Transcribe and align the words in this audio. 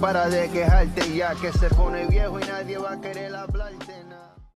para 0.00 0.28
de 0.28 0.48
quejarte 0.50 1.14
ya 1.14 1.34
que 1.34 1.50
se 1.52 1.68
pone 1.70 2.06
viejo 2.06 2.38
y 2.38 2.44
nadie 2.44 2.76
va 2.76 2.92
a 2.92 3.00
querer 3.00 3.34
hablarte 3.34 3.94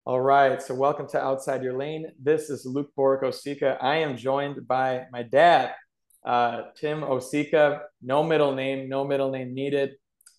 All 0.04 0.22
right, 0.22 0.62
so 0.62 0.74
welcome 0.74 1.06
to 1.08 1.22
Outside 1.22 1.62
Your 1.62 1.76
Lane. 1.76 2.10
This 2.18 2.48
is 2.48 2.64
Luke 2.64 2.90
Boric 2.96 3.22
Osicka. 3.22 3.76
I 3.82 3.96
am 3.96 4.16
joined 4.16 4.66
by 4.66 5.02
my 5.12 5.22
dad, 5.22 5.74
uh, 6.24 6.62
Tim 6.76 7.02
Osicka. 7.02 7.82
No 8.00 8.22
middle 8.22 8.54
name, 8.54 8.88
no 8.88 9.04
middle 9.04 9.30
name 9.30 9.52
needed. 9.52 9.96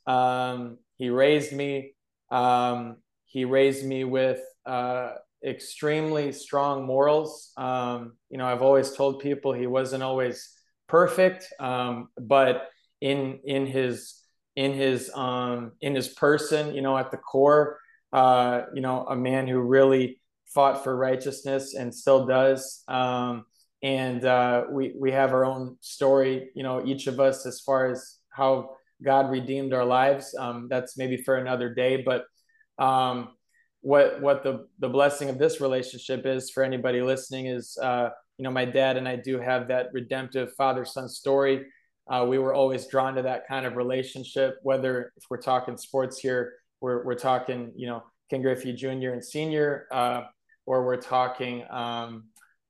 Um, 0.08 0.80
he 0.98 1.12
raised 1.12 1.54
me. 1.54 1.94
Um, 2.31 2.98
he 3.26 3.45
raised 3.45 3.86
me 3.86 4.05
with 4.05 4.41
uh, 4.66 5.12
extremely 5.45 6.31
strong 6.31 6.88
morals. 6.88 7.52
Um, 7.55 8.13
you 8.31 8.40
know, 8.40 8.48
I've 8.48 8.63
always 8.63 8.94
told 8.94 9.20
people 9.20 9.54
he 9.54 9.68
wasn't 9.68 10.02
always 10.02 10.50
perfect, 10.88 11.45
um, 11.59 12.09
but 12.18 12.70
in 13.02 13.40
in 13.45 13.68
his 13.68 14.19
in 14.59 14.73
his 14.73 15.09
um, 15.16 15.72
in 15.80 15.95
his 15.95 16.09
person, 16.09 16.76
you 16.76 16.81
know, 16.81 16.98
at 16.98 17.12
the 17.12 17.18
core 17.18 17.80
uh, 18.12 18.63
you 18.73 18.82
know, 18.82 19.05
a 19.05 19.16
man 19.16 19.48
who 19.48 19.59
really 19.59 20.20
fought 20.48 20.84
for 20.84 20.95
righteousness 20.95 21.76
and 21.76 21.94
still 21.94 22.26
does. 22.26 22.84
Um, 22.88 23.45
and 23.84 24.26
uh, 24.26 24.63
we 24.72 24.94
we 24.99 25.12
have 25.12 25.32
our 25.32 25.45
own 25.45 25.77
story, 25.82 26.49
you 26.55 26.63
know, 26.63 26.85
each 26.85 27.08
of 27.08 27.20
us 27.20 27.45
as 27.45 27.62
far 27.62 27.90
as 27.91 28.18
how 28.30 28.72
God 29.04 29.30
redeemed 29.30 29.73
our 29.73 29.85
lives. 29.85 30.35
Um, 30.38 30.68
that's 30.70 30.98
maybe 30.98 31.18
for 31.18 31.38
another 31.38 31.73
day, 31.73 32.04
but 32.04 32.26
um, 32.77 33.30
what 33.82 34.21
what 34.21 34.44
the 34.44 34.68
the 34.80 34.90
blessing 34.90 35.30
of 35.30 35.38
this 35.38 35.62
relationship 35.62 36.26
is 36.26 36.49
for 36.49 36.63
anybody 36.63 37.02
listening 37.02 37.46
is, 37.46 37.77
uh, 37.82 38.10
you 38.37 38.43
know, 38.43 38.52
my 38.52 38.65
dad 38.65 38.98
and 38.98 39.07
I 39.07 39.15
do 39.15 39.40
have 39.40 39.70
that 39.70 39.90
redemptive 39.93 40.54
father 40.57 40.84
son 40.84 41.07
story. 41.07 41.65
Uh, 42.10 42.26
we 42.27 42.40
were 42.40 42.54
always 42.54 42.88
drawn 42.88 43.15
to 43.15 43.21
that 43.21 43.48
kind 43.48 43.65
of 43.65 43.76
relationship, 43.76 44.57
whether 44.63 45.13
if 45.15 45.24
we're 45.29 45.41
talking 45.41 45.77
sports 45.77 46.20
here 46.20 46.54
we're, 46.82 47.04
we're 47.04 47.15
talking, 47.15 47.71
you 47.76 47.88
know, 47.88 48.04
Ken 48.29 48.41
Griffey 48.41 48.74
Jr. 48.74 49.10
and 49.12 49.24
Senior, 49.24 49.88
uh, 49.91 50.24
or 50.65 50.85
we're 50.85 51.02
talking, 51.02 51.65
um, 51.70 52.26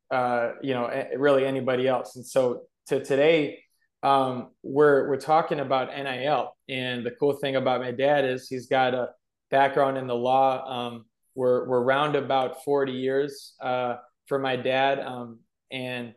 uh, 0.10 0.52
you 0.62 0.74
know, 0.74 0.90
really 1.18 1.46
anybody 1.46 1.88
else. 1.88 2.16
And 2.16 2.26
so 2.26 2.64
to 2.88 3.04
today, 3.04 3.60
um, 4.02 4.52
we're 4.64 5.10
we're 5.10 5.20
talking 5.20 5.60
about 5.60 5.90
NIL, 5.90 6.56
and 6.70 7.06
the 7.06 7.12
cool 7.12 7.34
thing 7.34 7.58
about 7.58 7.82
my 7.82 7.92
dad 7.92 8.24
is 8.24 8.48
he's 8.48 8.68
got 8.68 8.94
a 8.94 9.10
background 9.52 9.98
in 9.98 10.08
the 10.08 10.16
law. 10.16 10.66
Um, 10.66 11.06
we're 11.36 11.68
we're 11.68 11.84
round 11.84 12.16
about 12.16 12.64
forty 12.64 12.94
years 12.94 13.56
uh, 13.62 13.98
for 14.28 14.40
my 14.40 14.56
dad, 14.56 15.00
um, 15.00 15.40
and 15.70 16.14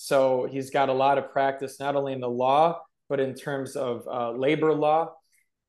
so 0.00 0.46
he's 0.48 0.70
got 0.70 0.88
a 0.88 0.92
lot 0.92 1.18
of 1.18 1.32
practice 1.32 1.80
not 1.80 1.96
only 1.96 2.12
in 2.12 2.20
the 2.20 2.28
law 2.28 2.80
but 3.08 3.20
in 3.20 3.34
terms 3.34 3.74
of 3.74 4.06
uh, 4.06 4.30
labor 4.32 4.72
law, 4.72 5.12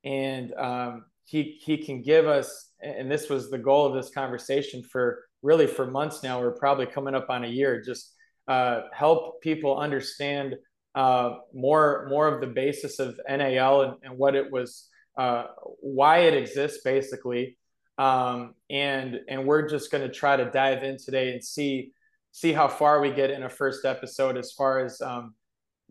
and 0.04 0.54
um, 0.54 1.06
he 1.26 1.60
he 1.64 1.78
can 1.78 2.02
give 2.02 2.28
us 2.28 2.72
and 2.82 3.12
this 3.12 3.30
was 3.30 3.50
the 3.50 3.58
goal 3.58 3.86
of 3.86 3.94
this 3.94 4.12
conversation 4.14 4.84
for 4.84 5.24
really 5.42 5.68
for 5.68 5.90
months 5.90 6.24
now. 6.24 6.40
We're 6.40 6.52
probably 6.52 6.86
coming 6.86 7.16
up 7.16 7.30
on 7.30 7.44
a 7.44 7.48
year. 7.48 7.82
Just 7.82 8.14
uh, 8.48 8.84
help 8.94 9.42
people 9.42 9.78
understand 9.78 10.56
uh, 10.96 11.36
more 11.54 12.08
more 12.10 12.28
of 12.28 12.42
the 12.42 12.48
basis 12.48 13.00
of 13.00 13.20
NIL 13.28 13.82
and, 13.82 13.94
and 14.04 14.18
what 14.18 14.36
it 14.36 14.52
was 14.52 14.88
uh, 15.18 15.46
why 15.82 16.20
it 16.20 16.34
exists 16.34 16.82
basically. 16.84 17.58
Um, 17.98 18.56
and 18.70 19.20
and 19.28 19.46
we're 19.46 19.68
just 19.68 19.92
going 19.92 20.08
to 20.08 20.14
try 20.14 20.38
to 20.38 20.50
dive 20.52 20.84
in 20.84 20.98
today 20.98 21.34
and 21.34 21.44
see 21.44 21.92
see 22.32 22.54
how 22.54 22.68
far 22.68 23.02
we 23.02 23.12
get 23.12 23.30
in 23.32 23.44
a 23.44 23.50
first 23.50 23.86
episode 23.86 24.38
as 24.38 24.52
far 24.52 24.80
as 24.84 25.02
um, 25.02 25.34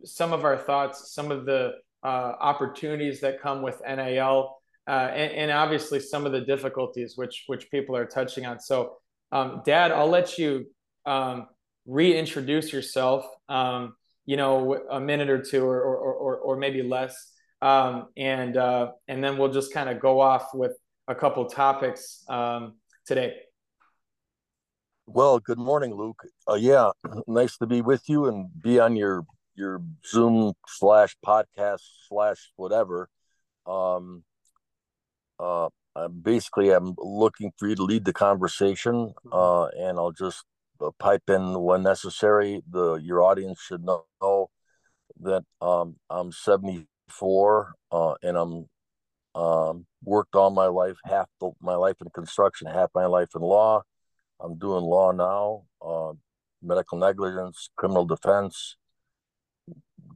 some 0.05 0.33
of 0.33 0.45
our 0.45 0.57
thoughts 0.57 1.13
some 1.13 1.31
of 1.31 1.45
the 1.45 1.73
uh, 2.05 2.33
opportunities 2.41 3.21
that 3.21 3.41
come 3.41 3.63
with 3.63 3.81
NIL 3.87 4.55
uh, 4.89 5.11
and, 5.13 5.33
and, 5.33 5.51
obviously 5.51 6.01
some 6.01 6.25
of 6.25 6.33
the 6.33 6.41
difficulties 6.41 7.15
which 7.17 7.45
which 7.47 7.71
people 7.71 7.95
are 7.95 8.07
touching 8.07 8.47
on. 8.47 8.59
So, 8.59 8.97
um, 9.33 9.61
Dad, 9.67 9.93
I'll 9.93 10.09
let 10.09 10.39
you 10.39 10.67
um, 11.05 11.49
reintroduce 11.87 12.73
yourself. 12.73 13.27
Um, 13.49 13.95
you 14.25 14.37
know, 14.37 14.81
a 14.91 15.01
minute 15.01 15.31
or 15.31 15.43
two, 15.43 15.65
or 15.65 15.81
or 15.81 16.15
or, 16.15 16.37
or 16.37 16.57
maybe 16.57 16.83
less, 16.83 17.33
um, 17.61 18.09
and 18.17 18.57
uh, 18.57 18.93
and 19.09 19.23
then 19.23 19.37
we'll 19.37 19.53
just 19.53 19.73
kind 19.73 19.89
of 19.89 20.01
go 20.01 20.21
off 20.21 20.55
with 20.55 20.73
a 21.07 21.15
couple 21.15 21.45
topics 21.47 22.25
um, 22.29 22.75
today. 23.07 23.35
Well, 25.11 25.39
good 25.39 25.59
morning, 25.59 25.95
Luke. 25.95 26.23
Uh, 26.47 26.57
yeah, 26.57 26.91
nice 27.27 27.57
to 27.57 27.67
be 27.67 27.81
with 27.81 28.11
you 28.11 28.27
and 28.27 28.51
be 28.63 28.79
on 28.79 28.95
your 28.95 29.25
your 29.55 29.81
Zoom 30.07 30.53
slash 30.67 31.17
podcast 31.25 31.81
slash 32.09 32.53
whatever. 32.57 33.09
Um, 33.67 34.23
uh, 35.41 35.71
I'm 35.97 36.21
basically, 36.21 36.73
I'm 36.73 36.95
looking 36.99 37.53
for 37.57 37.69
you 37.69 37.75
to 37.77 37.85
lead 37.85 38.05
the 38.05 38.13
conversation, 38.13 39.15
mm-hmm. 39.25 39.33
uh, 39.33 39.69
and 39.69 39.99
I'll 39.99 40.13
just 40.13 40.45
uh, 40.79 40.91
pipe 40.99 41.23
in 41.29 41.59
when 41.59 41.83
necessary. 41.83 42.63
The 42.71 42.97
your 42.97 43.23
audience 43.23 43.63
should 43.63 43.85
know, 43.85 44.05
know 44.21 44.51
that 45.23 45.43
um, 45.63 45.97
I'm 46.11 46.33
74 46.33 47.73
uh, 47.91 48.15
and 48.23 48.37
I'm 48.37 48.67
um, 49.35 49.87
worked 50.05 50.35
all 50.35 50.51
my 50.51 50.67
life, 50.67 50.99
half 51.07 51.29
the, 51.41 51.53
my 51.63 51.77
life 51.77 51.97
in 52.03 52.11
construction, 52.11 52.67
half 52.67 52.91
my 52.95 53.07
life 53.07 53.31
in 53.35 53.41
law. 53.41 53.85
I'm 54.41 54.57
doing 54.57 54.85
law 54.85 55.13
now, 55.13 55.65
uh, 55.85 56.13
medical 56.63 56.99
negligence, 56.99 57.71
criminal 57.77 58.05
defense, 58.05 58.77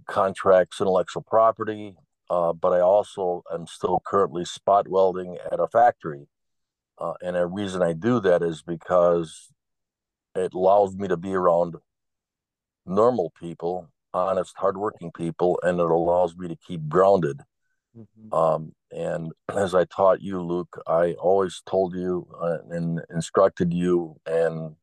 contracts, 0.07 0.81
intellectual 0.81 1.23
property, 1.23 1.97
uh, 2.31 2.53
but 2.53 2.73
I 2.73 2.81
also 2.81 3.43
am 3.53 3.67
still 3.67 4.01
currently 4.05 4.45
spot 4.45 4.89
welding 4.89 5.39
at 5.51 5.61
a 5.61 5.69
factory. 5.69 6.29
Uh, 6.99 7.15
and 7.21 7.37
a 7.37 7.47
reason 7.47 7.83
I 7.83 7.95
do 7.95 8.21
that 8.21 8.43
is 8.43 8.63
because 8.63 9.51
it 10.35 10.55
allows 10.55 10.95
me 10.95 11.09
to 11.09 11.17
be 11.17 11.35
around 11.35 11.77
normal 12.87 13.33
people, 13.39 13.89
honest, 14.15 14.55
hardworking 14.57 15.11
people, 15.13 15.59
and 15.63 15.81
it 15.81 15.91
allows 15.91 16.37
me 16.37 16.49
to 16.49 16.57
keep 16.57 16.89
grounded. 16.89 17.41
Mm-hmm. 17.97 18.33
Um, 18.33 18.73
and 18.93 19.33
as 19.49 19.75
I 19.75 19.85
taught 19.85 20.21
you, 20.21 20.41
Luke, 20.43 20.81
I 20.87 21.13
always 21.15 21.63
told 21.67 21.95
you 21.95 22.27
uh, 22.41 22.59
and 22.71 23.01
instructed 23.11 23.73
you 23.73 24.17
and 24.27 24.77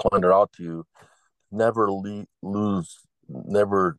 pointed 0.00 0.32
out 0.32 0.52
to 0.54 0.62
you 0.62 0.86
never 1.50 1.90
le- 1.90 2.26
lose, 2.42 2.98
never 3.28 3.96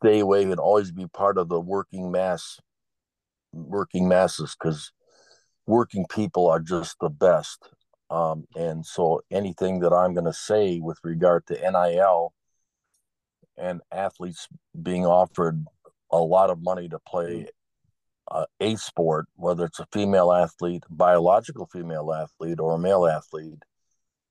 stay 0.00 0.20
away 0.20 0.44
and 0.44 0.60
always 0.60 0.92
be 0.92 1.06
part 1.06 1.38
of 1.38 1.48
the 1.48 1.60
working 1.60 2.10
mass 2.10 2.58
working 3.52 4.08
masses 4.08 4.56
because 4.58 4.90
working 5.66 6.04
people 6.10 6.48
are 6.48 6.60
just 6.60 6.96
the 7.00 7.08
best. 7.08 7.68
Um, 8.10 8.44
and 8.54 8.84
so 8.84 9.22
anything 9.30 9.80
that 9.80 9.92
i'm 9.92 10.12
going 10.12 10.26
to 10.26 10.32
say 10.32 10.78
with 10.78 10.98
regard 11.02 11.46
to 11.46 11.54
nil 11.54 12.34
and 13.56 13.80
athletes 13.90 14.46
being 14.80 15.06
offered 15.06 15.64
a 16.12 16.18
lot 16.18 16.50
of 16.50 16.62
money 16.62 16.88
to 16.90 16.98
play 17.08 17.46
uh, 18.30 18.46
a 18.60 18.76
sport 18.76 19.26
whether 19.36 19.64
it's 19.64 19.80
a 19.80 19.86
female 19.92 20.32
athlete 20.32 20.84
biological 20.90 21.66
female 21.66 22.12
athlete 22.12 22.60
or 22.60 22.74
a 22.74 22.78
male 22.78 23.06
athlete 23.06 23.62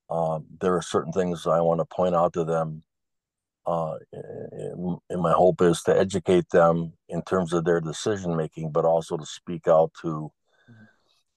um, 0.09 0.45
there 0.59 0.75
are 0.75 0.81
certain 0.81 1.11
things 1.11 1.47
i 1.47 1.59
want 1.59 1.79
to 1.79 1.85
point 1.85 2.15
out 2.15 2.33
to 2.33 2.43
them 2.43 2.83
uh, 3.65 3.95
and, 4.11 5.21
my 5.21 5.31
hope 5.31 5.61
is 5.61 5.81
to 5.83 5.97
educate 5.97 6.49
them 6.49 6.93
in 7.07 7.21
terms 7.21 7.53
of 7.53 7.63
their 7.63 7.79
decision 7.79 8.35
making, 8.35 8.71
but 8.71 8.83
also 8.83 9.15
to 9.15 9.25
speak 9.25 9.67
out 9.67 9.91
to 10.01 10.07
mm-hmm. 10.69 10.83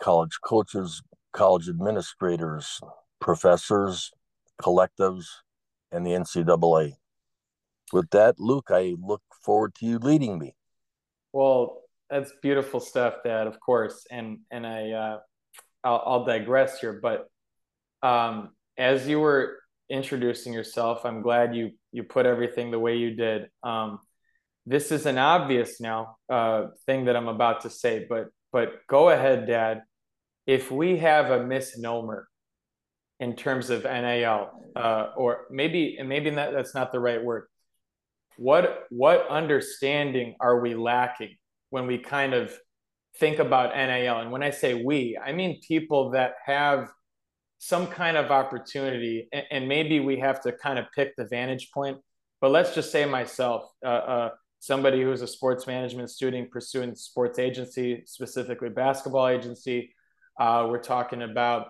college 0.01 0.39
coaches, 0.45 1.03
college 1.33 1.69
administrators, 1.69 2.81
professors, 3.21 4.11
collectives, 4.61 5.27
and 5.93 6.05
the 6.05 6.11
NCAA. 6.11 6.95
With 7.93 8.11
that, 8.11 8.41
Luke, 8.41 8.69
I 8.71 8.97
look 9.01 9.23
forward 9.45 9.77
to 9.77 9.87
you 9.87 9.99
leading 9.99 10.39
me. 10.39 10.57
Well, 11.33 11.83
that's 12.11 12.33
beautiful 12.43 12.81
stuff, 12.81 13.17
Dad. 13.25 13.47
Of 13.47 13.61
course, 13.61 14.07
and 14.11 14.39
and 14.51 14.67
I, 14.67 14.91
uh, 14.91 15.19
I'll, 15.85 16.03
I'll 16.07 16.25
digress 16.25 16.81
here, 16.81 17.01
but 17.03 17.29
um, 18.03 18.51
as 18.79 19.09
you 19.09 19.21
were 19.21 19.59
introducing 19.89 20.53
yourself. 20.53 21.05
I'm 21.05 21.23
glad 21.23 21.55
you 21.55 21.73
you 21.93 22.03
put 22.03 22.27
everything 22.27 22.71
the 22.71 22.79
way 22.79 22.97
you 22.97 23.15
did. 23.15 23.49
Um, 23.63 24.01
this 24.67 24.91
is 24.91 25.07
an 25.07 25.19
obvious 25.19 25.81
now 25.81 26.17
uh, 26.29 26.67
thing 26.87 27.07
that 27.07 27.17
I'm 27.17 27.29
about 27.29 27.63
to 27.63 27.71
say, 27.71 28.07
but 28.09 28.29
but 28.53 28.87
go 28.89 29.11
ahead, 29.11 29.47
Dad. 29.47 29.83
If 30.47 30.71
we 30.71 30.99
have 30.99 31.31
a 31.31 31.45
misnomer 31.45 32.29
in 33.19 33.35
terms 33.35 33.71
of 33.71 33.85
NIL, 33.85 34.51
uh, 34.75 35.09
or 35.17 35.47
maybe 35.51 35.99
maybe 36.05 36.31
that, 36.31 36.53
that's 36.53 36.75
not 36.75 36.93
the 36.93 37.01
right 37.01 37.23
word. 37.23 37.47
What 38.37 38.85
what 38.91 39.29
understanding 39.29 40.35
are 40.41 40.61
we 40.61 40.75
lacking 40.75 41.37
when 41.71 41.87
we 41.87 41.99
kind 41.99 42.35
of 42.35 42.57
think 43.19 43.39
about 43.39 43.75
NIL? 43.75 44.19
And 44.19 44.31
when 44.31 44.43
I 44.43 44.51
say 44.51 44.83
we, 44.83 45.19
I 45.23 45.33
mean 45.33 45.61
people 45.67 46.11
that 46.11 46.35
have 46.45 46.91
some 47.59 47.87
kind 47.87 48.17
of 48.17 48.31
opportunity, 48.31 49.29
and, 49.33 49.45
and, 49.51 49.69
maybe 49.69 49.99
we 49.99 50.19
have 50.21 50.43
to 50.43 50.53
kind 50.53 50.79
of 50.79 50.85
pick 50.95 51.17
the 51.17 51.25
vantage 51.25 51.71
point. 51.73 51.97
But 52.41 52.51
let's 52.51 52.75
just 52.75 52.93
say 52.93 53.07
myself, 53.07 53.65
uh, 53.85 53.89
uh, 53.89 54.31
somebody 54.61 55.03
who's 55.03 55.23
a 55.23 55.27
sports 55.27 55.67
management 55.67 56.11
student 56.11 56.51
pursuing 56.51 56.95
sports 56.95 57.39
agency, 57.39 58.03
specifically 58.07 58.69
basketball 58.69 59.29
agency. 59.29 59.95
Uh, 60.39 60.67
we're 60.69 60.83
talking 60.83 61.23
about 61.23 61.69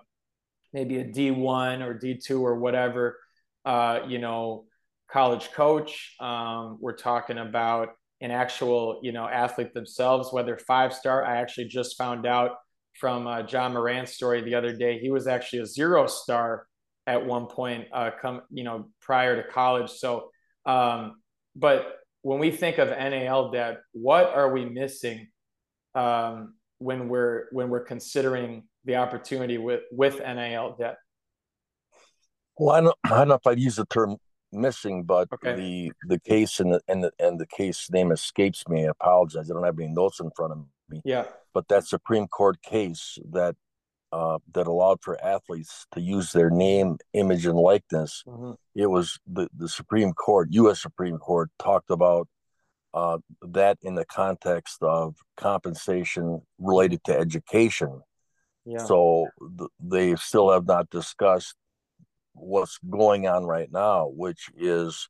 maybe 0.73 0.97
a 0.97 1.05
D1 1.05 1.81
or 1.81 1.97
D2 1.97 2.41
or 2.41 2.59
whatever, 2.59 3.17
uh, 3.65 4.01
you 4.07 4.19
know, 4.19 4.65
college 5.09 5.51
coach. 5.51 6.15
Um, 6.19 6.77
we're 6.81 6.97
talking 6.97 7.37
about 7.37 7.89
an 8.21 8.31
actual, 8.31 8.99
you 9.03 9.11
know, 9.11 9.27
athlete 9.27 9.73
themselves, 9.73 10.31
whether 10.31 10.57
five 10.57 10.93
star. 10.93 11.23
I 11.23 11.37
actually 11.37 11.65
just 11.65 11.97
found 11.97 12.25
out 12.25 12.51
from 12.99 13.27
uh, 13.27 13.43
Ja 13.47 13.69
Morant's 13.69 14.13
story 14.13 14.41
the 14.41 14.55
other 14.55 14.75
day. 14.75 14.99
He 14.99 15.11
was 15.11 15.27
actually 15.27 15.59
a 15.59 15.65
zero 15.65 16.07
star 16.07 16.65
at 17.05 17.25
one 17.25 17.45
point, 17.45 17.87
uh, 17.93 18.11
come, 18.19 18.41
you 18.51 18.63
know, 18.63 18.89
prior 19.01 19.41
to 19.41 19.49
college. 19.49 19.91
So, 19.91 20.31
um, 20.65 21.21
but 21.55 21.97
when 22.21 22.39
we 22.39 22.51
think 22.51 22.77
of 22.77 22.89
NIL, 22.89 23.51
debt, 23.51 23.77
what 23.93 24.33
are 24.33 24.51
we 24.51 24.65
missing 24.65 25.27
um, 25.95 26.55
when 26.79 27.07
we're 27.07 27.45
when 27.51 27.69
we're 27.69 27.85
considering 27.85 28.63
the 28.85 28.95
opportunity 28.97 29.57
with 29.57 29.81
with 29.91 30.19
NIL 30.19 30.75
debt? 30.79 30.97
Well, 32.57 32.75
I 32.75 32.81
don't, 32.81 32.97
I 33.03 33.09
don't 33.09 33.27
know 33.29 33.35
if 33.35 33.47
I'd 33.47 33.59
use 33.59 33.75
the 33.75 33.85
term 33.85 34.17
missing, 34.51 35.03
but 35.03 35.27
Okay. 35.33 35.55
the 35.55 35.91
the 36.07 36.19
case 36.19 36.59
and 36.59 36.73
the 36.73 36.81
and 36.87 37.03
the 37.03 37.11
and 37.19 37.39
the 37.39 37.47
case 37.47 37.89
name 37.91 38.11
escapes 38.11 38.67
me. 38.67 38.85
I 38.85 38.89
apologize. 38.89 39.49
I 39.49 39.53
don't 39.53 39.63
have 39.63 39.79
any 39.79 39.89
notes 39.93 40.19
in 40.19 40.31
front 40.31 40.53
of 40.53 40.59
me. 40.89 41.01
Yeah. 41.05 41.25
But 41.53 41.67
that 41.69 41.85
Supreme 41.85 42.27
Court 42.27 42.61
case 42.61 43.17
that 43.31 43.55
uh, 44.13 44.39
that 44.53 44.67
allowed 44.67 45.01
for 45.01 45.21
athletes 45.23 45.85
to 45.91 45.99
use 45.99 46.31
their 46.31 46.49
name, 46.49 46.97
image, 47.13 47.45
and 47.45 47.57
likeness. 47.57 48.23
Mhm. 48.25 48.55
It 48.73 48.87
was 48.87 49.19
the 49.27 49.49
the 49.53 49.67
Supreme 49.67 50.13
Court, 50.13 50.47
U.S. 50.51 50.81
Supreme 50.81 51.17
Court, 51.17 51.49
talked 51.59 51.89
about 51.89 52.27
uh, 52.93 53.17
that 53.41 53.77
in 53.81 53.95
the 53.95 54.05
context 54.05 54.81
of 54.81 55.17
compensation 55.35 56.41
related 56.57 57.03
to 57.03 57.15
education. 57.17 58.01
Yeah. 58.65 58.79
So 58.85 59.27
th- 59.57 59.69
they 59.79 60.15
still 60.15 60.49
have 60.51 60.65
not 60.65 60.89
discussed 60.89 61.55
what's 62.37 62.77
going 62.89 63.27
on 63.27 63.45
right 63.45 63.71
now, 63.71 64.07
which 64.07 64.49
is 64.55 65.09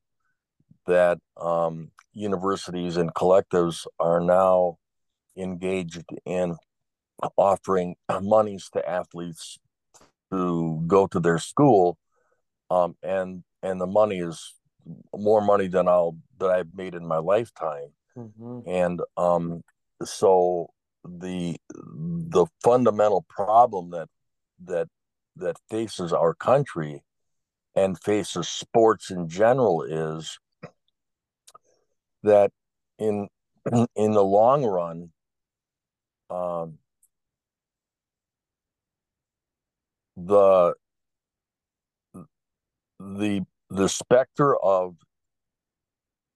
that 0.86 1.20
um, 1.36 1.92
universities 2.14 2.98
and 2.98 3.14
collectives 3.14 3.86
are 4.00 4.20
now 4.20 4.78
engaged 5.36 6.04
in 6.26 6.56
offering 7.36 7.96
monies 8.22 8.70
to 8.74 8.90
athletes 8.90 9.60
to 10.32 10.84
go 10.88 11.08
to 11.08 11.20
their 11.20 11.40
school, 11.40 11.98
um, 12.70 12.96
and 13.04 13.44
and 13.64 13.80
the 13.82 13.88
money 13.88 14.20
is 14.20 14.54
more 15.16 15.42
money 15.42 15.68
than 15.68 15.88
I'll 15.88 16.18
that 16.40 16.50
I've 16.50 16.74
made 16.74 16.96
in 16.96 17.06
my 17.06 17.18
lifetime 17.18 17.94
Mhm. 18.18 18.64
and 18.66 19.02
um 19.18 19.62
so 20.04 20.68
the 21.04 21.58
the 21.72 22.46
fundamental 22.64 23.26
problem 23.30 23.92
that 23.92 24.10
that 24.64 24.88
that 25.36 25.58
faces 25.70 26.14
our 26.14 26.34
country 26.34 27.04
and 27.78 28.02
faces 28.02 28.50
sports 28.50 29.12
in 29.12 29.30
general 29.30 29.84
is 29.84 30.40
that 32.24 32.52
in 32.98 33.28
in 33.96 34.12
the 34.14 34.24
long 34.24 34.66
run 34.66 35.12
um 36.32 36.80
the 40.18 40.74
the 43.00 43.46
the 43.70 43.88
specter 43.88 44.56
of 44.58 44.96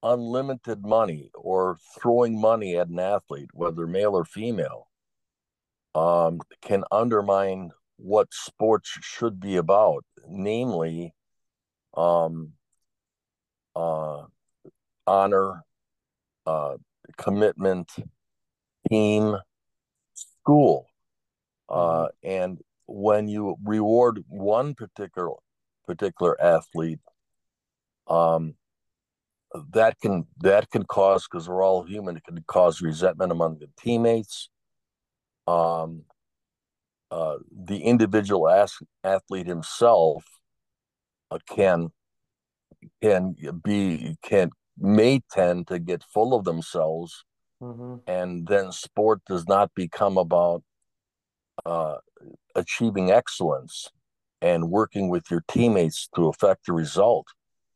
unlimited 0.03 0.85
money 0.85 1.31
or 1.33 1.77
throwing 1.99 2.39
money 2.39 2.77
at 2.77 2.87
an 2.87 2.99
athlete, 2.99 3.49
whether 3.53 3.87
male 3.87 4.13
or 4.15 4.25
female, 4.25 4.87
um, 5.95 6.39
can 6.61 6.83
undermine 6.91 7.71
what 7.97 8.27
sports 8.31 8.89
should 9.01 9.39
be 9.39 9.55
about, 9.55 10.03
namely 10.27 11.13
um, 11.95 12.53
uh, 13.75 14.23
honor, 15.07 15.63
uh, 16.45 16.77
commitment, 17.17 17.89
team, 18.89 19.37
school. 20.13 20.87
Uh, 21.69 22.07
and 22.23 22.59
when 22.87 23.27
you 23.27 23.55
reward 23.63 24.23
one 24.27 24.73
particular 24.73 25.29
particular 25.85 26.41
athlete, 26.41 26.99
um, 28.07 28.55
that 29.73 29.99
can 29.99 30.25
that 30.39 30.69
can 30.69 30.83
cause 30.83 31.27
because 31.29 31.47
we're 31.47 31.63
all 31.63 31.83
human 31.83 32.17
it 32.17 32.23
can 32.23 32.41
cause 32.47 32.81
resentment 32.81 33.31
among 33.31 33.59
the 33.59 33.69
teammates 33.77 34.49
um 35.47 36.03
uh 37.11 37.35
the 37.51 37.79
individual 37.79 38.47
as- 38.49 38.77
athlete 39.03 39.47
himself 39.47 40.23
can 41.47 41.91
can 43.01 43.35
be 43.63 44.17
can 44.21 44.49
may 44.77 45.21
tend 45.31 45.67
to 45.67 45.79
get 45.79 46.03
full 46.03 46.33
of 46.33 46.43
themselves 46.45 47.23
Mhm. 47.61 48.01
and 48.07 48.47
then 48.47 48.71
sport 48.71 49.21
does 49.27 49.47
not 49.47 49.71
become 49.75 50.17
about 50.17 50.63
uh 51.65 51.97
achieving 52.55 53.11
excellence 53.11 53.87
and 54.41 54.71
working 54.71 55.09
with 55.09 55.29
your 55.29 55.43
teammates 55.47 56.07
to 56.15 56.27
affect 56.27 56.65
the 56.65 56.73
result 56.73 57.27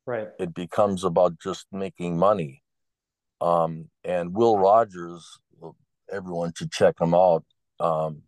Right. 0.08 0.30
it 0.40 0.54
becomes 0.54 1.04
about 1.04 1.40
just 1.40 1.66
making 1.72 2.18
money. 2.18 2.62
Um, 3.42 3.90
and 4.04 4.34
Will 4.36 4.58
Rogers, 4.58 5.40
everyone 6.12 6.54
should 6.56 6.72
check 6.72 7.00
him 7.00 7.14
out, 7.14 7.44
um, 7.80 8.24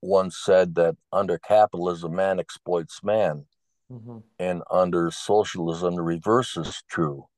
once 0.00 0.38
said 0.42 0.74
that 0.76 0.96
under 1.12 1.38
capitalism, 1.38 2.14
man 2.14 2.40
exploits 2.40 3.02
man, 3.02 3.46
Mhm. 3.92 4.22
and 4.38 4.62
under 4.70 5.10
socialism, 5.10 5.96
the 5.96 6.02
reverse 6.02 6.56
is 6.56 6.82
true. 6.88 7.28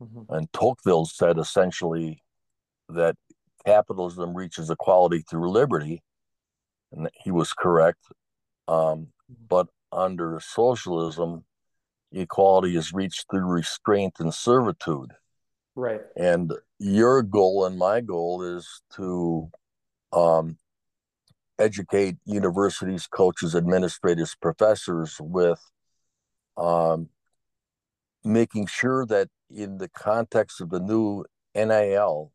Mhm. 0.00 0.26
And 0.28 0.52
Tocqueville 0.52 1.06
said 1.06 1.38
essentially 1.38 2.22
that 2.88 3.16
capitalism 3.64 4.34
reaches 4.34 4.70
equality 4.70 5.22
through 5.22 5.50
liberty, 5.50 6.02
and 6.92 7.10
he 7.14 7.30
was 7.30 7.52
correct. 7.52 8.04
Um, 8.68 9.12
but 9.28 9.68
under 9.90 10.38
socialism, 10.40 11.44
equality 12.12 12.76
is 12.76 12.92
reached 12.92 13.26
through 13.30 13.46
restraint 13.46 14.20
and 14.20 14.32
servitude. 14.32 15.16
Right. 15.74 16.02
And 16.16 16.52
your 16.78 17.22
goal 17.22 17.64
and 17.66 17.76
my 17.76 18.00
goal 18.00 18.42
is 18.42 18.82
to 18.96 19.50
um, 20.12 20.58
educate 21.58 22.16
universities, 22.24 23.06
coaches, 23.06 23.56
administrators, 23.56 24.36
professors 24.40 25.20
with 25.20 25.60
um, 26.56 27.08
making 28.24 28.66
sure 28.66 29.04
that 29.06 29.28
in 29.50 29.78
the 29.78 29.88
context 29.88 30.60
of 30.60 30.70
the 30.70 30.80
new 30.80 31.24
NIL, 31.54 32.32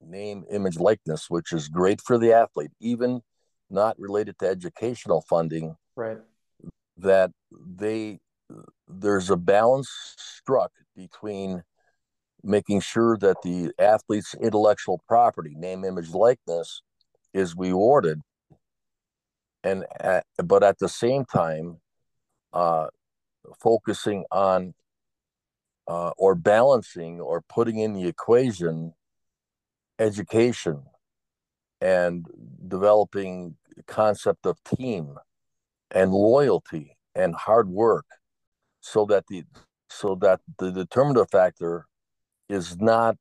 name, 0.00 0.44
image, 0.50 0.78
likeness, 0.78 1.28
which 1.28 1.52
is 1.52 1.68
great 1.68 2.00
for 2.00 2.18
the 2.18 2.32
athlete, 2.32 2.70
even 2.80 3.20
not 3.70 3.98
related 3.98 4.38
to 4.38 4.48
educational 4.48 5.22
funding, 5.22 5.76
Right. 5.96 6.18
that 6.96 7.30
they 7.50 8.20
there's 8.86 9.30
a 9.30 9.36
balance 9.36 9.90
struck 10.16 10.70
between 10.94 11.62
making 12.42 12.80
sure 12.80 13.16
that 13.16 13.36
the 13.42 13.72
athlete's 13.78 14.34
intellectual 14.34 15.00
property, 15.08 15.54
name, 15.56 15.84
image, 15.84 16.10
likeness, 16.10 16.82
is 17.32 17.56
rewarded, 17.56 18.20
and 19.64 19.84
at, 19.98 20.26
but 20.44 20.62
at 20.62 20.78
the 20.78 20.88
same 20.88 21.24
time, 21.24 21.80
uh, 22.52 22.86
focusing 23.60 24.24
on 24.30 24.74
uh, 25.86 26.10
or 26.16 26.34
balancing 26.34 27.20
or 27.20 27.42
putting 27.42 27.78
in 27.78 27.92
the 27.92 28.06
equation 28.06 28.94
education 29.98 30.82
and 31.80 32.26
developing 32.66 33.56
concept 33.86 34.46
of 34.46 34.62
team 34.64 35.16
and 35.90 36.12
loyalty 36.12 36.96
and 37.14 37.34
hard 37.34 37.68
work 37.68 38.06
so 38.80 39.04
that 39.04 39.24
the 39.28 39.44
so 39.90 40.14
that 40.14 40.40
the 40.58 40.72
determinative 40.72 41.30
factor 41.30 41.86
is 42.48 42.76
not 42.80 43.16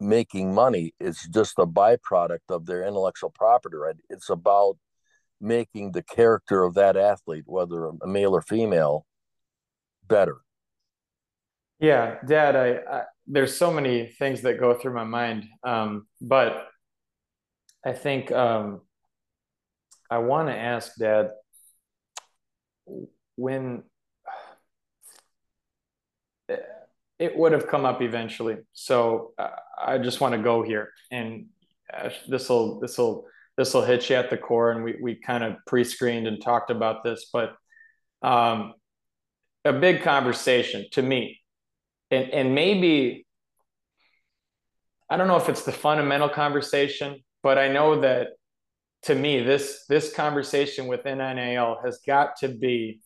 making 0.00 0.54
money. 0.54 0.92
It's 0.98 1.28
just 1.28 1.58
a 1.58 1.66
byproduct 1.66 2.50
of 2.50 2.66
their 2.66 2.82
intellectual 2.86 3.30
property 3.30 3.76
right? 3.76 3.96
It's 4.08 4.30
about 4.30 4.76
making 5.40 5.92
the 5.92 6.02
character 6.02 6.64
of 6.64 6.74
that 6.74 6.96
athlete 6.96 7.44
whether 7.46 7.90
a 8.02 8.06
male 8.06 8.34
or 8.34 8.42
female 8.42 9.06
better 10.08 10.38
Yeah, 11.78 12.16
Dad, 12.26 12.56
I, 12.56 12.68
I 12.90 13.02
there's 13.28 13.56
so 13.56 13.70
many 13.70 14.06
things 14.18 14.42
that 14.42 14.58
go 14.58 14.74
through 14.74 14.94
my 14.94 15.04
mind. 15.04 15.44
Um, 15.62 16.06
but 16.20 16.66
I 17.84 17.92
think 17.92 18.32
um, 18.32 18.80
I 20.10 20.18
want 20.18 20.48
to 20.48 20.56
ask 20.56 20.96
Dad 20.96 21.30
when 23.36 23.82
it 27.18 27.36
would 27.36 27.52
have 27.52 27.68
come 27.68 27.84
up 27.84 28.00
eventually. 28.00 28.56
So 28.72 29.34
I 29.80 29.98
just 29.98 30.20
want 30.20 30.34
to 30.34 30.42
go 30.42 30.62
here, 30.62 30.90
and 31.10 31.46
uh, 31.92 32.10
this 32.28 32.48
will 32.48 32.80
this 32.80 32.96
will 32.98 33.26
this 33.56 33.74
will 33.74 33.84
hit 33.84 34.08
you 34.08 34.16
at 34.16 34.30
the 34.30 34.38
core. 34.38 34.70
And 34.70 34.82
we 34.82 34.96
we 35.00 35.14
kind 35.16 35.44
of 35.44 35.56
pre-screened 35.66 36.26
and 36.26 36.40
talked 36.42 36.70
about 36.70 37.04
this, 37.04 37.28
but 37.32 37.54
um, 38.22 38.74
a 39.64 39.72
big 39.72 40.02
conversation 40.02 40.86
to 40.92 41.02
me, 41.02 41.40
and 42.10 42.30
and 42.30 42.54
maybe 42.54 43.26
I 45.10 45.16
don't 45.16 45.28
know 45.28 45.36
if 45.36 45.48
it's 45.48 45.64
the 45.64 45.72
fundamental 45.72 46.28
conversation, 46.28 47.22
but 47.42 47.58
I 47.58 47.68
know 47.68 48.00
that 48.00 48.28
to 49.02 49.14
me 49.14 49.42
this 49.42 49.84
this 49.88 50.12
conversation 50.12 50.86
within 50.86 51.18
NIL 51.18 51.78
has 51.84 52.00
got 52.06 52.36
to 52.40 52.48
be 52.48 53.00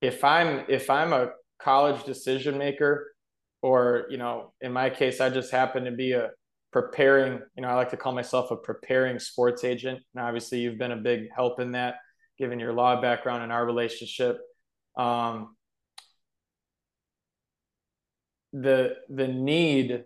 if 0.00 0.24
I'm 0.24 0.64
if 0.68 0.90
I'm 0.90 1.12
a 1.12 1.30
college 1.58 2.04
decision 2.04 2.56
maker 2.56 3.12
or 3.62 4.06
you 4.10 4.16
know 4.16 4.52
in 4.60 4.72
my 4.72 4.88
case 4.88 5.20
i 5.20 5.28
just 5.28 5.50
happen 5.50 5.84
to 5.84 5.90
be 5.90 6.12
a 6.12 6.30
preparing 6.70 7.40
you 7.56 7.62
know 7.62 7.68
i 7.68 7.74
like 7.74 7.90
to 7.90 7.96
call 7.96 8.12
myself 8.12 8.50
a 8.50 8.56
preparing 8.56 9.18
sports 9.18 9.64
agent. 9.64 10.00
And 10.14 10.24
obviously 10.24 10.60
you've 10.60 10.78
been 10.78 10.92
a 10.92 10.96
big 10.96 11.28
help 11.34 11.60
in 11.60 11.72
that 11.72 11.96
given 12.38 12.60
your 12.60 12.72
law 12.72 13.00
background 13.00 13.42
and 13.42 13.52
our 13.52 13.66
relationship. 13.66 14.38
Um, 14.96 15.56
the 18.52 18.96
the 19.08 19.28
need 19.28 20.04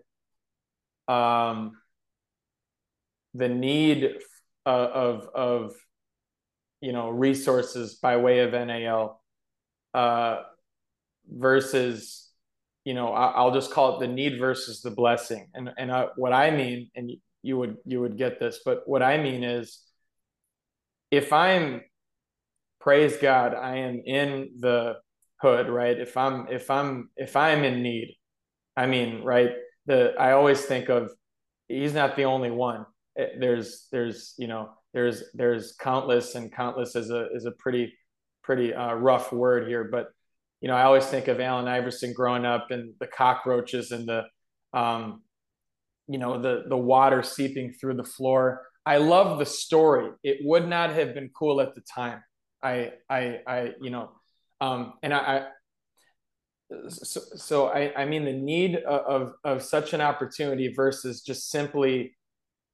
um, 1.07 1.73
the 3.33 3.49
need 3.49 4.11
of, 4.65 4.89
of 4.89 5.29
of 5.33 5.75
you 6.81 6.91
know 6.91 7.09
resources 7.09 7.95
by 7.95 8.17
way 8.17 8.39
of 8.39 8.51
NIL 8.51 9.21
uh, 9.93 10.41
versus 11.29 12.29
you 12.83 12.93
know 12.93 13.13
I, 13.13 13.43
will 13.43 13.53
just 13.53 13.71
call 13.71 13.97
it 13.97 14.07
the 14.07 14.13
need 14.13 14.39
versus 14.39 14.81
the 14.81 14.91
blessing. 14.91 15.47
And 15.53 15.71
and 15.77 15.91
I, 15.91 16.07
what 16.15 16.33
i 16.33 16.51
mean 16.51 16.89
and 16.95 17.11
you 17.41 17.57
would 17.57 17.77
you 17.85 18.01
would 18.01 18.17
get 18.17 18.39
this 18.39 18.59
but 18.65 18.83
what 18.85 19.03
i 19.03 19.17
mean 19.17 19.43
is 19.43 19.81
if 21.11 21.33
i'm 21.33 21.81
praise 22.79 23.17
god 23.17 23.53
i 23.53 23.77
am 23.77 24.01
in 24.05 24.49
the 24.59 24.95
hood 25.43 25.67
right? 25.67 25.99
If 25.99 26.15
i'm 26.17 26.47
if 26.49 26.71
i'm 26.71 27.09
if 27.17 27.35
i'm 27.35 27.63
in 27.63 27.83
need 27.83 28.15
i 28.75 28.85
mean 28.85 29.23
right 29.23 29.51
the 29.85 30.13
i 30.19 30.31
always 30.31 30.61
think 30.61 30.89
of 30.89 31.11
he's 31.67 31.93
not 31.93 32.15
the 32.15 32.25
only 32.25 32.51
one 32.51 32.85
eh, 33.17 33.27
there's 33.39 33.87
there's 33.91 34.33
you 34.37 34.47
know 34.47 34.69
there's 34.93 35.23
there's 35.33 35.75
countless 35.79 36.35
and 36.35 36.51
countless 36.51 36.95
is 36.95 37.09
a 37.09 37.27
is 37.33 37.45
a 37.45 37.51
pretty 37.51 37.93
pretty 38.43 38.73
uh, 38.73 38.93
rough 38.93 39.31
word 39.31 39.67
here 39.67 39.85
but 39.85 40.09
you 40.63 40.69
know, 40.69 40.75
I 40.75 40.83
always 40.83 41.05
think 41.05 41.27
of 41.27 41.41
Allen 41.41 41.67
Iverson 41.67 42.13
growing 42.13 42.45
up 42.45 42.71
and 42.71 42.93
the 43.01 43.05
cockroaches 43.05 43.91
and 43.91 44.07
the, 44.07 44.23
um, 44.71 45.21
you 46.07 46.17
know, 46.17 46.41
the 46.41 46.63
the 46.69 46.77
water 46.77 47.21
seeping 47.21 47.73
through 47.73 47.95
the 47.95 48.05
floor. 48.05 48.61
I 48.85 48.95
love 48.97 49.39
the 49.39 49.45
story. 49.45 50.11
It 50.23 50.37
would 50.41 50.65
not 50.65 50.91
have 50.91 51.13
been 51.13 51.31
cool 51.37 51.59
at 51.59 51.75
the 51.75 51.81
time. 51.81 52.23
I, 52.63 52.93
I, 53.09 53.39
I, 53.45 53.71
you 53.81 53.89
know, 53.89 54.11
um, 54.61 54.93
and 55.03 55.13
I, 55.13 55.17
I 55.17 55.47
so, 56.89 57.21
so 57.35 57.67
I, 57.67 57.93
I 57.95 58.05
mean 58.05 58.25
the 58.25 58.33
need 58.33 58.77
of, 58.77 59.33
of 59.43 59.61
such 59.63 59.93
an 59.93 60.01
opportunity 60.01 60.73
versus 60.73 61.21
just 61.21 61.49
simply 61.49 62.15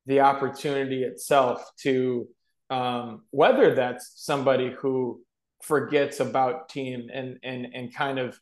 the 0.05 0.21
opportunity 0.21 1.03
itself 1.03 1.71
to 1.81 2.27
um, 2.69 3.23
whether 3.31 3.75
that's 3.75 4.11
somebody 4.15 4.71
who 4.79 5.21
forgets 5.61 6.19
about 6.19 6.69
team 6.69 7.09
and 7.13 7.37
and 7.43 7.67
and 7.73 7.93
kind 7.93 8.19
of 8.19 8.39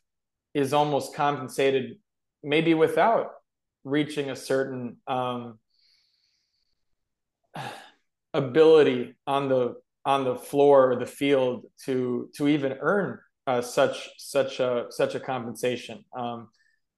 is 0.54 0.72
almost 0.72 1.14
compensated 1.14 1.96
maybe 2.42 2.74
without 2.74 3.30
reaching 3.84 4.30
a 4.30 4.36
certain 4.36 4.96
um, 5.06 5.58
ability 8.34 9.14
on 9.26 9.48
the 9.48 9.74
on 10.04 10.24
the 10.24 10.36
floor 10.36 10.92
or 10.92 10.96
the 10.96 11.06
field 11.06 11.64
to 11.84 12.30
to 12.34 12.48
even 12.48 12.76
earn 12.80 13.18
uh, 13.48 13.62
such 13.62 14.10
such 14.18 14.60
a 14.60 14.84
such 14.90 15.14
a 15.14 15.20
compensation 15.20 16.04
um, 16.14 16.48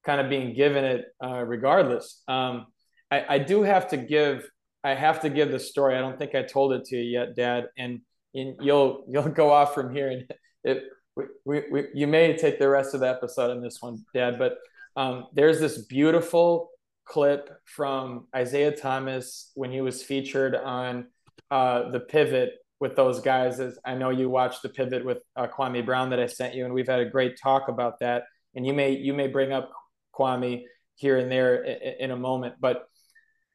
kind 0.05 0.21
of 0.21 0.29
being 0.29 0.53
given 0.53 0.85
it 0.85 1.05
uh, 1.23 1.45
regardless. 1.45 2.23
Um, 2.27 2.67
I, 3.09 3.37
I 3.37 3.39
do 3.39 3.63
have 3.63 3.89
to 3.91 3.97
give 3.97 4.51
I 4.83 4.95
have 4.95 5.21
to 5.21 5.31
give 5.31 5.53
the 5.53 5.61
story. 5.61 5.97
I 5.97 6.01
don't 6.01 6.19
think 6.19 6.35
I 6.35 6.43
told 6.43 6.73
it 6.73 6.87
to 6.87 6.97
you 6.97 7.21
yet 7.21 7.37
dad 7.37 7.69
and 7.79 8.01
and 8.35 8.57
you'll 8.61 9.05
you'll 9.09 9.29
go 9.29 9.53
off 9.53 9.75
from 9.75 9.95
here 9.95 10.11
and 10.11 10.25
it 10.65 10.83
we, 11.17 11.25
we, 11.45 11.63
we, 11.71 11.85
you 11.95 12.07
may 12.09 12.37
take 12.37 12.59
the 12.59 12.69
rest 12.69 12.95
of 12.95 13.01
the 13.01 13.09
episode 13.09 13.53
in 13.53 13.63
this 13.63 13.81
one 13.81 14.05
dad 14.13 14.39
but 14.39 14.57
um, 14.97 15.27
there's 15.33 15.61
this 15.61 15.79
beautiful 15.87 16.71
clip 17.05 17.51
from 17.65 18.27
isaiah 18.35 18.71
thomas 18.71 19.51
when 19.55 19.73
he 19.73 19.81
was 19.81 20.03
featured 20.03 20.55
on 20.55 21.07
uh, 21.51 21.91
the 21.91 22.01
pivot 22.01 22.53
with 22.81 22.97
those 22.97 23.21
guys 23.21 23.61
as 23.61 23.79
i 23.85 23.95
know 23.95 24.11
you 24.11 24.29
watched 24.29 24.63
the 24.63 24.69
pivot 24.69 25.05
with 25.05 25.19
uh, 25.37 25.47
kwame 25.47 25.85
brown 25.85 26.11
that 26.11 26.21
i 26.21 26.27
sent 26.27 26.55
you 26.55 26.65
and 26.65 26.75
we've 26.75 26.89
had 26.89 27.01
a 27.01 27.09
great 27.09 27.39
talk 27.41 27.69
about 27.69 27.99
that 28.01 28.25
and 28.55 28.67
you 28.67 28.73
may 28.73 28.93
you 28.93 29.13
may 29.13 29.29
bring 29.29 29.53
up 29.53 29.71
kwame 30.15 30.63
here 30.97 31.19
and 31.19 31.31
there 31.31 31.63
in, 31.63 31.95
in 32.05 32.11
a 32.11 32.17
moment 32.17 32.55
but 32.61 32.89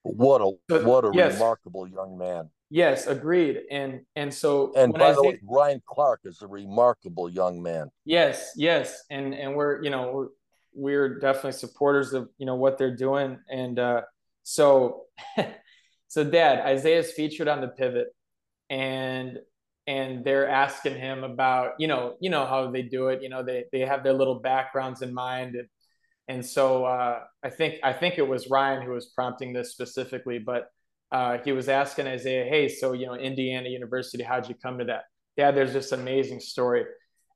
what 0.04 0.40
a 0.40 0.76
what 0.84 1.04
a 1.04 1.12
yes. 1.14 1.34
remarkable 1.34 1.88
young 1.88 2.18
man 2.18 2.50
Yes, 2.70 3.08
agreed. 3.08 3.62
And 3.70 4.02
and 4.16 4.34
so 4.34 4.74
and 4.76 4.94
by 4.94 5.12
the 5.12 5.22
say, 5.22 5.28
way, 5.30 5.40
Ryan 5.44 5.82
Clark 5.86 6.22
is 6.24 6.42
a 6.42 6.48
remarkable 6.48 7.30
young 7.30 7.62
man. 7.62 7.92
Yes, 8.06 8.54
yes, 8.56 9.04
and 9.10 9.34
and 9.36 9.56
we're 9.56 9.84
you 9.84 9.90
know 9.90 10.12
we're 10.12 10.28
we're 10.74 11.20
definitely 11.20 11.54
supporters 11.54 12.14
of 12.14 12.30
you 12.38 12.46
know 12.46 12.56
what 12.56 12.78
they're 12.78 12.96
doing, 12.96 13.38
and 13.50 13.78
uh, 13.78 14.02
so 14.44 15.04
so 16.08 16.24
Dad 16.24 16.66
Isaiah's 16.66 17.12
featured 17.12 17.48
on 17.48 17.62
the 17.62 17.68
pivot, 17.68 18.08
and 18.70 19.40
and 19.88 20.26
they're 20.26 20.50
asking 20.50 20.96
him 20.96 21.24
about 21.24 21.74
you 21.80 21.88
know 21.88 22.16
you 22.20 22.30
know 22.30 22.46
how 22.46 22.72
they 22.72 22.82
do 22.82 23.08
it, 23.10 23.22
you 23.22 23.30
know 23.30 23.44
they 23.44 23.66
they 23.72 23.82
have 23.82 24.04
their 24.04 24.14
little 24.14 24.40
backgrounds 24.40 25.02
in 25.02 25.14
mind, 25.14 25.56
and, 25.56 25.68
and 26.28 26.46
so 26.46 26.86
uh, 26.86 27.20
I 27.44 27.50
think 27.50 27.76
I 27.84 27.94
think 27.94 28.18
it 28.18 28.28
was 28.28 28.50
Ryan 28.50 28.82
who 28.84 28.92
was 28.92 29.08
prompting 29.08 29.54
this 29.54 29.72
specifically, 29.72 30.40
but 30.40 30.68
uh, 31.12 31.38
he 31.44 31.52
was 31.52 31.70
asking 31.70 32.08
Isaiah, 32.08 32.46
"Hey, 32.46 32.70
so 32.70 32.94
you 32.94 33.06
know, 33.06 33.16
Indiana 33.16 33.70
University, 33.70 34.24
how'd 34.24 34.50
you 34.50 34.56
come 34.56 34.80
to 34.80 34.86
that?" 34.86 35.04
Yeah, 35.38 35.52
there's 35.52 35.74
this 35.74 35.92
amazing 35.92 36.40
story, 36.40 36.86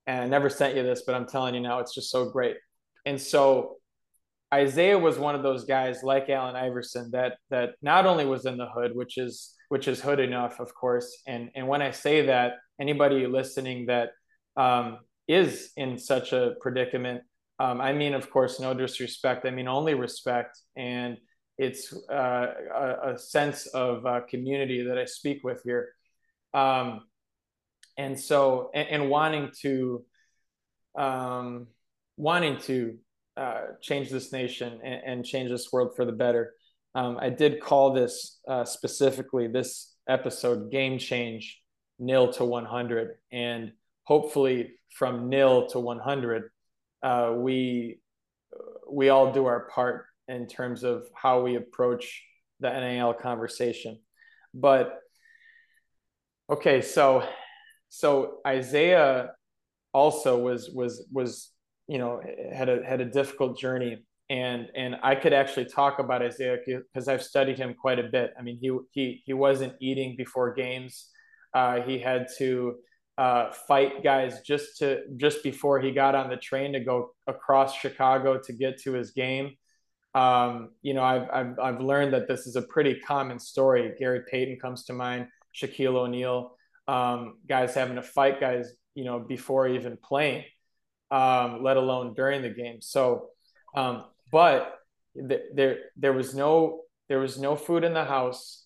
and 0.08 0.24
I 0.24 0.28
never 0.28 0.50
sent 0.50 0.76
you 0.76 0.84
this, 0.84 1.04
but 1.06 1.16
I'm 1.16 1.28
telling 1.28 1.56
you 1.56 1.62
now, 1.62 1.80
it's 1.80 1.94
just 1.94 2.12
so 2.12 2.30
great. 2.30 2.58
And 3.06 3.22
so 3.22 3.78
Isaiah 4.54 4.98
was 4.98 5.18
one 5.20 5.36
of 5.36 5.44
those 5.44 5.66
guys 5.66 6.04
like 6.04 6.30
Allen 6.30 6.56
Iverson 6.56 7.12
that 7.12 7.38
that 7.52 7.72
not 7.82 8.06
only 8.06 8.26
was 8.26 8.46
in 8.46 8.58
the 8.58 8.68
hood, 8.68 8.96
which 8.96 9.18
is 9.18 9.54
which 9.70 9.88
is 9.88 10.02
hood 10.02 10.20
enough, 10.20 10.60
of 10.60 10.74
course. 10.76 11.22
And 11.26 11.50
and 11.56 11.68
when 11.68 11.82
I 11.82 11.92
say 11.92 12.26
that, 12.28 12.54
anybody 12.80 13.26
listening 13.26 13.88
that 13.88 14.10
um, 14.58 15.00
is 15.28 15.72
in 15.78 15.98
such 15.98 16.34
a 16.34 16.56
predicament, 16.60 17.22
um, 17.60 17.80
I 17.82 17.94
mean, 17.94 18.14
of 18.14 18.30
course, 18.30 18.60
no 18.60 18.74
disrespect. 18.74 19.46
I 19.46 19.52
mean 19.52 19.68
only 19.68 19.94
respect 19.94 20.60
and 20.76 21.18
it's 21.60 21.94
uh, 22.10 22.54
a, 22.74 23.14
a, 23.14 23.18
sense 23.18 23.68
of 23.68 24.06
uh, 24.06 24.22
community 24.30 24.84
that 24.84 24.98
I 24.98 25.04
speak 25.04 25.44
with 25.44 25.62
here. 25.66 25.90
Um, 26.54 27.02
and 27.98 28.18
so, 28.18 28.72
and, 28.74 28.88
and 28.88 29.10
wanting 29.10 29.52
to, 29.64 30.06
um, 30.98 31.68
wanting 32.16 32.60
to 32.60 32.98
uh, 33.36 33.62
change 33.82 34.10
this 34.10 34.32
nation 34.32 34.80
and, 34.86 35.02
and, 35.06 35.26
change 35.26 35.50
this 35.50 35.72
world 35.72 35.98
for 35.98 36.06
the 36.06 36.14
better. 36.14 36.54
Um, 36.96 37.18
I 37.20 37.30
did 37.30 37.62
call 37.62 37.94
this 37.94 38.40
uh, 38.48 38.66
specifically 38.66 39.48
this 39.48 39.96
episode 40.08 40.72
"Game 40.72 40.98
Change," 40.98 41.62
nil 42.00 42.32
to 42.34 42.46
100, 42.46 43.16
and 43.32 43.72
hopefully 44.04 44.72
from 44.96 45.30
nil 45.30 45.68
to 45.68 45.80
100, 45.80 46.50
uh, 47.04 47.34
we 47.36 48.00
we 48.92 49.10
all 49.10 49.32
do 49.32 49.46
our 49.46 49.70
part 49.70 50.06
in 50.28 50.48
terms 50.48 50.84
of 50.84 51.08
how 51.16 51.42
we 51.42 51.56
approach 51.56 52.24
the 52.60 52.70
NIL 52.70 53.14
conversation. 53.14 54.00
But 54.54 55.00
okay, 56.50 56.82
so 56.82 57.28
so 57.90 58.38
Isaiah 58.46 59.32
also 59.94 60.38
was 60.40 60.70
was 60.70 61.08
was 61.12 61.52
you 61.88 61.98
know 61.98 62.22
had 62.54 62.70
a 62.70 62.84
had 62.86 63.02
a 63.02 63.06
difficult 63.06 63.60
journey 63.60 64.04
and 64.30 64.68
and 64.76 64.96
I 65.02 65.16
could 65.16 65.34
actually 65.34 65.66
talk 65.66 66.00
about 66.00 66.22
Isaiah 66.22 66.58
because 66.66 67.08
I've 67.08 67.24
studied 67.24 67.58
him 67.58 67.74
quite 67.74 68.00
a 68.00 68.04
bit. 68.04 68.34
I 68.38 68.42
mean, 68.42 68.60
he 68.62 68.78
he 68.92 69.24
he 69.26 69.34
wasn't 69.34 69.74
eating 69.80 70.16
before 70.18 70.54
games. 70.54 71.08
Uh, 71.54 71.82
he 71.82 71.98
had 71.98 72.28
to 72.38 72.76
uh, 73.18 73.52
fight 73.68 74.04
guys 74.04 74.42
just 74.42 74.78
to 74.80 75.02
just 75.18 75.44
before 75.44 75.80
he 75.80 75.92
got 75.92 76.16
on 76.16 76.30
the 76.30 76.38
train 76.38 76.74
to 76.74 76.80
go 76.80 77.12
across 77.28 77.76
Chicago 77.76 78.40
to 78.40 78.54
get 78.54 78.80
to 78.84 78.94
his 78.94 79.12
game 79.12 79.56
um, 80.16 80.72
you 80.82 80.94
know, 80.94 81.04
I've, 81.04 81.30
I've, 81.32 81.60
I've 81.60 81.82
learned 81.82 82.14
that 82.14 82.28
this 82.28 82.48
is 82.48 82.56
a 82.56 82.62
pretty 82.62 83.00
common 83.00 83.40
story. 83.40 83.94
Gary 84.00 84.22
Payton 84.30 84.60
comes 84.60 84.86
to 84.86 84.94
mind, 84.94 85.28
Shaquille 85.56 85.96
O'Neal, 85.96 86.56
um, 86.88 87.38
guys 87.48 87.76
having 87.76 87.96
to 87.96 88.02
fight 88.02 88.40
guys, 88.40 88.72
you 88.96 89.06
know, 89.06 89.20
before 89.20 89.68
even 89.68 89.98
playing, 90.04 90.44
um, 91.12 91.64
let 91.64 91.78
alone 91.78 92.14
during 92.16 92.42
the 92.42 92.50
game. 92.50 92.82
So 92.82 93.28
um, 93.76 94.06
but 94.32 94.76
there 95.16 95.78
there 95.98 96.14
was 96.14 96.34
no 96.34 96.82
there 97.08 97.20
was 97.20 97.40
no 97.40 97.56
food 97.56 97.84
in 97.84 97.94
the 97.94 98.06
house. 98.06 98.66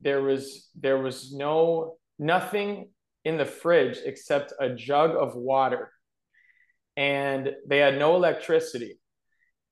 There 0.00 0.22
was 0.22 0.68
there 0.78 0.98
was 0.98 1.32
no 1.32 1.96
nothing 2.18 2.90
in 3.24 3.36
the 3.36 3.44
fridge 3.44 3.98
except 4.04 4.52
a 4.60 4.70
jug 4.70 5.10
of 5.12 5.34
water. 5.34 5.90
And 6.96 7.50
they 7.66 7.78
had 7.78 7.98
no 7.98 8.16
electricity. 8.16 8.98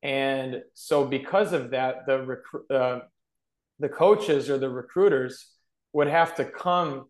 And 0.01 0.61
so 0.73 1.05
because 1.05 1.53
of 1.53 1.71
that, 1.71 2.05
the 2.07 2.17
recru- 2.17 2.75
uh, 2.75 2.99
the 3.79 3.89
coaches 3.89 4.49
or 4.49 4.57
the 4.57 4.69
recruiters 4.69 5.51
would 5.93 6.07
have 6.07 6.35
to 6.35 6.45
come 6.45 7.05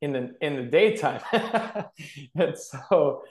in 0.00 0.12
the 0.12 0.34
in 0.40 0.56
the 0.56 0.62
daytime. 0.64 1.20
and 2.34 2.58
so 2.58 3.22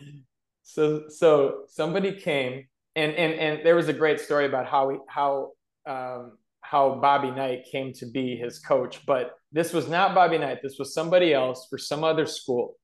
so 0.64 1.04
so 1.10 1.64
somebody 1.68 2.14
came 2.14 2.66
and 2.96 3.14
and 3.14 3.34
and 3.34 3.66
there 3.66 3.76
was 3.76 3.88
a 3.88 3.94
great 3.94 4.20
story 4.20 4.46
about 4.46 4.68
how 4.68 5.04
how 5.08 5.52
um, 5.86 6.38
how 6.62 7.00
Bobby 7.02 7.32
Knight 7.32 7.66
came 7.72 7.94
to 7.94 8.06
be 8.06 8.36
his 8.36 8.60
coach, 8.60 9.06
but 9.06 9.32
this 9.52 9.74
was 9.74 9.88
not 9.88 10.16
Bobby 10.16 10.38
Knight. 10.38 10.60
This 10.62 10.78
was 10.80 10.94
somebody 10.94 11.34
else 11.34 11.68
for 11.70 11.78
some 11.78 12.04
other 12.04 12.26
school, 12.26 12.76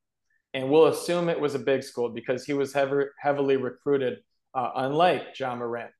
and 0.53 0.69
we'll 0.69 0.87
assume 0.87 1.29
it 1.29 1.39
was 1.39 1.55
a 1.55 1.59
big 1.59 1.83
school 1.83 2.09
because 2.09 2.45
he 2.45 2.53
was 2.53 2.73
heavy, 2.73 3.03
heavily 3.19 3.57
recruited, 3.57 4.19
uh, 4.53 4.71
unlike 4.75 5.39
Ja 5.39 5.55
Morant. 5.55 5.91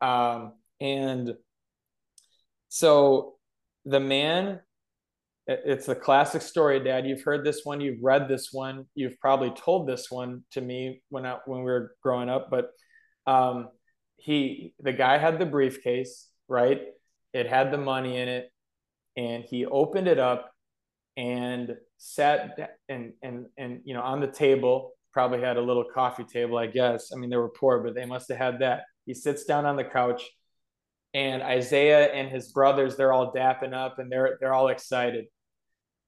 Um, 0.00 0.54
and 0.80 1.34
so 2.68 3.34
the 3.84 4.00
man, 4.00 4.60
it's 5.46 5.88
a 5.88 5.94
classic 5.94 6.42
story, 6.42 6.82
Dad. 6.82 7.06
You've 7.06 7.22
heard 7.22 7.44
this 7.44 7.60
one, 7.64 7.80
you've 7.80 8.02
read 8.02 8.28
this 8.28 8.48
one, 8.52 8.86
you've 8.94 9.18
probably 9.20 9.50
told 9.50 9.86
this 9.86 10.10
one 10.10 10.44
to 10.52 10.60
me 10.60 11.02
when 11.10 11.24
I, 11.24 11.38
when 11.46 11.60
we 11.60 11.70
were 11.70 11.94
growing 12.02 12.28
up. 12.28 12.48
But 12.50 12.70
um, 13.26 13.68
he, 14.16 14.74
the 14.80 14.92
guy 14.92 15.18
had 15.18 15.38
the 15.38 15.46
briefcase, 15.46 16.28
right? 16.48 16.80
It 17.32 17.46
had 17.46 17.70
the 17.70 17.78
money 17.78 18.16
in 18.16 18.28
it, 18.28 18.50
and 19.16 19.44
he 19.44 19.66
opened 19.66 20.08
it 20.08 20.18
up 20.18 20.54
and 21.16 21.76
sat 21.98 22.76
and 22.88 23.12
and 23.22 23.46
and 23.56 23.80
you 23.84 23.94
know 23.94 24.02
on 24.02 24.20
the 24.20 24.26
table 24.26 24.92
probably 25.12 25.40
had 25.40 25.56
a 25.56 25.60
little 25.60 25.84
coffee 25.84 26.24
table 26.24 26.58
i 26.58 26.66
guess. 26.66 27.12
I 27.12 27.16
mean 27.16 27.30
they 27.30 27.36
were 27.36 27.48
poor 27.48 27.80
but 27.82 27.94
they 27.94 28.04
must 28.04 28.28
have 28.28 28.38
had 28.38 28.58
that. 28.60 28.82
He 29.06 29.14
sits 29.14 29.44
down 29.44 29.64
on 29.64 29.76
the 29.76 29.84
couch 29.84 30.22
and 31.12 31.42
isaiah 31.42 32.06
and 32.12 32.28
his 32.28 32.48
brothers 32.48 32.96
they're 32.96 33.12
all 33.12 33.32
dapping 33.32 33.72
up 33.72 33.98
and 33.98 34.10
they're 34.10 34.38
they're 34.40 34.52
all 34.52 34.68
excited 34.68 35.26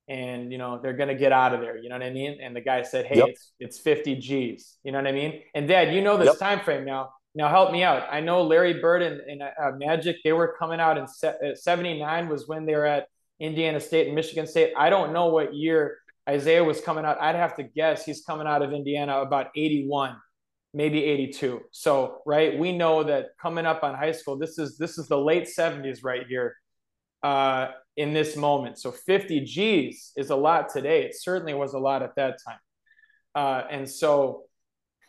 and 0.09 0.53
you 0.53 0.59
know 0.59 0.79
they're 0.81 0.97
gonna 0.97 1.15
get 1.15 1.33
out 1.33 1.53
of 1.53 1.61
there 1.61 1.77
you 1.77 1.89
know 1.89 1.97
what 1.97 2.05
i 2.05 2.11
mean? 2.11 2.39
And 2.41 2.55
the 2.55 2.61
guy 2.61 2.83
said 2.83 3.07
hey 3.07 3.17
yep. 3.17 3.29
it's 3.29 3.53
it's 3.59 3.79
50 3.79 4.17
g's 4.17 4.79
you 4.85 4.93
know 4.93 4.99
what 4.99 5.07
i 5.07 5.13
mean? 5.13 5.43
And 5.55 5.67
dad 5.67 5.95
you 5.95 6.03
know 6.03 6.17
this 6.17 6.27
yep. 6.27 6.39
time 6.39 6.61
frame 6.61 6.85
now. 6.85 7.11
Now 7.35 7.51
help 7.51 7.71
me 7.71 7.83
out. 7.83 8.09
I 8.11 8.21
know 8.21 8.43
larry 8.43 8.81
bird 8.81 9.03
and, 9.03 9.21
and 9.21 9.43
uh, 9.43 9.73
magic 9.77 10.17
they 10.25 10.33
were 10.33 10.57
coming 10.59 10.81
out 10.81 10.97
in 10.97 11.07
se- 11.07 11.37
uh, 11.45 11.55
79 11.55 12.29
was 12.29 12.49
when 12.49 12.67
they 12.67 12.75
were 12.75 12.87
at 12.87 13.09
indiana 13.41 13.81
state 13.81 14.07
and 14.07 14.15
michigan 14.15 14.47
state. 14.47 14.73
I 14.77 14.91
don't 14.91 15.13
know 15.13 15.27
what 15.27 15.55
year 15.55 15.99
isaiah 16.29 16.65
was 16.65 16.81
coming 16.81 17.05
out. 17.05 17.21
I'd 17.21 17.37
have 17.37 17.57
to 17.57 17.63
guess 17.63 18.05
he's 18.05 18.23
coming 18.23 18.47
out 18.47 18.63
of 18.63 18.73
indiana 18.73 19.21
about 19.21 19.49
81 19.57 20.17
maybe 20.75 21.03
82 21.05 21.63
so 21.71 22.21
right 22.27 22.59
we 22.59 22.71
know 22.71 23.03
that 23.03 23.29
coming 23.41 23.65
up 23.65 23.83
on 23.83 23.95
high 23.95 24.13
school 24.13 24.37
this 24.37 24.59
is 24.59 24.77
this 24.77 24.99
is 24.99 25.09
the 25.09 25.19
late 25.19 25.49
70s 25.49 26.05
right 26.05 26.27
here. 26.29 26.55
Uh, 27.23 27.69
in 27.97 28.13
this 28.13 28.37
moment. 28.37 28.79
So 28.79 28.93
50 28.93 29.41
G's 29.41 30.13
is 30.17 30.31
a 30.31 30.37
lot 30.37 30.69
today. 30.69 31.05
It 31.05 31.17
certainly 31.19 31.55
was 31.55 31.73
a 31.73 31.79
lot 31.79 32.03
at 32.03 32.15
that 32.17 32.39
time. 32.47 32.59
Uh, 33.35 33.63
and 33.71 33.89
so, 33.89 34.45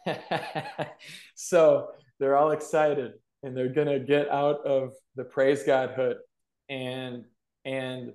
so 1.36 1.90
they're 2.20 2.38
all 2.38 2.52
excited 2.52 3.14
and 3.44 3.56
they're 3.56 3.74
going 3.74 3.88
to 3.88 4.00
get 4.00 4.30
out 4.30 4.66
of 4.66 4.94
the 5.16 5.24
praise 5.24 5.64
God 5.64 5.92
hood. 5.92 6.18
And, 6.70 7.26
and, 7.66 8.14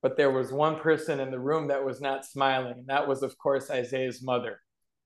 but 0.00 0.16
there 0.16 0.30
was 0.30 0.52
one 0.52 0.78
person 0.78 1.18
in 1.18 1.30
the 1.30 1.40
room 1.40 1.68
that 1.68 1.84
was 1.84 2.00
not 2.00 2.24
smiling. 2.24 2.74
And 2.78 2.86
that 2.86 3.06
was, 3.06 3.22
of 3.22 3.36
course, 3.36 3.68
Isaiah's 3.70 4.22
mother. 4.22 4.60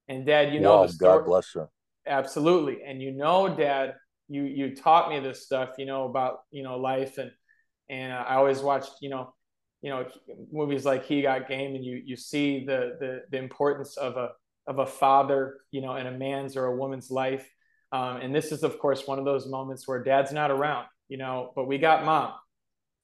And 0.09 0.27
dad, 0.27 0.53
you 0.53 0.61
know, 0.61 0.83
wow, 0.83 0.88
God 0.99 1.25
bless 1.25 1.53
her. 1.55 1.69
Absolutely. 2.07 2.83
And 2.85 3.01
you 3.01 3.12
know, 3.12 3.55
dad, 3.55 3.95
you, 4.29 4.43
you 4.43 4.77
taught 4.77 5.09
me 5.09 5.21
this 5.21 5.45
stuff, 5.45 5.71
you 5.79 5.87
know, 5.87 6.05
about, 6.05 6.40
you 6.51 6.62
know, 6.62 6.77
life 6.77 7.16
and, 7.16 7.31
and 7.88 8.12
I 8.12 8.35
always 8.35 8.61
watched, 8.61 8.92
you 9.01 9.11
know, 9.11 9.35
you 9.83 9.90
know, 9.90 10.07
movies 10.53 10.85
like 10.85 11.05
He 11.05 11.23
Got 11.23 11.49
Game, 11.49 11.75
and 11.75 11.85
you 11.85 12.01
you 12.05 12.16
see 12.16 12.64
the 12.64 12.97
the 13.01 13.23
the 13.31 13.38
importance 13.38 13.97
of 13.97 14.16
a 14.16 14.31
of 14.66 14.79
a 14.79 14.87
father, 14.87 15.59
you 15.71 15.81
know, 15.81 15.97
in 15.97 16.07
a 16.07 16.12
man's 16.12 16.57
or 16.57 16.66
a 16.66 16.77
woman's 16.77 17.11
life. 17.11 17.49
Um, 17.90 18.16
and 18.18 18.35
this 18.35 18.53
is, 18.53 18.62
of 18.62 18.79
course, 18.79 19.07
one 19.07 19.18
of 19.18 19.25
those 19.25 19.47
moments 19.47 19.87
where 19.87 20.03
dad's 20.03 20.33
not 20.33 20.51
around, 20.51 20.87
you 21.09 21.18
know, 21.18 21.53
but 21.55 21.66
we 21.66 21.79
got 21.79 22.05
mom. 22.05 22.33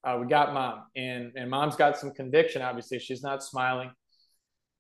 Uh, 0.05 0.19
we 0.21 0.29
got 0.29 0.55
mom, 0.55 0.85
and 0.97 1.33
and 1.35 1.51
mom's 1.51 1.77
got 1.77 1.99
some 1.99 2.13
conviction. 2.13 2.63
Obviously, 2.63 3.01
she's 3.01 3.23
not 3.23 3.43
smiling, 3.43 3.91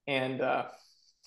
and 0.06 0.40
uh, 0.40 0.66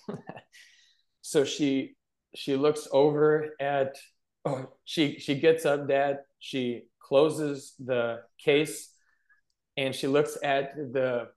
so 1.20 1.44
she 1.44 1.94
she 2.34 2.56
looks 2.56 2.88
over 2.90 3.50
at. 3.60 3.96
Oh, 4.44 4.66
she 4.84 5.20
she 5.20 5.36
gets 5.38 5.66
up, 5.66 5.86
dad. 5.86 6.20
She 6.40 6.84
closes 7.12 7.74
the 7.78 8.20
case 8.38 8.88
and 9.76 9.94
she 9.94 10.06
looks 10.06 10.38
at 10.42 10.74
the 10.74 11.28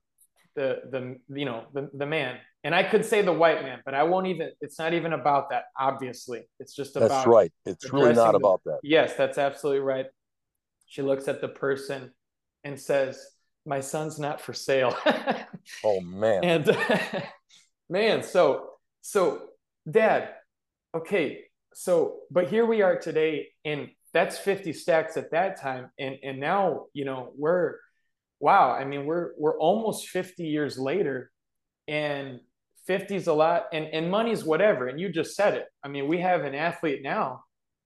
the 0.54 0.80
the 0.90 1.18
you 1.38 1.44
know 1.44 1.66
the, 1.74 1.90
the 1.92 2.06
man. 2.06 2.38
And 2.64 2.74
i 2.74 2.82
could 2.82 3.04
say 3.04 3.20
the 3.20 3.32
white 3.42 3.62
man 3.62 3.80
but 3.84 3.92
i 3.94 4.02
won't 4.02 4.26
even 4.26 4.50
it's 4.62 4.78
not 4.78 4.94
even 4.94 5.12
about 5.12 5.50
that 5.50 5.64
obviously. 5.78 6.48
It's 6.58 6.74
just 6.74 6.96
about 6.96 7.10
that's 7.10 7.26
right. 7.26 7.52
It's 7.66 7.92
really 7.92 8.14
not 8.14 8.32
the, 8.32 8.38
about 8.38 8.62
that. 8.64 8.78
Yes 8.82 9.12
that's 9.20 9.36
absolutely 9.36 9.80
right. 9.80 10.06
She 10.86 11.02
looks 11.02 11.28
at 11.28 11.42
the 11.42 11.48
person 11.48 12.10
and 12.64 12.80
says 12.80 13.22
my 13.66 13.80
son's 13.80 14.18
not 14.18 14.40
for 14.40 14.54
sale. 14.54 14.96
Oh 15.84 16.00
man. 16.00 16.44
And 16.44 16.64
man 17.90 18.22
so 18.22 18.70
so 19.02 19.20
dad 19.98 20.30
okay 20.94 21.44
so 21.74 22.20
but 22.30 22.48
here 22.48 22.64
we 22.64 22.82
are 22.82 22.96
today 22.96 23.48
in 23.64 23.90
that's 24.12 24.38
50 24.38 24.72
stacks 24.72 25.16
at 25.16 25.30
that 25.32 25.60
time. 25.60 25.90
And 25.98 26.16
and 26.22 26.40
now 26.40 26.86
you 26.92 27.04
know 27.04 27.32
we're 27.36 27.76
wow 28.38 28.72
i 28.72 28.84
mean 28.84 29.06
we're 29.06 29.30
we're 29.38 29.58
almost 29.58 30.08
50 30.08 30.44
years 30.44 30.78
later 30.78 31.30
and 31.88 32.40
50 32.86 33.16
is 33.16 33.26
a 33.26 33.32
lot 33.32 33.66
and 33.72 33.86
and 33.86 34.10
money's 34.10 34.44
whatever. 34.44 34.86
And 34.88 35.00
you 35.00 35.08
just 35.08 35.34
said 35.36 35.54
it. 35.54 35.66
I 35.82 35.88
mean 35.88 36.08
we 36.08 36.20
have 36.20 36.44
an 36.44 36.54
athlete 36.54 37.02
now 37.02 37.44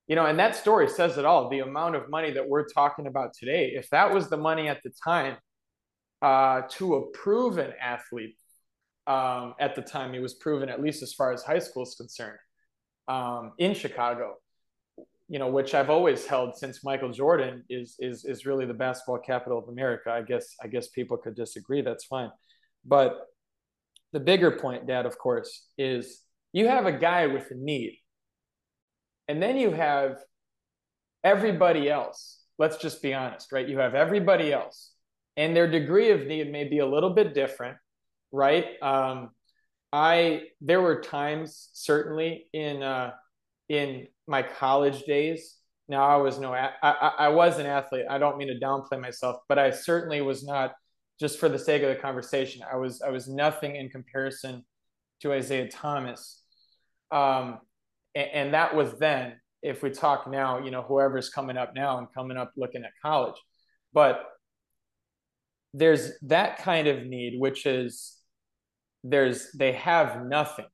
you 0.09 0.16
know 0.16 0.26
and 0.26 0.38
that 0.38 0.56
story 0.56 0.88
says 0.88 1.18
it 1.18 1.24
all. 1.24 1.48
The 1.48 1.61
amount 1.61 1.96
of 1.96 2.11
money 2.11 2.33
that 2.33 2.48
we're 2.48 2.66
talking 2.68 3.06
about 3.06 3.33
today 3.35 3.72
if 3.74 3.88
that 3.90 4.12
was 4.12 4.28
the 4.28 4.37
money 4.37 4.68
at 4.68 4.83
the 4.83 4.90
time 5.04 5.37
uh, 6.22 6.62
to 6.70 6.96
a 6.96 7.06
proven 7.12 7.72
athlete 7.80 8.37
um, 9.06 9.54
at 9.59 9.74
the 9.74 9.83
time 9.83 10.12
he 10.12 10.20
was 10.20 10.35
proven 10.35 10.68
at 10.68 10.83
least 10.83 11.02
as 11.02 11.14
far 11.14 11.33
as 11.33 11.42
high 11.42 11.59
school 11.59 11.83
is 11.83 11.94
concerned 11.94 12.38
um, 13.09 13.52
in 13.59 13.74
chicago 13.74 14.35
you 15.30 15.38
know, 15.38 15.48
which 15.48 15.74
I've 15.74 15.90
always 15.90 16.26
held 16.26 16.56
since 16.56 16.82
Michael 16.82 17.12
Jordan 17.12 17.62
is 17.70 17.94
is 18.00 18.24
is 18.24 18.44
really 18.44 18.66
the 18.66 18.74
basketball 18.74 19.18
capital 19.18 19.58
of 19.58 19.68
America. 19.68 20.10
I 20.10 20.22
guess 20.22 20.56
I 20.62 20.66
guess 20.66 20.88
people 20.88 21.16
could 21.16 21.36
disagree. 21.36 21.82
That's 21.82 22.04
fine, 22.04 22.30
but 22.84 23.16
the 24.12 24.18
bigger 24.18 24.50
point, 24.50 24.88
Dad, 24.88 25.06
of 25.06 25.16
course, 25.18 25.68
is 25.78 26.22
you 26.52 26.66
have 26.66 26.84
a 26.86 26.92
guy 26.92 27.28
with 27.28 27.48
a 27.52 27.54
need, 27.54 27.96
and 29.28 29.40
then 29.40 29.56
you 29.56 29.70
have 29.70 30.18
everybody 31.22 31.88
else. 31.88 32.40
Let's 32.58 32.78
just 32.78 33.00
be 33.00 33.14
honest, 33.14 33.52
right? 33.52 33.68
You 33.68 33.78
have 33.78 33.94
everybody 33.94 34.52
else, 34.52 34.90
and 35.36 35.54
their 35.54 35.70
degree 35.70 36.10
of 36.10 36.26
need 36.26 36.50
may 36.50 36.64
be 36.64 36.80
a 36.80 36.86
little 36.86 37.10
bit 37.10 37.34
different, 37.34 37.76
right? 38.32 38.66
Um, 38.82 39.30
I 39.92 40.42
there 40.60 40.80
were 40.80 41.00
times 41.02 41.70
certainly 41.72 42.48
in 42.52 42.82
uh, 42.82 43.12
in 43.68 44.08
my 44.30 44.42
college 44.42 45.02
days. 45.02 45.56
Now 45.88 46.04
I 46.04 46.16
was 46.16 46.38
no, 46.38 46.54
I, 46.54 46.70
I, 46.82 47.12
I 47.18 47.28
was 47.30 47.58
an 47.58 47.66
athlete. 47.66 48.06
I 48.08 48.18
don't 48.18 48.38
mean 48.38 48.46
to 48.48 48.64
downplay 48.64 49.00
myself, 49.00 49.38
but 49.48 49.58
I 49.58 49.72
certainly 49.72 50.20
was 50.20 50.44
not 50.44 50.72
just 51.18 51.40
for 51.40 51.48
the 51.48 51.58
sake 51.58 51.82
of 51.82 51.88
the 51.88 51.96
conversation. 51.96 52.62
I 52.72 52.76
was, 52.76 53.02
I 53.02 53.10
was 53.10 53.28
nothing 53.28 53.74
in 53.74 53.90
comparison 53.90 54.64
to 55.22 55.32
Isaiah 55.32 55.68
Thomas. 55.68 56.42
Um, 57.10 57.58
and, 58.14 58.30
and 58.32 58.54
that 58.54 58.74
was 58.76 58.92
then, 59.00 59.40
if 59.62 59.82
we 59.82 59.90
talk 59.90 60.30
now, 60.30 60.60
you 60.64 60.70
know, 60.70 60.82
whoever's 60.82 61.28
coming 61.28 61.56
up 61.56 61.74
now 61.74 61.98
and 61.98 62.06
coming 62.14 62.36
up 62.36 62.52
looking 62.56 62.84
at 62.84 62.92
college, 63.02 63.36
but 63.92 64.24
there's 65.74 66.12
that 66.22 66.58
kind 66.58 66.86
of 66.86 67.04
need, 67.04 67.38
which 67.38 67.66
is 67.66 68.16
there's, 69.02 69.50
they 69.52 69.72
have 69.72 70.24
nothing. 70.24 70.66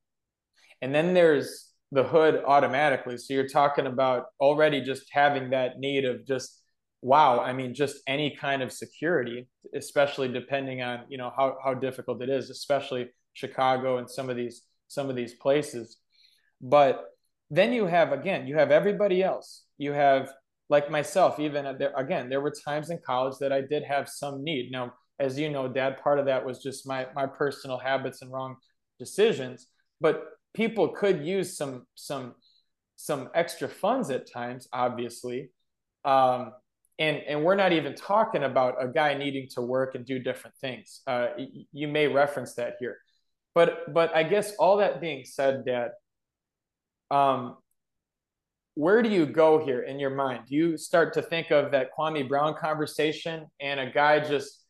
And 0.82 0.94
then 0.94 1.14
there's 1.14 1.72
the 1.96 2.04
hood 2.04 2.42
automatically. 2.46 3.16
So 3.16 3.32
you're 3.32 3.48
talking 3.48 3.86
about 3.86 4.26
already 4.38 4.82
just 4.82 5.04
having 5.10 5.48
that 5.50 5.78
need 5.78 6.04
of 6.04 6.26
just 6.26 6.62
wow. 7.00 7.40
I 7.40 7.54
mean, 7.54 7.72
just 7.72 8.02
any 8.06 8.36
kind 8.36 8.62
of 8.62 8.70
security, 8.70 9.48
especially 9.74 10.28
depending 10.28 10.82
on 10.82 11.04
you 11.08 11.16
know 11.16 11.32
how 11.34 11.56
how 11.64 11.72
difficult 11.72 12.20
it 12.20 12.28
is, 12.28 12.50
especially 12.50 13.08
Chicago 13.32 13.96
and 13.96 14.10
some 14.10 14.28
of 14.28 14.36
these 14.36 14.60
some 14.88 15.08
of 15.08 15.16
these 15.16 15.32
places. 15.34 15.96
But 16.60 17.02
then 17.50 17.72
you 17.72 17.86
have 17.86 18.12
again, 18.12 18.46
you 18.46 18.58
have 18.58 18.70
everybody 18.70 19.22
else. 19.22 19.64
You 19.78 19.92
have 19.92 20.30
like 20.68 20.90
myself, 20.90 21.40
even 21.40 21.64
uh, 21.64 21.72
there 21.72 21.94
again, 21.96 22.28
there 22.28 22.42
were 22.42 22.52
times 22.68 22.90
in 22.90 22.98
college 23.06 23.38
that 23.40 23.52
I 23.54 23.62
did 23.62 23.84
have 23.84 24.06
some 24.06 24.44
need. 24.44 24.70
Now, 24.70 24.92
as 25.18 25.38
you 25.38 25.48
know, 25.48 25.66
Dad, 25.66 25.96
part 26.02 26.18
of 26.18 26.26
that 26.26 26.44
was 26.44 26.62
just 26.62 26.86
my 26.86 27.06
my 27.14 27.24
personal 27.24 27.78
habits 27.78 28.20
and 28.20 28.30
wrong 28.30 28.56
decisions. 28.98 29.68
But 29.98 30.35
people 30.56 30.88
could 30.88 31.24
use 31.24 31.56
some 31.56 31.86
some 31.94 32.34
some 32.96 33.28
extra 33.34 33.68
funds 33.68 34.10
at 34.10 34.30
times, 34.30 34.66
obviously. 34.72 35.50
Um, 36.04 36.52
and 36.98 37.18
and 37.28 37.44
we're 37.44 37.56
not 37.56 37.72
even 37.72 37.94
talking 37.94 38.42
about 38.42 38.82
a 38.82 38.88
guy 38.88 39.14
needing 39.14 39.48
to 39.50 39.60
work 39.60 39.94
and 39.94 40.06
do 40.06 40.18
different 40.18 40.56
things. 40.56 41.02
Uh, 41.06 41.28
you 41.72 41.88
may 41.88 42.08
reference 42.08 42.54
that 42.54 42.76
here, 42.80 42.96
but 43.54 43.92
but 43.92 44.16
I 44.16 44.22
guess 44.22 44.54
all 44.56 44.78
that 44.78 45.00
being 45.00 45.24
said, 45.24 45.66
Dad, 45.66 45.90
um, 47.10 47.58
where 48.74 49.02
do 49.02 49.10
you 49.10 49.26
go 49.26 49.62
here 49.62 49.82
in 49.82 49.98
your 49.98 50.14
mind? 50.14 50.44
Do 50.48 50.54
you 50.54 50.78
start 50.78 51.12
to 51.14 51.22
think 51.22 51.50
of 51.50 51.72
that 51.72 51.90
Kwame 51.96 52.26
Brown 52.26 52.54
conversation 52.54 53.46
and 53.60 53.78
a 53.78 53.90
guy 53.90 54.20
just 54.20 54.64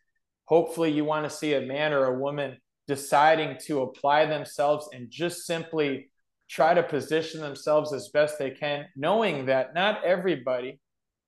hopefully 0.46 0.90
you 0.90 1.04
want 1.04 1.24
to 1.28 1.30
see 1.30 1.54
a 1.54 1.60
man 1.60 1.92
or 1.92 2.06
a 2.06 2.18
woman 2.18 2.56
deciding 2.88 3.56
to 3.66 3.82
apply 3.82 4.26
themselves 4.26 4.88
and 4.92 5.10
just 5.10 5.46
simply 5.46 6.10
try 6.48 6.74
to 6.74 6.82
position 6.82 7.40
themselves 7.40 7.92
as 7.92 8.08
best 8.08 8.38
they 8.38 8.50
can, 8.50 8.86
knowing 8.94 9.46
that 9.46 9.74
not 9.74 10.04
everybody 10.04 10.78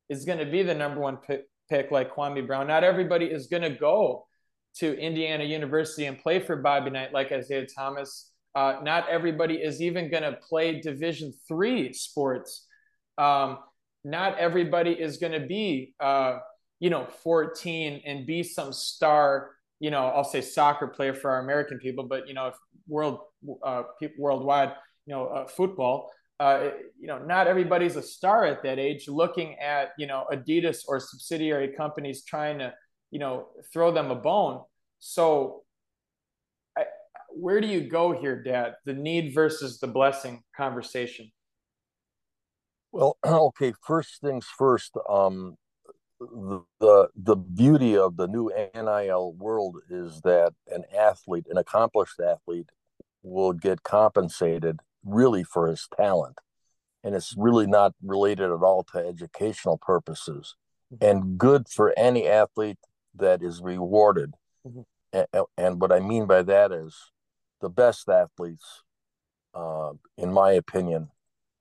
is 0.09 0.25
going 0.25 0.38
to 0.38 0.47
be 0.47 0.62
the 0.62 0.75
number 0.75 1.01
one 1.01 1.16
pick, 1.16 1.44
pick 1.68 1.90
like 1.90 2.14
Kwame 2.14 2.47
Brown. 2.47 2.66
Not 2.66 2.85
everybody 2.85 3.27
is 3.27 3.49
going 3.49 3.62
to 3.62 3.71
go 3.71 4.27
to 4.77 4.99
Indiana 4.99 5.44
University 5.44 6.07
and 6.07 6.18
play 6.18 6.38
for 6.38 6.57
Bobby 6.57 6.90
Knight 6.90 7.12
like 7.12 7.33
Isaiah 7.33 7.66
Thomas. 7.66 8.31
Uh, 8.55 8.79
not 8.83 9.09
everybody 9.09 9.57
is 9.57 9.83
even 9.83 10.11
going 10.11 10.23
to 10.23 10.38
play 10.49 10.81
Division 10.81 11.33
three 11.47 11.92
sports. 11.92 12.66
Um, 13.16 13.59
not 14.05 14.38
everybody 14.38 14.92
is 14.92 15.16
going 15.16 15.33
to 15.33 15.47
be, 15.47 15.94
uh, 16.01 16.38
you 16.79 16.90
know, 16.90 17.07
14 17.23 18.03
and 18.07 18.27
be 18.27 18.42
some 18.42 18.73
star 18.73 19.51
you 19.81 19.91
know, 19.91 20.07
I'll 20.07 20.25
say 20.25 20.41
soccer 20.41 20.88
player 20.88 21.14
for 21.14 21.31
our 21.31 21.41
American 21.41 21.79
people, 21.79 22.05
but 22.05 22.27
you 22.27 22.35
know, 22.35 22.49
if 22.49 22.55
world 22.88 23.21
uh, 23.64 23.85
people 23.99 24.17
worldwide, 24.19 24.73
you 25.07 25.14
know, 25.14 25.27
uh, 25.27 25.47
football, 25.47 26.11
uh, 26.41 26.71
you 26.99 27.07
know, 27.07 27.19
not 27.19 27.47
everybody's 27.47 27.97
a 27.97 28.03
star 28.03 28.45
at 28.45 28.62
that 28.62 28.79
age. 28.79 29.09
Looking 29.09 29.59
at 29.59 29.91
you 29.99 30.07
know 30.07 30.25
Adidas 30.33 30.83
or 30.87 31.01
subsidiary 31.01 31.75
companies 31.77 32.25
trying 32.25 32.59
to 32.59 32.73
you 33.11 33.19
know 33.19 33.49
throw 33.73 33.93
them 33.93 34.11
a 34.11 34.17
bone. 34.17 34.62
So, 35.01 35.62
I, 36.77 36.85
where 37.31 37.61
do 37.61 37.69
you 37.69 37.81
go 37.81 38.12
here, 38.12 38.43
Dad? 38.43 38.75
The 38.85 38.95
need 38.95 39.35
versus 39.35 39.79
the 39.79 39.87
blessing 39.87 40.43
conversation. 40.57 41.31
Well, 42.93 43.17
okay. 43.27 43.73
First 43.85 44.21
things 44.21 44.47
first. 44.47 44.97
Um, 45.09 45.57
the 46.21 47.09
the 47.17 47.37
beauty 47.37 47.97
of 47.97 48.17
the 48.17 48.27
new 48.27 48.51
NIL 48.75 49.33
world 49.35 49.77
is 49.89 50.21
that 50.23 50.53
an 50.69 50.85
athlete, 50.97 51.47
an 51.49 51.57
accomplished 51.57 52.21
athlete, 52.21 52.71
will 53.23 53.53
get 53.53 53.83
compensated 53.83 54.81
really 55.05 55.45
for 55.45 55.69
his 55.69 55.87
talent, 55.97 56.39
and 57.05 57.15
it's 57.15 57.35
really 57.37 57.67
not 57.67 57.95
related 58.03 58.51
at 58.51 58.63
all 58.63 58.85
to 58.93 58.99
educational 58.99 59.79
purposes, 59.79 60.57
mm-hmm. 60.93 61.05
and 61.05 61.39
good 61.39 61.69
for 61.69 61.97
any 61.97 62.27
athlete 62.27 62.79
that 63.15 63.43
is 63.43 63.61
rewarded. 63.63 64.35
Mm-hmm. 64.67 64.81
And, 65.13 65.47
and, 65.57 65.81
what 65.81 65.91
I 65.91 66.01
mean 66.01 66.27
by 66.27 66.43
that 66.43 66.71
is 66.71 66.95
the 67.63 67.71
best 67.71 68.09
athletes, 68.11 68.83
uh, 69.55 69.93
in 70.19 70.33
my 70.33 70.53
opinion, 70.53 71.09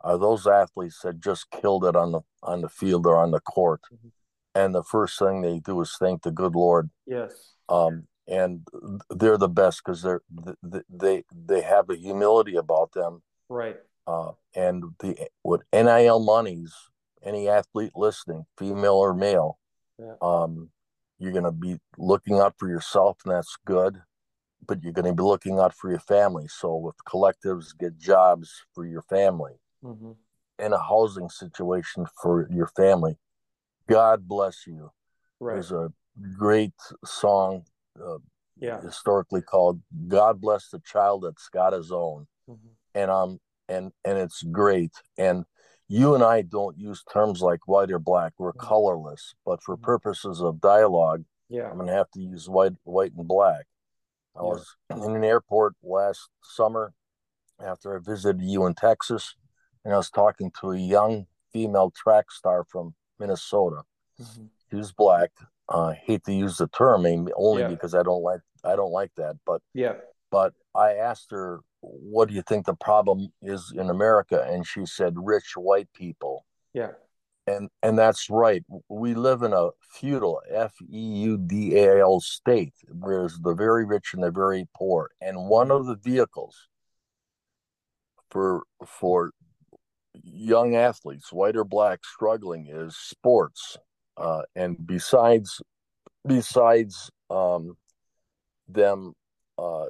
are 0.02 0.18
those 0.18 0.46
athletes 0.46 1.00
that 1.04 1.22
just 1.22 1.50
killed 1.50 1.86
it 1.86 1.96
on 1.96 2.12
the 2.12 2.22
on 2.44 2.62
the 2.62 2.70
field 2.70 3.06
or 3.06 3.18
on 3.18 3.32
the 3.32 3.40
court. 3.40 3.82
Mm-hmm 3.94 4.10
and 4.58 4.74
the 4.74 4.84
first 4.84 5.20
thing 5.20 5.42
they 5.42 5.60
do 5.60 5.80
is 5.82 5.96
thank 6.00 6.24
the 6.24 6.32
good 6.32 6.56
Lord. 6.56 6.90
Yes. 7.06 7.54
Um, 7.70 8.08
and 8.28 8.68
they're 9.12 9.38
the 9.38 9.48
best 9.48 9.82
because 9.86 10.02
they're 10.02 10.22
they 10.90 11.24
they 11.32 11.62
have 11.62 11.90
a 11.90 11.96
humility 11.96 12.56
about 12.56 12.92
them. 12.94 13.22
Right. 13.50 13.78
Uh, 14.08 14.32
and 14.56 14.84
the 15.00 15.28
with 15.44 15.62
NIL 15.72 16.20
monies, 16.20 16.74
any 17.24 17.48
athlete 17.48 17.92
listening, 17.96 18.46
female 18.58 18.96
or 18.96 19.14
male, 19.14 19.60
yeah. 20.00 20.16
um, 20.22 20.70
you're 21.20 21.32
going 21.32 21.44
to 21.44 21.52
be 21.52 21.78
looking 21.98 22.40
out 22.40 22.56
for 22.58 22.68
yourself, 22.68 23.18
and 23.26 23.36
that's 23.36 23.56
good. 23.66 24.02
But 24.66 24.84
you're 24.84 24.94
going 24.94 25.06
to 25.06 25.14
be 25.14 25.24
looking 25.24 25.60
out 25.60 25.74
for 25.74 25.90
your 25.90 26.00
family. 26.00 26.48
So 26.48 26.76
with 26.76 26.96
collectives, 27.08 27.78
get 27.78 27.98
jobs 27.98 28.52
for 28.74 28.86
your 28.86 29.04
family, 29.04 29.54
mm-hmm. 29.84 30.12
and 30.58 30.74
a 30.74 30.80
housing 30.80 31.30
situation 31.30 32.08
for 32.22 32.48
your 32.50 32.68
family 32.76 33.18
God 33.88 34.28
bless 34.28 34.68
you. 34.68 34.92
Right. 35.40 35.60
Is 35.60 35.72
a 35.72 35.92
great 36.38 36.74
song, 37.06 37.64
uh, 38.04 38.18
yeah, 38.60 38.82
historically 38.82 39.42
called 39.42 39.82
"God 40.08 40.42
Bless 40.42 40.70
the 40.70 40.80
Child 40.80 41.24
That's 41.24 41.48
Got 41.50 41.74
His 41.74 41.92
Own," 41.92 42.28
mm-hmm. 42.50 42.68
and 42.96 43.12
um, 43.12 43.40
and 43.70 43.92
and 44.04 44.18
it's 44.18 44.42
great. 44.44 44.94
And 45.18 45.46
you 45.88 46.16
and 46.16 46.24
I 46.24 46.42
don't 46.42 46.78
use 46.78 47.04
terms 47.04 47.42
like 47.42 47.68
white 47.68 47.92
or 47.92 48.00
black; 48.00 48.34
we're 48.38 48.52
mm-hmm. 48.52 48.68
colorless. 48.68 49.36
But 49.46 49.62
for 49.62 49.76
mm-hmm. 49.76 49.86
purposes 49.86 50.42
of 50.42 50.60
dialogue, 50.60 51.24
yeah, 51.50 51.70
I'm 51.70 51.76
going 51.76 51.88
to 51.88 51.94
have 51.94 52.12
to 52.12 52.20
use 52.20 52.50
white, 52.50 52.74
white 52.84 53.14
and 53.16 53.28
black. 53.28 53.66
I 54.36 54.42
yeah. 54.42 54.50
was 54.50 54.76
in 54.90 55.16
an 55.16 55.24
airport 55.24 55.76
last 55.84 56.30
summer 56.44 56.94
after 57.64 57.96
I 57.96 58.00
visited 58.00 58.42
you 58.42 58.66
in 58.66 58.74
Texas, 58.74 59.36
and 59.86 59.94
I 59.94 59.98
was 59.98 60.10
talking 60.10 60.52
to 60.62 60.72
a 60.72 60.78
young 60.78 61.28
female 61.54 61.92
track 61.96 62.32
star 62.32 62.66
from 62.70 62.94
Minnesota. 63.20 63.84
Mm-hmm. 64.22 64.46
He 64.70 64.76
was 64.76 64.92
black. 64.92 65.32
Uh, 65.70 65.88
I 65.88 65.94
hate 65.94 66.24
to 66.26 66.34
use 66.34 66.58
the 66.58 66.68
term 66.68 67.06
only 67.36 67.62
yeah. 67.62 67.68
because 67.68 67.94
I 67.94 68.04
don't 68.04 68.24
like 68.24 68.42
I 68.64 68.76
don't 68.76 68.92
like 68.92 69.12
that. 69.18 69.38
But 69.46 69.62
yeah. 69.74 69.94
But 70.30 70.54
I 70.76 70.94
asked 70.94 71.32
her, 71.32 71.62
"What 71.82 72.28
do 72.28 72.34
you 72.34 72.42
think 72.42 72.66
the 72.66 72.76
problem 72.76 73.32
is 73.42 73.74
in 73.76 73.90
America?" 73.90 74.46
And 74.50 74.66
she 74.66 74.86
said, 74.86 75.14
"Rich 75.18 75.54
white 75.56 75.92
people." 75.94 76.46
Yeah. 76.74 76.92
And 77.46 77.70
and 77.82 77.98
that's 77.98 78.30
right. 78.30 78.64
We 78.90 79.14
live 79.14 79.42
in 79.42 79.54
a 79.54 79.70
feudal 79.82 80.42
F 80.52 80.74
E 80.82 81.00
U 81.00 81.38
D 81.38 81.78
A 81.78 82.02
L 82.02 82.20
state, 82.20 82.74
whereas 82.90 83.40
the 83.42 83.54
very 83.54 83.86
rich 83.86 84.14
and 84.14 84.24
the 84.24 84.32
very 84.32 84.68
poor. 84.76 85.12
And 85.22 85.48
one 85.48 85.72
of 85.72 85.86
the 85.86 85.96
vehicles 85.96 86.68
for 88.30 88.64
for 88.86 89.32
young 90.34 90.76
athletes, 90.76 91.32
white 91.32 91.56
or 91.56 91.64
black, 91.64 92.00
struggling 92.04 92.68
is 92.68 92.96
sports. 92.98 93.78
Uh, 94.16 94.42
and 94.56 94.86
besides, 94.86 95.62
besides 96.26 97.10
um, 97.30 97.78
them 98.68 99.14
uh, 99.58 99.86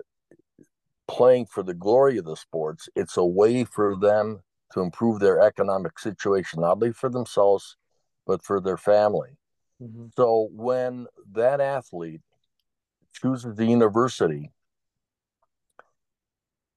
playing 1.07 1.45
for 1.45 1.63
the 1.63 1.73
glory 1.73 2.17
of 2.17 2.25
the 2.25 2.35
sports, 2.35 2.89
it's 2.95 3.17
a 3.17 3.25
way 3.25 3.63
for 3.63 3.95
them 3.95 4.41
to 4.73 4.81
improve 4.81 5.19
their 5.19 5.39
economic 5.39 5.97
situation, 5.97 6.61
not 6.61 6.73
only 6.73 6.91
for 6.91 7.09
themselves, 7.09 7.77
but 8.25 8.43
for 8.43 8.59
their 8.59 8.77
family. 8.77 9.37
Mm-hmm. 9.81 10.07
So 10.15 10.49
when 10.51 11.07
that 11.31 11.61
athlete 11.61 12.21
chooses 13.13 13.55
the 13.55 13.65
university, 13.65 14.51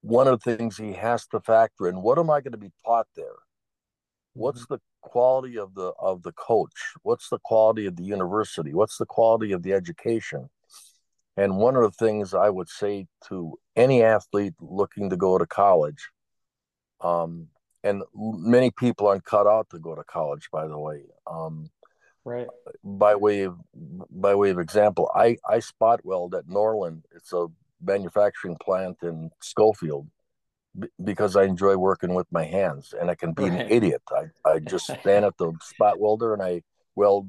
one 0.02 0.28
of 0.28 0.40
the 0.40 0.56
things 0.56 0.76
he 0.76 0.92
has 0.92 1.26
to 1.28 1.40
factor 1.40 1.88
in 1.88 2.02
what 2.02 2.18
am 2.18 2.30
I 2.30 2.40
going 2.40 2.52
to 2.52 2.58
be 2.58 2.72
taught 2.84 3.06
there? 3.16 3.36
What's 4.40 4.66
the 4.66 4.78
quality 5.02 5.58
of 5.58 5.74
the 5.74 5.92
of 5.98 6.22
the 6.22 6.32
coach? 6.32 6.94
What's 7.02 7.28
the 7.28 7.38
quality 7.38 7.84
of 7.84 7.96
the 7.96 8.04
university? 8.04 8.72
What's 8.72 8.96
the 8.96 9.04
quality 9.04 9.52
of 9.52 9.62
the 9.62 9.74
education? 9.74 10.48
And 11.36 11.58
one 11.58 11.76
of 11.76 11.82
the 11.82 12.06
things 12.06 12.32
I 12.32 12.48
would 12.48 12.70
say 12.70 13.06
to 13.28 13.58
any 13.76 14.02
athlete 14.02 14.54
looking 14.58 15.10
to 15.10 15.16
go 15.16 15.36
to 15.36 15.46
college, 15.46 16.08
um, 17.02 17.48
and 17.84 18.02
many 18.14 18.70
people 18.70 19.08
aren't 19.08 19.24
cut 19.24 19.46
out 19.46 19.68
to 19.70 19.78
go 19.78 19.94
to 19.94 20.04
college, 20.04 20.48
by 20.50 20.66
the 20.66 20.78
way. 20.78 21.02
Um, 21.26 21.70
right. 22.24 22.48
By 22.82 23.16
way 23.16 23.42
of 23.42 23.58
by 23.74 24.34
way 24.34 24.48
of 24.48 24.58
example, 24.58 25.10
I 25.14 25.36
I 25.46 25.58
spot 25.58 26.00
weld 26.02 26.34
at 26.34 26.48
Norland. 26.48 27.04
It's 27.14 27.34
a 27.34 27.48
manufacturing 27.82 28.56
plant 28.56 28.96
in 29.02 29.30
Schofield 29.42 30.08
because 31.02 31.36
I 31.36 31.44
enjoy 31.44 31.76
working 31.76 32.14
with 32.14 32.26
my 32.30 32.44
hands 32.44 32.94
and 32.98 33.10
I 33.10 33.14
can 33.14 33.32
be 33.32 33.44
right. 33.44 33.60
an 33.60 33.70
idiot. 33.70 34.02
I, 34.10 34.48
I 34.48 34.58
just 34.68 34.86
stand 34.86 35.24
at 35.24 35.36
the 35.36 35.52
spot 35.62 35.98
welder 35.98 36.32
and 36.32 36.42
I 36.42 36.62
weld 36.94 37.28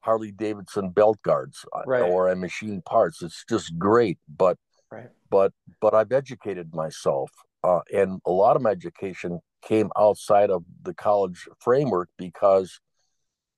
Harley 0.00 0.32
Davidson 0.32 0.90
belt 0.90 1.18
guards 1.22 1.64
uh, 1.72 1.82
right. 1.86 2.02
or 2.02 2.28
I 2.28 2.34
machine 2.34 2.82
parts. 2.82 3.22
It's 3.22 3.44
just 3.48 3.78
great. 3.78 4.18
But 4.28 4.58
right. 4.90 5.08
but 5.30 5.52
but 5.80 5.94
I've 5.94 6.12
educated 6.12 6.74
myself. 6.74 7.30
Uh, 7.62 7.80
and 7.94 8.20
a 8.26 8.30
lot 8.30 8.56
of 8.56 8.62
my 8.62 8.70
education 8.70 9.40
came 9.62 9.90
outside 9.96 10.50
of 10.50 10.64
the 10.82 10.92
college 10.92 11.48
framework 11.58 12.10
because 12.18 12.80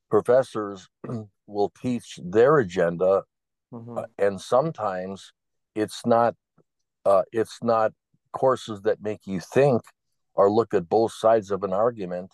professors 0.09 0.89
will 1.49 1.73
teach 1.83 2.21
their 2.23 2.59
agenda 2.59 3.25
mm-hmm. 3.73 3.99
uh, 3.99 4.05
and 4.19 4.41
sometimes 4.41 5.33
it's 5.75 6.07
not 6.07 6.35
uh, 7.05 7.23
it's 7.33 7.59
not 7.63 7.93
courses 8.39 8.83
that 8.83 9.01
make 9.03 9.27
you 9.27 9.41
think 9.41 9.83
or 10.35 10.51
look 10.51 10.75
at 10.75 10.89
both 10.89 11.13
sides 11.13 11.51
of 11.51 11.63
an 11.65 11.73
argument 11.73 12.31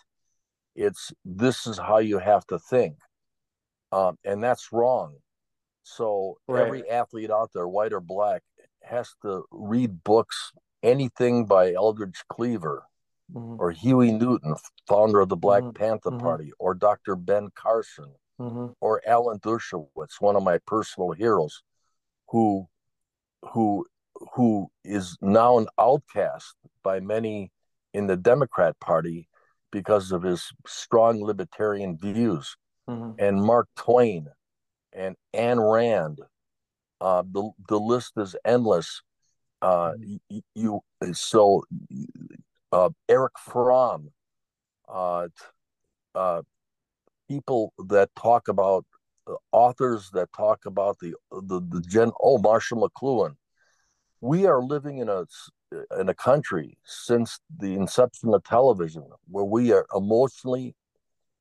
It's 0.75 1.13
this 1.23 1.67
is 1.67 1.77
how 1.77 1.99
you 1.99 2.17
have 2.17 2.45
to 2.47 2.57
think, 2.57 2.97
um, 3.91 4.17
and 4.25 4.43
that's 4.43 4.73
wrong. 4.73 5.17
So 5.83 6.39
Right. 6.47 6.63
every 6.65 6.89
athlete 6.89 7.29
out 7.29 7.51
there, 7.53 7.67
white 7.67 7.93
or 7.93 8.01
black, 8.01 8.41
has 8.81 9.13
to 9.21 9.45
read 9.51 10.03
books, 10.03 10.51
anything 10.81 11.45
by 11.45 11.73
Eldridge 11.73 12.23
Cleaver 12.27 12.87
Mhm. 13.31 13.59
or 13.59 13.69
Huey 13.69 14.11
Newton, 14.11 14.55
founder 14.87 15.19
of 15.21 15.29
the 15.29 15.37
Black 15.37 15.63
Mhm. 15.63 15.75
Panther 15.75 16.09
Mhm. 16.11 16.19
Party, 16.19 16.51
or 16.57 16.73
Dr. 16.73 17.15
Ben 17.15 17.51
Carson, 17.51 18.15
Mhm. 18.39 18.73
or 18.81 18.99
Alan 19.05 19.39
Dershowitz, 19.39 20.19
one 20.19 20.35
of 20.35 20.41
my 20.43 20.57
personal 20.57 21.11
heroes, 21.11 21.61
who 22.29 22.67
who 23.51 23.85
who 24.33 24.69
is 24.83 25.17
now 25.21 25.57
an 25.57 25.67
outcast 25.79 26.55
by 26.83 26.99
many 26.99 27.51
in 27.93 28.07
the 28.07 28.17
Democrat 28.17 28.79
Party 28.79 29.27
because 29.71 30.11
of 30.11 30.23
his 30.23 30.51
strong 30.67 31.23
libertarian 31.23 31.97
views, 31.97 32.55
Mhm. 32.87 33.15
and 33.19 33.41
Mark 33.43 33.67
Twain 33.75 34.29
and 34.91 35.15
Ayn 35.33 35.59
Rand. 35.59 36.19
Uh, 37.01 37.23
the 37.25 37.51
the 37.67 37.79
list 37.79 38.13
is 38.17 38.35
endless. 38.45 39.01
Uh, 39.61 39.93
you, 40.29 40.41
you 40.55 40.81
so 41.13 41.63
uh, 42.71 42.89
Erich 43.09 43.37
Fromm, 43.39 44.11
uh, 44.87 45.27
uh, 46.15 46.41
people 47.27 47.73
that 47.77 48.09
talk 48.15 48.47
about 48.47 48.85
uh, 49.27 49.35
authors 49.51 50.09
that 50.11 50.31
talk 50.33 50.65
about 50.65 50.99
the 50.99 51.13
the 51.31 51.59
the 51.61 51.81
gen. 51.81 52.11
Oh, 52.21 52.37
Marshall 52.37 52.87
McLuhan. 52.87 53.35
We 54.23 54.45
are 54.45 54.61
living 54.61 54.99
in 54.99 55.09
a 55.09 55.25
in 55.99 56.07
a 56.07 56.13
country 56.13 56.77
since 56.85 57.39
the 57.59 57.73
inception 57.73 58.33
of 58.33 58.43
television 58.43 59.05
where 59.29 59.43
we 59.43 59.73
are 59.73 59.85
emotionally 59.93 60.75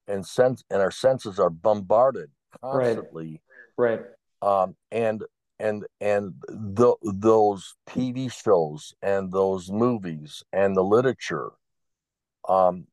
and 0.09 0.27
sense 0.27 0.65
and 0.71 0.81
our 0.83 0.91
senses 0.91 1.39
are 1.39 1.51
bombarded 1.51 2.31
constantly 2.61 3.41
Right. 3.77 4.01
um, 4.43 4.75
and 4.91 5.23
and 5.61 5.85
and 6.01 6.35
the, 6.49 6.97
those 7.03 7.75
TV 7.89 8.33
shows 8.33 8.95
and 9.01 9.33
those 9.33 9.71
movies 9.71 10.43
and 10.53 10.77
the 10.77 10.83
literature 10.83 11.53
um, 12.49 12.87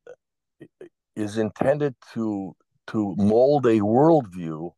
is 1.16 1.36
intended 1.36 1.96
to 2.14 2.54
to 2.88 3.14
mold 3.16 3.66
a 3.66 3.80
worldview, 3.80 4.72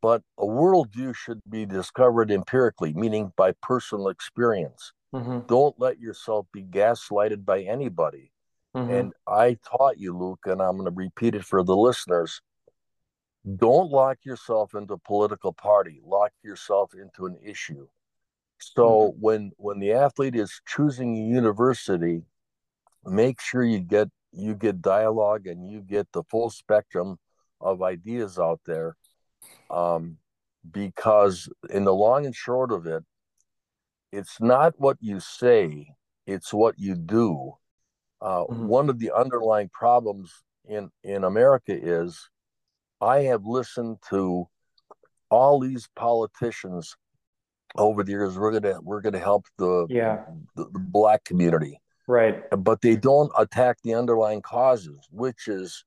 but 0.00 0.22
a 0.38 0.44
worldview 0.44 1.14
should 1.14 1.40
be 1.48 1.66
discovered 1.66 2.30
empirically, 2.30 2.92
meaning 2.92 3.32
by 3.36 3.52
personal 3.62 4.08
experience. 4.08 4.92
Mhm. 5.14 5.46
Don't 5.46 5.78
let 5.78 5.98
yourself 5.98 6.46
be 6.52 6.62
gaslighted 6.62 7.44
by 7.44 7.62
anybody. 7.62 8.32
Mhm. 8.74 8.98
And 8.98 9.14
I 9.26 9.54
taught 9.64 9.98
you, 9.98 10.16
Luke, 10.16 10.46
and 10.46 10.60
I'm 10.60 10.76
going 10.76 10.84
to 10.84 10.90
repeat 10.90 11.34
it 11.34 11.44
for 11.44 11.62
the 11.62 11.76
listeners. 11.76 12.42
Don't 13.56 13.90
lock 13.90 14.18
yourself 14.24 14.74
into 14.74 14.94
a 14.94 14.98
political 14.98 15.52
party. 15.52 16.00
Lock 16.04 16.32
yourself 16.42 16.94
into 16.94 17.26
an 17.26 17.38
issue. 17.42 17.88
So 18.58 19.14
when 19.20 19.52
when 19.56 19.78
the 19.78 19.92
athlete 19.92 20.34
is 20.34 20.60
choosing 20.66 21.16
a 21.16 21.20
university, 21.20 22.24
make 23.04 23.40
sure 23.40 23.62
you 23.62 23.80
get 23.80 24.08
you 24.32 24.54
get 24.54 24.82
dialogue 24.82 25.46
and 25.46 25.70
you 25.70 25.80
get 25.80 26.10
the 26.12 26.24
full 26.24 26.50
spectrum 26.50 27.18
of 27.60 27.82
ideas 27.82 28.38
out 28.38 28.60
there. 28.66 28.96
Um, 29.70 30.18
because 30.70 31.48
in 31.70 31.84
the 31.84 31.94
long 31.94 32.26
and 32.26 32.34
short 32.34 32.72
of 32.72 32.86
it, 32.86 33.04
it's 34.12 34.40
not 34.40 34.74
what 34.78 34.96
you 35.00 35.20
say, 35.20 35.94
it's 36.26 36.52
what 36.52 36.78
you 36.78 36.94
do. 36.94 37.54
Uh, 38.20 38.44
Mhm. 38.46 38.66
One 38.66 38.88
of 38.88 38.98
the 38.98 39.12
underlying 39.12 39.68
problems 39.68 40.32
in 40.64 40.90
in 41.02 41.24
America 41.24 41.72
is 41.76 42.30
I 43.00 43.22
have 43.24 43.44
listened 43.44 43.98
to 44.10 44.48
all 45.30 45.60
these 45.60 45.88
politicians 45.94 46.96
over 47.76 48.02
the 48.02 48.12
years. 48.12 48.38
We're 48.38 48.58
gonna 48.58 48.80
we're 48.80 49.02
gonna 49.02 49.18
help 49.18 49.46
the 49.58 49.86
Yeah. 49.90 50.24
the, 50.54 50.64
the 50.70 50.78
black 50.78 51.24
community, 51.24 51.80
Right. 52.08 52.42
but 52.50 52.80
they 52.80 52.96
don't 52.96 53.30
attack 53.36 53.76
the 53.82 53.94
underlying 53.94 54.40
causes, 54.40 55.06
which 55.10 55.46
is 55.48 55.84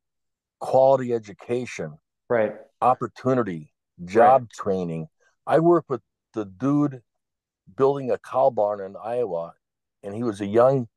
quality 0.59 1.13
education, 1.13 1.97
Right. 2.29 2.53
opportunity, 2.81 3.73
job 4.05 4.49
training. 4.51 5.07
I 5.47 5.59
work 5.59 5.85
with 5.89 6.01
the 6.33 6.45
dude 6.45 7.01
building 7.75 8.11
a 8.11 8.17
cow 8.17 8.49
barn 8.51 8.81
in 8.81 8.95
Iowa, 8.95 9.53
and 10.03 10.13
he 10.15 10.23
was 10.23 10.39
a 10.41 10.45
young, 10.45 10.87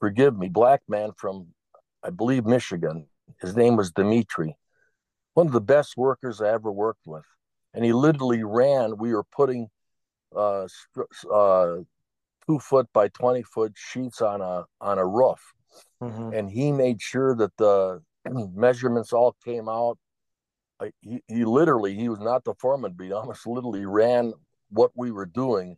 forgive 0.00 0.36
me, 0.38 0.48
black 0.48 0.82
man 0.88 1.10
from, 1.16 1.48
I 2.02 2.10
believe, 2.10 2.46
Michigan. 2.46 3.06
His 3.40 3.56
name 3.56 3.76
was 3.76 3.90
Dimitri, 3.90 4.56
one 5.34 5.46
of 5.46 5.52
the 5.52 5.60
best 5.60 5.96
workers 5.96 6.40
I 6.40 6.50
ever 6.50 6.72
worked 6.72 7.06
with. 7.06 7.24
And 7.74 7.84
he 7.84 7.92
literally 7.92 8.42
ran. 8.42 8.96
We 8.96 9.12
were 9.14 9.24
putting 9.24 9.68
uh, 10.34 10.66
uh, 11.32 11.76
two 12.46 12.58
foot 12.58 12.88
by 12.92 13.08
20 13.08 13.42
foot 13.42 13.72
sheets 13.76 14.22
on 14.22 14.40
a 14.40 14.64
on 14.80 14.98
a 14.98 15.06
roof 15.06 15.40
Mhm. 16.02 16.36
and 16.36 16.50
he 16.50 16.72
made 16.72 17.02
sure 17.02 17.34
that 17.34 17.56
the 17.56 18.02
measurements 18.54 19.12
all 19.12 19.36
came 19.44 19.68
out. 19.68 19.98
He, 21.00 21.22
he 21.26 21.44
literally, 21.44 21.94
he 21.94 22.08
was 22.08 22.20
not 22.20 22.44
the 22.44 22.54
foreman, 22.54 22.92
but 22.96 23.04
he 23.04 23.12
almost 23.12 23.46
literally 23.46 23.84
ran 23.86 24.32
what 24.70 24.92
we 24.94 25.10
were 25.10 25.26
doing. 25.26 25.76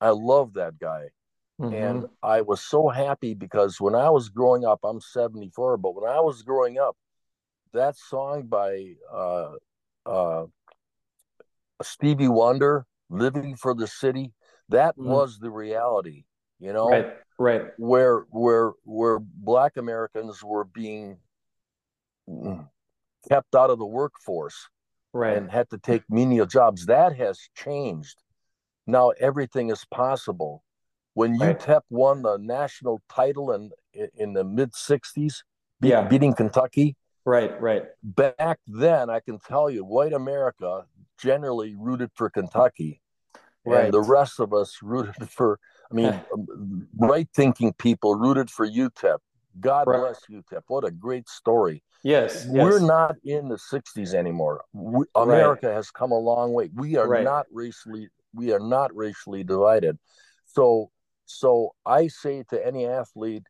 I 0.00 0.10
love 0.10 0.54
that 0.54 0.78
guy. 0.78 1.10
And 1.60 2.02
Mhm. 2.02 2.10
I 2.22 2.40
was 2.40 2.60
so 2.60 2.88
happy 2.88 3.34
because 3.34 3.80
when 3.80 3.94
I 3.94 4.10
was 4.10 4.28
growing 4.28 4.64
up, 4.64 4.80
I'm 4.82 5.00
74, 5.00 5.76
but 5.76 5.94
when 5.94 6.10
I 6.10 6.20
was 6.20 6.42
growing 6.42 6.78
up, 6.78 6.96
that 7.72 7.96
song 7.96 8.46
by 8.46 8.94
uh, 9.10 9.52
uh, 10.04 10.46
Stevie 11.82 12.28
Wonder, 12.28 12.84
Living 13.10 13.56
for 13.56 13.74
the 13.74 13.86
City, 13.86 14.32
that 14.68 14.96
Mhm. 14.98 15.06
was 15.06 15.38
the 15.38 15.50
reality, 15.50 16.24
you 16.58 16.72
know? 16.72 16.88
Right. 16.88 17.06
Right. 17.38 17.62
where 17.76 18.20
where 18.30 18.72
where 18.84 19.18
black 19.18 19.76
Americans 19.76 20.44
were 20.44 20.64
being 20.64 21.18
kept 23.28 23.54
out 23.54 23.70
of 23.70 23.78
the 23.78 23.86
workforce 23.86 24.68
Right. 25.14 25.36
and 25.36 25.50
had 25.50 25.68
to 25.70 25.78
take 25.78 26.02
menial 26.08 26.46
jobs. 26.46 26.86
That 26.86 27.16
has 27.16 27.38
changed. 27.54 28.22
Now 28.86 29.10
everything 29.10 29.70
is 29.70 29.84
possible. 29.84 30.64
When 31.14 31.38
Right. 31.38 31.58
UTEP 31.58 31.82
won 31.90 32.22
the 32.22 32.38
national 32.38 33.00
title 33.08 33.52
in 33.52 33.70
in 34.14 34.32
the 34.32 34.42
mid 34.42 34.72
'60s, 34.74 35.44
be- 35.80 35.88
Yeah. 35.88 36.08
beating 36.08 36.32
Kentucky, 36.34 36.96
Right. 37.26 37.60
Right. 37.60 37.84
back 38.02 38.58
then 38.66 39.10
I 39.10 39.20
can 39.20 39.38
tell 39.38 39.68
you, 39.68 39.84
white 39.84 40.14
America 40.14 40.86
generally 41.18 41.74
rooted 41.76 42.10
for 42.14 42.30
Kentucky, 42.30 43.02
Right. 43.66 43.84
and 43.84 43.92
the 43.94 44.00
rest 44.00 44.40
of 44.40 44.54
us 44.54 44.80
rooted 44.82 45.14
for. 45.30 45.60
I 45.90 45.94
mean, 45.94 46.06
um, 46.32 46.88
right 46.96 47.28
thinking 47.34 47.74
people 47.74 48.14
rooted 48.14 48.50
for 48.50 48.66
UTEP. 48.66 49.18
God 49.60 49.86
Right. 49.86 49.98
bless 50.00 50.24
UTEP. 50.30 50.62
What 50.68 50.84
a 50.84 50.90
great 50.90 51.28
story. 51.28 51.84
Yes. 52.02 52.46
We're 52.46 52.72
yes. 52.72 52.82
not 52.82 53.16
in 53.24 53.48
the 53.48 53.56
60s 53.56 54.14
anymore. 54.14 54.64
We, 54.72 55.04
America 55.14 55.72
has 55.72 55.90
come 55.90 56.10
a 56.10 56.18
long 56.18 56.52
way. 56.52 56.70
We 56.74 56.96
are 56.96 57.08
Right. 57.08 57.24
not 57.24 57.46
racially 57.52 58.08
we 58.34 58.50
are 58.50 58.60
not 58.60 58.94
racially 58.96 59.44
divided. 59.44 59.98
So 60.46 60.90
so 61.26 61.74
I 61.86 62.08
say 62.08 62.44
to 62.50 62.66
any 62.66 62.86
athlete, 62.86 63.44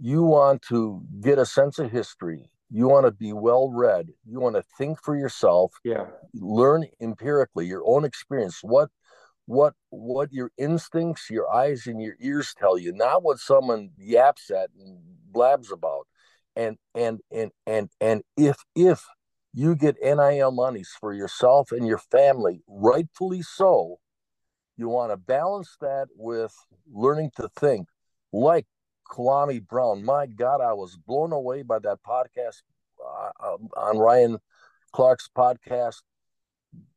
you 0.00 0.22
want 0.22 0.62
to 0.68 1.02
get 1.20 1.38
a 1.38 1.46
sense 1.46 1.78
of 1.78 1.90
history. 1.90 2.50
You 2.70 2.88
want 2.88 3.04
to 3.06 3.10
be 3.12 3.32
well 3.32 3.70
read. 3.70 4.08
You 4.24 4.40
want 4.40 4.56
to 4.56 4.62
think 4.78 5.02
for 5.02 5.16
yourself, 5.16 5.74
Yeah. 5.84 6.06
learn 6.34 6.86
empirically 7.00 7.66
your 7.66 7.82
own 7.84 8.04
experience. 8.04 8.60
What 8.62 8.90
what 9.46 9.74
what 9.90 10.32
your 10.32 10.50
instincts, 10.56 11.28
your 11.28 11.52
eyes 11.52 11.86
and 11.86 12.00
your 12.00 12.14
ears 12.20 12.54
tell 12.56 12.78
you, 12.78 12.92
not 12.92 13.22
what 13.24 13.38
someone 13.38 13.90
yaps 13.98 14.50
at 14.50 14.70
and 14.78 15.00
blabs 15.30 15.72
about. 15.72 16.06
And 16.54 16.76
and 16.94 17.20
and 17.30 17.50
and 17.66 17.88
and 18.00 18.22
if 18.36 18.56
if 18.74 19.04
you 19.54 19.74
get 19.74 19.96
NIL 20.02 20.50
monies 20.50 20.90
for 21.00 21.12
yourself 21.12 21.72
and 21.72 21.86
your 21.86 21.98
family, 21.98 22.62
rightfully 22.66 23.42
so, 23.42 23.98
you 24.76 24.88
want 24.88 25.12
to 25.12 25.16
balance 25.16 25.76
that 25.80 26.08
with 26.16 26.54
learning 26.92 27.30
to 27.36 27.48
think 27.56 27.88
like 28.32 28.66
Kwame 29.10 29.66
Brown. 29.66 30.04
My 30.04 30.26
God, 30.26 30.60
I 30.60 30.72
was 30.72 30.96
blown 30.96 31.32
away 31.32 31.62
by 31.62 31.78
that 31.80 31.98
podcast 32.06 32.62
uh, 33.02 33.56
on 33.76 33.98
Ryan 33.98 34.38
Clark's 34.92 35.28
podcast. 35.36 36.02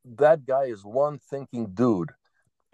That 0.06 0.46
guy 0.46 0.65
is 0.65 0.84
one 0.86 1.20
thinking 1.30 1.68
dude 1.74 2.12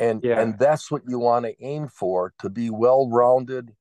and 0.01 0.21
Yeah. 0.23 0.41
and 0.41 0.57
that's 0.57 0.91
what 0.91 1.03
you 1.07 1.19
want 1.19 1.45
to 1.45 1.63
aim 1.63 1.87
for 1.87 2.33
to 2.39 2.49
be 2.49 2.69
well 2.69 3.07
rounded 3.09 3.73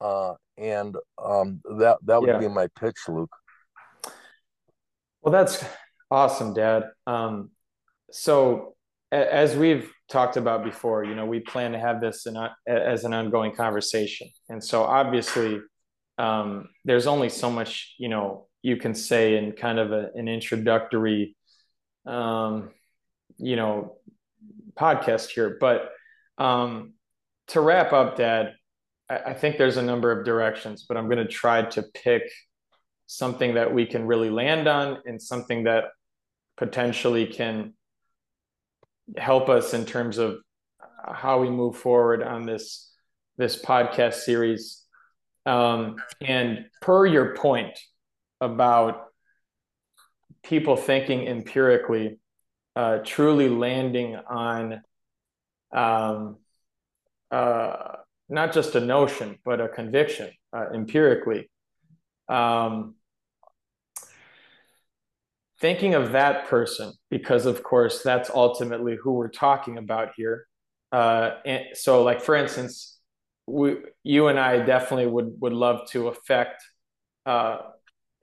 uh 0.00 0.34
and 0.58 0.96
um 1.22 1.60
that 1.78 1.98
that 2.04 2.20
would 2.20 2.28
Yeah. 2.28 2.38
be 2.38 2.48
my 2.48 2.66
pitch 2.78 3.08
luke 3.08 3.34
Well, 5.22 5.32
that's 5.32 5.64
awesome, 6.08 6.54
Dad. 6.54 6.84
Um, 7.06 7.50
so 8.12 8.76
a- 9.10 9.34
as 9.34 9.56
we've 9.56 9.90
talked 10.08 10.36
about 10.36 10.62
before, 10.62 11.02
you 11.02 11.16
know, 11.16 11.26
we 11.26 11.40
plan 11.40 11.72
to 11.72 11.80
have 11.80 12.00
this 12.00 12.26
in, 12.26 12.36
as 12.66 13.04
an 13.04 13.12
ongoing 13.12 13.52
conversation. 13.52 14.28
And 14.48 14.62
so 14.62 14.84
obviously, 14.84 15.60
um, 16.18 16.68
there's 16.84 17.08
only 17.08 17.28
so 17.28 17.50
much, 17.50 17.96
you 17.98 18.08
know, 18.08 18.46
you 18.62 18.76
can 18.76 18.94
say 18.94 19.36
in 19.36 19.52
kind 19.52 19.80
of 19.80 19.90
a, 19.90 20.10
an 20.14 20.28
introductory, 20.28 21.36
um, 22.06 22.70
you 23.36 23.56
know, 23.56 23.96
podcast 24.78 25.30
here. 25.30 25.56
But 25.60 25.90
um, 26.38 26.94
to 27.48 27.60
wrap 27.60 27.92
up, 27.92 28.16
Dad, 28.16 28.54
I, 29.08 29.34
think 29.34 29.56
there's 29.56 29.76
a 29.76 29.82
number 29.82 30.10
of 30.10 30.24
directions, 30.24 30.84
but 30.88 30.96
I'm 30.96 31.08
going 31.08 31.24
to 31.24 31.32
try 31.32 31.62
to 31.62 31.82
pick 31.82 32.22
something 33.06 33.54
that 33.54 33.72
we 33.72 33.86
can 33.86 34.06
really 34.06 34.30
land 34.30 34.66
on 34.66 34.98
and 35.06 35.22
something 35.22 35.64
that 35.64 35.84
potentially 36.56 37.26
can 37.26 37.74
help 39.16 39.48
us 39.48 39.74
in 39.74 39.86
terms 39.86 40.18
of 40.18 40.38
how 41.06 41.40
we 41.40 41.50
move 41.50 41.76
forward 41.76 42.22
on 42.22 42.46
this 42.46 42.92
this 43.38 43.60
podcast 43.62 44.14
series. 44.14 44.82
Um, 45.44 45.96
and 46.20 46.66
per 46.80 47.06
your 47.06 47.36
point 47.36 47.78
about 48.40 49.04
people 50.42 50.76
thinking 50.76 51.26
empirically, 51.28 52.18
uh, 52.74 52.98
truly 53.04 53.48
landing 53.48 54.16
on 54.16 54.82
um, 55.72 56.38
uh, 57.30 57.96
not 58.28 58.52
just 58.52 58.74
a 58.74 58.80
notion, 58.80 59.38
but 59.44 59.60
a 59.60 59.68
conviction 59.68 60.30
uh, 60.52 60.66
empirically. 60.74 61.50
Um, 62.28 62.96
thinking 65.60 65.94
of 65.94 66.12
that 66.12 66.48
person, 66.48 66.92
because 67.10 67.46
of 67.46 67.62
course 67.62 68.02
that's 68.02 68.30
ultimately 68.30 68.96
who 69.00 69.12
we're 69.12 69.28
talking 69.28 69.78
about 69.78 70.10
here. 70.16 70.46
Uh, 70.92 71.32
and 71.44 71.64
so, 71.74 72.02
like 72.02 72.20
for 72.20 72.34
instance, 72.34 72.98
we, 73.46 73.76
you 74.02 74.28
and 74.28 74.38
I 74.38 74.58
definitely 74.58 75.06
would 75.06 75.36
would 75.40 75.52
love 75.52 75.88
to 75.90 76.08
affect, 76.08 76.62
uh, 77.26 77.58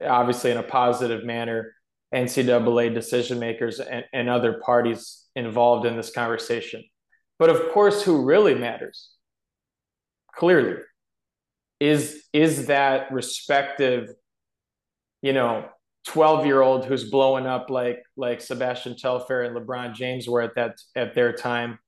obviously 0.04 0.50
in 0.50 0.58
a 0.58 0.62
positive 0.62 1.24
manner, 1.24 1.74
NCAA 2.14 2.94
decision 2.94 3.38
makers 3.38 3.80
and, 3.80 4.04
and 4.12 4.28
other 4.28 4.60
parties 4.64 5.24
involved 5.34 5.86
in 5.86 5.96
this 5.96 6.10
conversation. 6.10 6.84
But 7.38 7.50
of 7.50 7.72
course, 7.72 8.02
who 8.02 8.24
really 8.24 8.54
matters, 8.54 9.10
clearly, 10.36 10.76
is 11.80 12.24
is 12.32 12.66
that 12.66 13.12
respective, 13.12 14.10
you 15.22 15.32
know, 15.32 15.68
12 16.06 16.46
year 16.46 16.60
old 16.60 16.84
who's 16.84 17.10
blowing 17.10 17.46
up 17.46 17.70
like 17.70 18.02
like 18.16 18.40
Sebastian 18.40 18.96
Telfair 18.96 19.42
and 19.42 19.56
LeBron 19.56 19.94
James 19.94 20.28
were 20.28 20.42
at 20.42 20.54
that 20.56 20.76
at 20.94 21.14
their 21.14 21.32
time. 21.32 21.78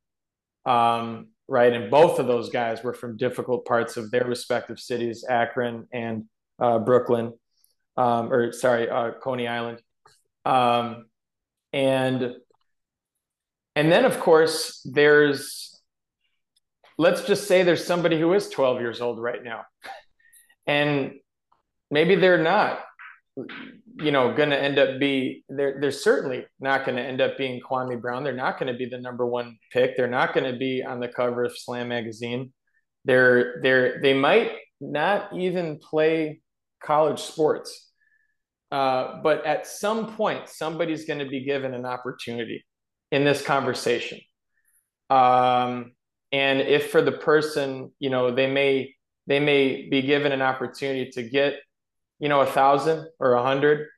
Um, 0.65 1.29
right. 1.49 1.73
And 1.73 1.91
both 1.91 2.19
of 2.19 2.27
those 2.27 2.49
guys 2.49 2.83
were 2.83 2.95
from 2.95 3.17
difficult 3.17 3.67
parts 3.67 3.97
of 3.97 4.11
their 4.11 4.25
respective 4.25 4.81
cities, 4.81 5.25
Akron 5.29 5.87
and 5.93 6.25
uh, 6.59 6.79
Brooklyn, 6.79 7.33
um, 7.97 8.33
or 8.33 8.53
sorry, 8.53 8.89
uh, 8.89 9.13
Coney 9.23 9.47
Island. 9.47 9.81
Um, 10.45 11.07
and 11.73 12.35
and 13.75 13.93
then 13.93 14.05
of 14.05 14.19
course 14.19 14.81
there's 14.91 15.76
let's 16.99 17.23
just 17.23 17.47
say 17.47 17.63
there's 17.63 17.85
somebody 17.85 18.19
who 18.19 18.33
is 18.33 18.49
12 18.49 18.81
years 18.81 19.01
old 19.01 19.21
right 19.21 19.43
now. 19.43 19.63
And 20.67 21.13
maybe 21.91 22.17
they're 22.17 22.43
not 22.43 22.81
you 23.99 24.11
know, 24.11 24.35
going 24.35 24.51
to 24.51 24.61
end 24.61 24.79
up 24.79 24.99
be 24.99 25.45
they're 25.49 25.79
they're 25.81 25.91
certainly 25.91 26.45
not 26.61 26.85
going 26.85 26.97
to 26.97 27.03
end 27.03 27.21
up 27.21 27.39
being 27.39 27.61
Kwame 27.61 28.01
Brown. 28.01 28.25
They're 28.25 28.35
not 28.35 28.59
going 28.59 28.73
to 28.73 28.79
be 28.79 28.87
the 28.87 28.99
number 28.99 29.27
one 29.27 29.59
pick. 29.73 29.97
They're 29.97 30.07
not 30.07 30.35
going 30.35 30.51
to 30.51 30.59
be 30.59 30.83
on 30.83 31.01
the 31.01 31.09
cover 31.09 31.45
of 31.45 31.57
Slam 31.57 31.89
magazine. 31.89 32.53
They're 33.05 33.61
they're 33.63 34.01
they 34.03 34.13
might 34.13 34.53
not 34.81 35.35
even 35.37 35.79
play 35.79 36.41
college 36.83 37.21
sports. 37.21 37.91
Uh, 38.71 39.21
but 39.23 39.47
at 39.47 39.67
some 39.67 40.15
point, 40.17 40.49
somebody's 40.49 41.07
going 41.07 41.21
to 41.21 41.29
be 41.29 41.45
given 41.45 41.73
an 41.73 41.87
opportunity 41.87 42.67
in 43.13 43.25
this 43.25 43.41
conversation. 43.41 44.19
Um, 45.09 45.93
and 46.37 46.61
if 46.61 46.91
for 46.91 47.03
the 47.03 47.13
person, 47.13 47.93
you 47.99 48.11
know, 48.11 48.31
they 48.31 48.47
may 48.47 48.95
they 49.27 49.41
may 49.41 49.89
be 49.89 50.03
given 50.03 50.33
an 50.33 50.43
opportunity 50.43 51.11
to 51.13 51.23
get 51.23 51.57
you 52.19 52.29
know, 52.29 52.41
a 52.41 52.47
thousand 52.47 53.07
or 53.19 53.35
a 53.35 53.43
hundred, 53.43 53.89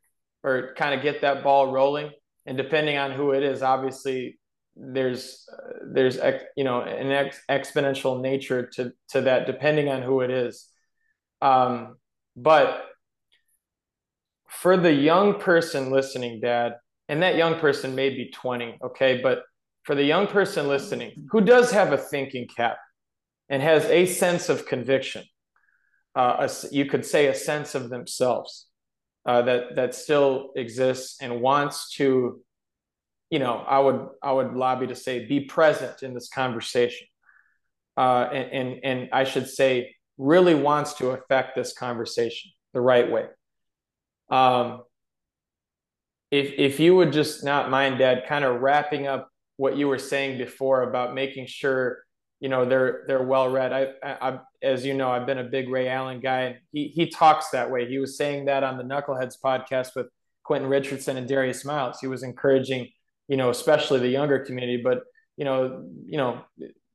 or 0.42 0.74
kind 0.76 0.94
of 0.94 1.02
get 1.02 1.20
that 1.22 1.42
ball 1.42 1.72
rolling. 1.72 2.10
And 2.46 2.56
depending 2.56 2.96
on 2.96 3.12
who 3.12 3.32
it 3.32 3.42
is, 3.42 3.62
obviously 3.62 4.38
there's 4.74 5.48
uh, 5.52 5.78
there's 5.92 6.18
you 6.56 6.64
know 6.64 6.80
an 6.82 7.10
ex- 7.10 7.42
exponential 7.50 8.20
nature 8.20 8.68
to 8.74 8.92
to 9.10 9.22
that 9.22 9.46
depending 9.46 9.88
on 9.88 10.02
who 10.02 10.20
it 10.20 10.30
is. 10.30 10.68
Um, 11.42 11.96
but 12.36 12.84
for 14.48 14.76
the 14.76 14.92
young 14.92 15.38
person 15.40 15.90
listening, 15.90 16.40
Dad, 16.40 16.76
and 17.08 17.22
that 17.22 17.36
young 17.36 17.60
person 17.60 17.94
may 17.94 18.10
be 18.10 18.30
20, 18.30 18.78
okay, 18.82 19.20
but 19.22 19.42
for 19.88 19.94
the 19.94 20.04
young 20.04 20.26
person 20.26 20.68
listening 20.68 21.26
who 21.30 21.40
does 21.40 21.70
have 21.70 21.94
a 21.94 21.96
thinking 21.96 22.46
cap 22.46 22.76
and 23.48 23.62
has 23.62 23.86
a 23.86 24.04
sense 24.04 24.50
of 24.50 24.66
conviction 24.66 25.24
uh, 26.14 26.46
a, 26.46 26.66
you 26.70 26.84
could 26.84 27.06
say 27.06 27.28
a 27.28 27.34
sense 27.34 27.74
of 27.74 27.88
themselves 27.88 28.66
uh, 29.24 29.40
that 29.40 29.76
that 29.76 29.94
still 29.94 30.50
exists 30.56 31.16
and 31.22 31.40
wants 31.40 31.94
to 31.94 32.38
you 33.30 33.38
know 33.38 33.64
i 33.66 33.78
would 33.78 34.08
i 34.22 34.30
would 34.30 34.52
lobby 34.52 34.86
to 34.86 34.94
say 34.94 35.24
be 35.24 35.40
present 35.40 36.02
in 36.02 36.12
this 36.12 36.28
conversation. 36.28 37.06
Uh, 37.96 38.28
and, 38.30 38.52
and 38.52 38.80
and 38.84 39.08
i 39.14 39.24
should 39.24 39.48
say 39.48 39.96
really 40.18 40.54
wants 40.54 40.92
to 40.92 41.12
affect 41.12 41.56
this 41.56 41.72
conversation 41.72 42.50
the 42.74 42.80
right 42.80 43.10
way. 43.10 43.24
Um, 44.28 44.82
if 46.30 46.52
if 46.58 46.78
you 46.78 46.94
would 46.96 47.14
just 47.14 47.42
not 47.42 47.70
mind 47.70 47.98
dad 47.98 48.24
kind 48.28 48.44
of 48.44 48.60
wrapping 48.60 49.06
up 49.06 49.27
what 49.58 49.76
you 49.76 49.88
were 49.88 49.98
saying 49.98 50.38
before 50.38 50.82
about 50.82 51.14
making 51.14 51.46
sure 51.46 51.98
you 52.40 52.48
know 52.48 52.64
they're 52.64 53.04
they're 53.06 53.22
well 53.22 53.50
read. 53.50 53.72
I, 53.72 53.88
I, 54.02 54.38
as 54.62 54.86
you 54.86 54.94
know, 54.94 55.10
I've 55.10 55.26
been 55.26 55.38
a 55.38 55.44
big 55.44 55.68
Ray 55.68 55.88
Allen 55.88 56.20
guy, 56.20 56.40
and 56.42 56.56
he 56.72 56.88
he 56.88 57.10
talks 57.10 57.50
that 57.50 57.70
way. 57.70 57.86
He 57.86 57.98
was 57.98 58.16
saying 58.16 58.46
that 58.46 58.64
on 58.64 58.78
the 58.78 58.84
Knuckleheads 58.84 59.34
podcast 59.44 59.96
with 59.96 60.06
Quentin 60.44 60.70
Richardson 60.70 61.16
and 61.16 61.28
Darius 61.28 61.64
Miles. 61.64 61.98
He 62.00 62.06
was 62.06 62.22
encouraging, 62.22 62.88
you 63.26 63.36
know, 63.36 63.50
especially 63.50 63.98
the 63.98 64.08
younger 64.08 64.38
community, 64.38 64.80
but 64.82 65.02
you 65.36 65.44
know, 65.44 65.84
you 66.06 66.16
know, 66.16 66.40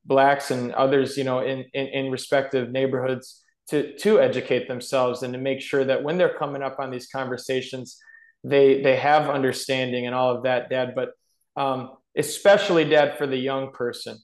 blacks 0.04 0.50
and 0.50 0.72
others, 0.72 1.18
you 1.18 1.24
know, 1.24 1.40
in 1.40 1.66
in, 1.74 1.86
in 1.88 2.10
respective 2.10 2.70
neighborhoods 2.72 3.42
to 3.68 3.94
to 3.98 4.20
educate 4.20 4.68
themselves 4.68 5.22
and 5.22 5.34
to 5.34 5.38
make 5.38 5.60
sure 5.60 5.84
that 5.84 6.02
when 6.02 6.16
they're 6.16 6.38
coming 6.38 6.62
up 6.62 6.76
on 6.78 6.90
these 6.90 7.08
conversations, 7.08 7.98
they 8.42 8.80
they 8.80 8.96
have 8.96 9.28
understanding 9.28 10.06
and 10.06 10.14
all 10.14 10.34
of 10.34 10.44
that, 10.44 10.70
Dad. 10.70 10.94
But 10.94 11.10
um, 11.56 11.90
especially, 12.16 12.84
Dad, 12.84 13.18
for 13.18 13.26
the 13.26 13.36
young 13.36 13.72
person 13.72 14.18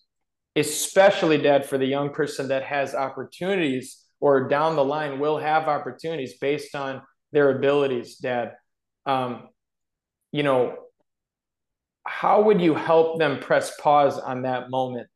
especially 0.56 1.38
dad 1.38 1.64
for 1.66 1.78
the 1.78 1.86
young 1.86 2.10
person 2.10 2.48
that 2.48 2.64
has 2.64 2.94
opportunities 2.94 4.04
or 4.20 4.48
down 4.48 4.76
the 4.76 4.84
line 4.84 5.18
will 5.18 5.38
have 5.38 5.68
opportunities 5.68 6.38
based 6.38 6.74
on 6.74 7.02
their 7.32 7.56
abilities 7.56 8.16
dad. 8.16 8.54
Um, 9.06 9.48
you 10.32 10.42
know 10.42 10.76
how 12.06 12.42
would 12.42 12.60
you 12.60 12.74
help 12.74 13.18
them 13.18 13.38
press 13.40 13.78
pause 13.80 14.18
on 14.18 14.42
that 14.42 14.70
moment 14.70 15.06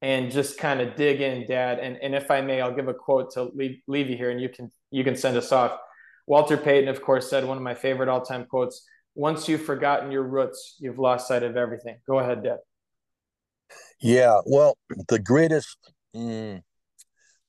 and 0.00 0.30
just 0.30 0.58
kind 0.58 0.80
of 0.80 0.96
dig 0.96 1.20
in 1.20 1.46
dad? 1.46 1.78
And, 1.78 1.98
and 2.02 2.14
if 2.14 2.30
i 2.30 2.40
may 2.40 2.60
i'll 2.60 2.74
give 2.74 2.88
a 2.88 2.94
quote 2.94 3.32
to 3.34 3.44
leave, 3.54 3.80
leave 3.86 4.08
you 4.08 4.16
here 4.16 4.30
and 4.30 4.40
you 4.40 4.48
can 4.48 4.70
you 4.90 5.04
can 5.04 5.16
send 5.16 5.36
us 5.36 5.52
off. 5.52 5.78
Walter 6.26 6.56
payton 6.56 6.88
of 6.88 7.02
course 7.02 7.28
said 7.28 7.44
one 7.44 7.58
of 7.58 7.62
my 7.62 7.74
favorite 7.74 8.08
all-time 8.08 8.46
quotes 8.46 8.86
once 9.20 9.48
you've 9.48 9.62
forgotten 9.62 10.10
your 10.10 10.22
roots 10.22 10.76
you've 10.78 10.98
lost 10.98 11.28
sight 11.28 11.42
of 11.42 11.56
everything 11.56 11.96
go 12.08 12.18
ahead 12.18 12.42
Deb. 12.42 12.58
yeah, 14.00 14.40
well, 14.46 14.78
the 15.08 15.18
greatest 15.18 15.76
mm, 16.16 16.62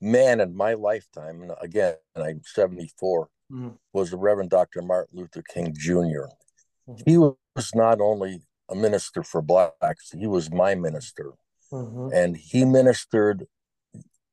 man 0.01 0.39
in 0.39 0.55
my 0.55 0.73
lifetime, 0.73 1.41
and 1.41 1.51
again, 1.61 1.95
I'm 2.15 2.41
74, 2.43 3.29
mm-hmm. 3.51 3.69
was 3.93 4.11
the 4.11 4.17
Reverend 4.17 4.49
Dr. 4.49 4.81
Martin 4.81 5.19
Luther 5.19 5.43
King 5.53 5.73
junior 5.77 6.27
mm-hmm. 6.89 7.09
He 7.09 7.17
was 7.17 7.71
not 7.73 8.01
only 8.01 8.41
a 8.69 8.75
minister 8.75 9.23
for 9.23 9.41
blacks, 9.41 10.11
he 10.11 10.27
was 10.27 10.51
my 10.51 10.75
minister. 10.75 11.33
Mm-hmm. 11.71 12.09
And 12.13 12.35
he 12.35 12.65
ministered 12.65 13.45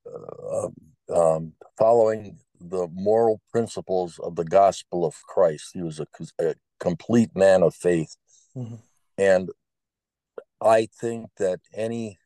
uh, 0.06 0.68
um, 1.14 1.52
following 1.76 2.38
the 2.60 2.88
moral 2.92 3.40
principles 3.52 4.18
of 4.18 4.34
the 4.34 4.44
gospel 4.44 5.04
of 5.04 5.14
Christ. 5.22 5.70
He 5.72 5.82
was 5.82 6.00
a, 6.00 6.06
a 6.40 6.54
complete 6.78 7.34
man 7.34 7.62
of 7.62 7.74
faith. 7.74 8.16
Mm-hmm. 8.56 8.76
And 9.18 9.50
I 10.60 10.88
think 11.00 11.30
that 11.38 11.60
any 11.74 12.18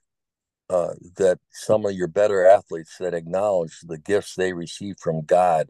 uh, 0.71 0.95
that 1.17 1.39
some 1.51 1.85
of 1.85 1.93
your 1.93 2.09
better 2.09 2.47
athletes 2.47 2.97
that 2.99 3.15
acknowledge 3.15 3.81
the 3.81 3.99
gifts 3.99 4.35
they 4.35 4.53
receive 4.53 4.97
from 4.99 5.23
God 5.23 5.69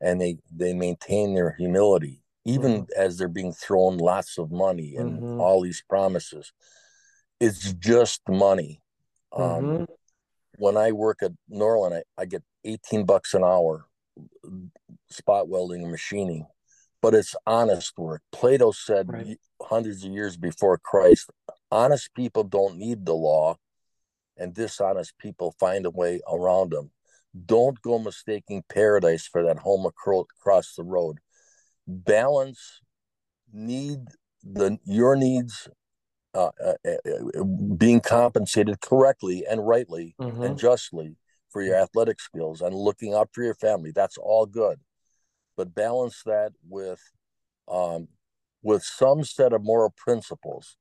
and 0.00 0.20
they 0.20 0.36
they 0.54 0.72
maintain 0.72 1.34
their 1.34 1.54
humility 1.58 2.22
even 2.44 2.82
mm-hmm. 2.82 3.00
as 3.02 3.16
they're 3.16 3.28
being 3.28 3.52
thrown 3.52 3.96
lots 3.96 4.38
of 4.38 4.50
money 4.50 4.96
and 4.96 5.18
mm-hmm. 5.18 5.40
all 5.40 5.60
these 5.60 5.82
promises 5.88 6.52
it's 7.40 7.72
just 7.74 8.20
money 8.28 8.82
um, 9.32 9.42
mm-hmm. 9.42 9.84
when 10.56 10.76
i 10.76 10.92
work 10.92 11.22
at 11.22 11.32
norlin 11.50 11.96
I, 11.96 12.22
I 12.22 12.24
get 12.26 12.42
18 12.64 13.04
bucks 13.04 13.34
an 13.34 13.42
hour 13.42 13.86
spot 15.10 15.48
welding 15.48 15.82
and 15.82 15.90
machining 15.90 16.46
but 17.04 17.12
it's 17.14 17.36
honest 17.46 17.98
work. 17.98 18.22
Plato 18.32 18.72
said 18.72 19.10
Right. 19.10 19.38
hundreds 19.60 20.04
of 20.04 20.10
years 20.10 20.38
before 20.38 20.78
Christ, 20.78 21.28
honest 21.70 22.14
people 22.14 22.44
don't 22.44 22.78
need 22.78 23.04
the 23.04 23.12
law, 23.14 23.58
and 24.38 24.54
dishonest 24.54 25.18
people 25.18 25.54
find 25.60 25.84
a 25.84 25.90
way 25.90 26.22
around 26.26 26.72
them. 26.72 26.92
Don't 27.44 27.82
go 27.82 27.98
mistaking 27.98 28.64
paradise 28.70 29.26
for 29.26 29.42
that 29.42 29.58
home 29.58 29.84
across 29.84 30.74
the 30.74 30.82
road. 30.82 31.18
Balance 31.86 32.80
need 33.52 34.08
the 34.42 34.78
your 34.84 35.14
needs 35.14 35.68
uh, 36.32 36.52
uh, 36.64 36.74
uh, 36.86 37.44
being 37.76 38.00
compensated 38.00 38.80
correctly 38.80 39.44
and 39.46 39.68
rightly 39.68 40.16
Mhm. 40.18 40.42
and 40.42 40.58
justly 40.58 41.16
for 41.50 41.60
your 41.62 41.76
athletic 41.76 42.18
skills 42.18 42.62
and 42.62 42.74
looking 42.74 43.12
out 43.12 43.28
for 43.32 43.44
your 43.44 43.54
family. 43.54 43.92
That's 43.92 44.16
all 44.16 44.46
good, 44.46 44.80
but 45.56 45.74
balance 45.74 46.22
that 46.24 46.52
with 46.68 47.00
um, 47.68 48.08
with 48.62 48.82
some 48.82 49.24
set 49.24 49.52
of 49.52 49.62
moral 49.62 49.92
principles. 49.96 50.76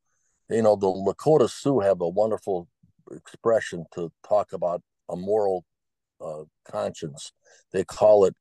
You 0.50 0.62
know, 0.62 0.76
the 0.76 0.88
Lakota 0.88 1.50
Sioux 1.50 1.80
have 1.80 2.02
a 2.02 2.08
wonderful 2.10 2.68
expression 3.12 3.86
to 3.96 4.12
talk 4.28 4.54
about 4.54 4.82
a 5.10 5.16
moral 5.16 5.66
uh, 6.22 6.44
conscience. 6.66 7.32
They 7.72 7.84
call 7.84 8.26
it 8.26 8.36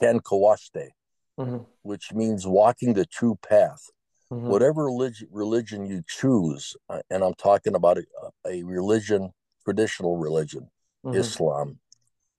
Ken 0.00 0.20
Kawashte, 0.20 0.90
Mhm. 1.38 1.66
which 1.82 2.12
means 2.12 2.46
walking 2.46 2.94
the 2.94 3.06
true 3.06 3.38
path 3.48 3.90
Mhm. 4.32 4.48
whatever 4.48 4.86
religion 4.86 5.28
religion 5.30 5.86
you 5.86 6.02
choose, 6.08 6.74
uh, 6.88 7.02
and 7.10 7.22
I'm 7.22 7.34
talking 7.34 7.74
about 7.74 7.98
a, 7.98 8.04
a 8.46 8.62
religion, 8.62 9.32
traditional 9.62 10.16
religion, 10.16 10.70
Mhm. 11.04 11.14
Islam, 11.14 11.80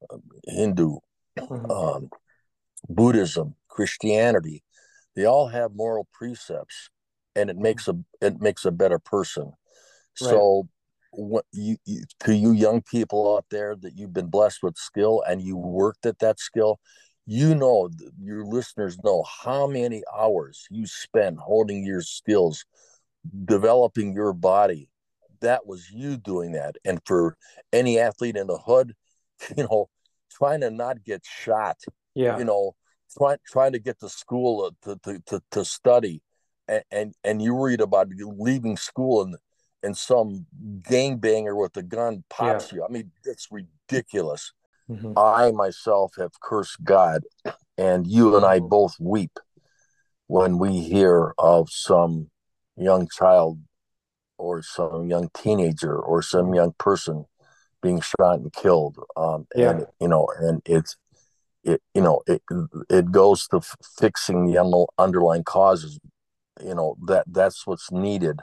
um, 0.10 0.24
Hindu, 0.48 0.98
Mhm. 1.38 1.72
um, 1.72 2.10
Buddhism, 2.90 3.56
Christianity, 3.68 4.64
they 5.16 5.26
all 5.26 5.48
have 5.48 5.76
moral 5.76 6.08
precepts, 6.14 6.90
and 7.36 7.50
it 7.50 7.58
makes 7.58 7.88
a 7.88 7.96
it 8.22 8.42
makes 8.42 8.66
a 8.66 8.72
better 8.72 9.00
person. 9.00 9.54
So, 10.16 10.68
what 11.12 11.46
you, 11.52 11.78
you 11.86 12.04
to 12.22 12.36
you 12.36 12.52
young 12.52 12.82
people 12.82 13.36
out 13.36 13.46
there 13.50 13.76
that 13.76 13.98
you've 13.98 14.14
been 14.14 14.28
blessed 14.28 14.64
with 14.64 14.78
skill 14.78 15.24
and 15.28 15.42
you 15.42 15.56
worked 15.56 16.06
at 16.06 16.20
that 16.20 16.40
skill, 16.40 16.80
you 17.26 17.56
know 17.56 17.90
your 18.20 18.46
listeners 18.46 18.98
know 19.04 19.24
how 19.24 19.68
many 19.68 20.04
hours 20.16 20.66
you 20.70 20.86
spent 20.88 21.40
holding 21.40 21.86
your 21.86 22.02
skills, 22.02 22.66
developing 23.46 24.14
your 24.14 24.34
body. 24.34 24.90
That 25.42 25.66
was 25.68 25.92
you 25.92 26.18
doing 26.18 26.54
that, 26.54 26.76
and 26.86 27.00
for 27.06 27.38
any 27.72 28.00
athlete 28.00 28.38
in 28.38 28.48
the 28.48 28.58
hood, 28.58 28.94
you 29.58 29.64
know, 29.64 29.90
trying 30.32 30.62
to 30.62 30.72
not 30.72 31.04
get 31.04 31.24
shot 31.26 31.78
Yeah. 32.16 32.38
you 32.38 32.46
know, 32.46 32.76
trying 33.18 33.38
trying 33.46 33.72
to 33.74 33.80
get 33.80 34.00
to 34.00 34.10
school 34.10 34.76
to 34.84 34.98
to 35.04 35.20
to, 35.28 35.42
to 35.52 35.66
study, 35.66 36.22
and, 36.68 36.84
and 36.92 37.14
and 37.24 37.42
you 37.42 37.60
read 37.60 37.82
about 37.82 38.10
leaving 38.10 38.78
school 38.78 39.22
and 39.24 39.36
and 39.82 39.98
some 39.98 40.46
gangbanger 40.82 41.60
with 41.60 41.76
a 41.78 41.84
gun 41.84 42.24
pops 42.30 42.72
you. 42.72 42.86
I 42.86 42.92
mean, 42.92 43.12
that's 43.26 43.50
ridiculous. 43.52 44.54
Mhm. 44.90 45.14
I 45.18 45.52
myself 45.52 46.14
have 46.18 46.40
cursed 46.40 46.84
God, 46.84 47.24
and 47.78 48.08
you 48.08 48.36
and 48.36 48.46
I 48.46 48.60
Mhm. 48.60 48.70
both 48.70 48.96
weep 49.00 49.40
when 50.28 50.58
we 50.58 50.82
hear 50.82 51.34
of 51.38 51.70
some 51.70 52.32
young 52.76 53.08
child 53.10 53.60
or 54.38 54.62
some 54.62 55.10
young 55.10 55.30
teenager 55.34 55.96
or 55.98 56.22
some 56.22 56.54
young 56.54 56.74
person 56.78 57.26
being 57.82 58.02
shot 58.02 58.40
and 58.40 58.54
killed. 58.54 58.98
Um, 59.16 59.48
Yeah. 59.56 59.72
and 59.72 59.88
you 60.00 60.08
know, 60.08 60.28
and 60.40 60.62
it's 60.66 60.96
it 61.64 61.82
you 61.94 62.02
know 62.02 62.22
it 62.28 62.42
it 62.90 63.12
goes 63.12 63.48
to 63.50 63.58
f- 63.58 63.76
fixing 63.98 64.46
the 64.46 64.58
un- 64.58 64.86
underlying 64.98 65.44
causes. 65.44 66.00
You 66.64 66.76
know 66.76 66.96
that 67.08 67.26
that's 67.28 67.66
what's 67.66 67.92
needed 67.92 68.40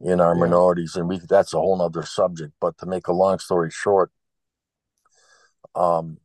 in 0.00 0.20
our 0.20 0.34
Yeah. 0.34 0.40
minorities, 0.40 0.94
and 0.96 1.08
we 1.08 1.18
that's 1.18 1.54
a 1.54 1.58
whole 1.58 1.80
other 1.82 2.04
subject. 2.04 2.52
But 2.60 2.78
to 2.78 2.86
make 2.86 3.08
a 3.08 3.12
long 3.12 3.38
story 3.38 3.70
short, 3.70 4.10
um, 5.74 6.18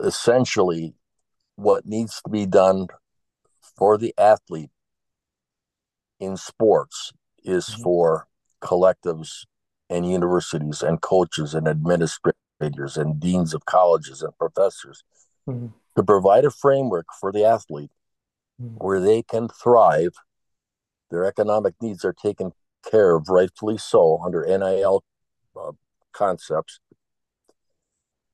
essentially, 0.00 0.94
what 1.56 1.86
needs 1.86 2.20
to 2.22 2.30
be 2.30 2.46
done 2.46 2.88
for 3.76 3.96
the 3.98 4.14
athlete 4.18 4.70
in 6.20 6.36
sports 6.36 7.12
is 7.44 7.66
Mhm. 7.68 7.82
for 7.82 8.28
collectives 8.60 9.46
and 9.90 10.08
universities 10.08 10.82
and 10.82 11.00
coaches 11.00 11.54
and 11.54 11.66
administrators 11.66 12.38
and 12.62 13.20
deans 13.20 13.54
of 13.54 13.64
colleges 13.64 14.22
and 14.22 14.36
professors 14.38 15.02
Mhm. 15.48 15.72
to 15.96 16.02
provide 16.02 16.44
a 16.44 16.50
framework 16.50 17.06
for 17.18 17.32
the 17.32 17.44
athlete 17.44 17.90
Mhm. 18.60 18.78
where 18.78 19.00
they 19.00 19.22
can 19.22 19.48
thrive. 19.48 20.14
Their 21.10 21.24
economic 21.24 21.74
needs 21.82 22.04
are 22.04 22.12
taken 22.12 22.52
care 22.82 23.14
of, 23.16 23.28
rightfully 23.28 23.78
so, 23.78 24.20
under 24.22 24.44
NIL 24.44 25.02
uh, 25.56 25.72
concepts. 26.12 26.80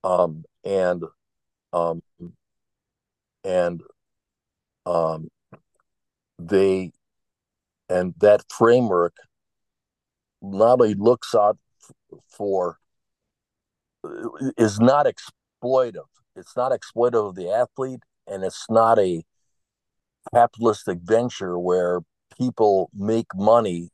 Um, 0.04 0.44
and 0.64 1.04
um, 1.72 2.02
and 3.44 3.82
um, 4.86 5.30
they 6.38 6.92
and 7.88 8.14
that 8.18 8.44
framework 8.50 9.16
not 10.40 10.80
only 10.80 10.94
looks 10.94 11.34
out 11.34 11.58
for 12.28 12.78
is 14.56 14.80
not 14.80 15.06
exploitive. 15.06 16.08
It's 16.36 16.56
not 16.56 16.72
exploitive 16.72 17.28
of 17.28 17.34
the 17.34 17.50
athlete, 17.50 18.00
and 18.26 18.44
it's 18.44 18.66
not 18.70 18.98
a 18.98 19.24
capitalistic 20.32 20.98
venture 21.02 21.58
where 21.58 22.00
people 22.36 22.90
make 22.94 23.26
money 23.34 23.90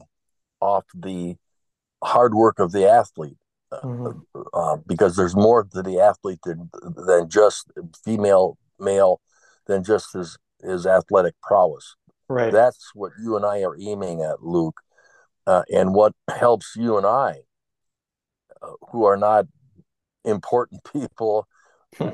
off 0.61 0.85
the 0.95 1.37
hard 2.03 2.35
work 2.35 2.59
of 2.59 2.73
the 2.73 2.89
athlete. 2.89 3.39
Mhm. 3.73 4.23
Uh, 4.53 4.77
because 4.87 5.17
there's 5.17 5.35
more 5.35 5.65
to 5.65 5.83
the 5.83 5.99
athlete 5.99 6.39
than 6.45 6.71
than 6.83 7.29
just 7.29 7.71
female 8.05 8.57
male 8.79 9.21
than 9.67 9.83
just 9.83 10.13
his 10.13 10.39
his 10.63 10.87
athletic 10.87 11.35
prowess. 11.43 11.97
Right. 12.29 12.53
That's 12.53 12.91
what 12.95 13.13
you 13.21 13.37
and 13.37 13.45
I 13.45 13.63
are 13.63 13.77
aiming 13.79 14.23
at, 14.23 14.43
Luke, 14.43 14.81
uh, 15.47 15.63
and 15.73 15.93
what 15.95 16.15
helps 16.29 16.75
you 16.77 16.97
and 16.97 17.07
I, 17.07 17.43
uh, 18.63 18.73
who 18.91 19.05
are 19.05 19.17
not 19.17 19.47
important 20.25 20.83
people, 20.93 21.47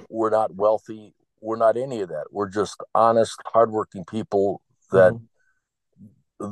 we're 0.08 0.30
not 0.30 0.54
wealthy, 0.54 1.14
we're 1.40 1.56
not 1.56 1.76
any 1.76 2.00
of 2.00 2.08
that. 2.10 2.26
We're 2.30 2.48
just 2.48 2.80
honest, 2.94 3.40
hardworking 3.46 4.04
people 4.04 4.60
that 4.92 5.12
Mhm. 5.12 5.28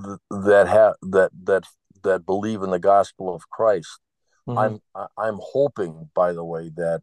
th- 0.04 0.44
that 0.46 0.68
have 0.68 0.94
that 1.02 1.30
that 1.44 1.64
that 2.02 2.24
believe 2.24 2.62
in 2.62 2.70
the 2.70 2.78
gospel 2.78 3.34
of 3.34 3.48
Christ. 3.50 4.00
Mhm. 4.46 4.80
I'm 4.94 5.08
I'm 5.16 5.38
hoping, 5.42 6.10
by 6.14 6.32
the 6.32 6.44
way, 6.44 6.70
that 6.76 7.02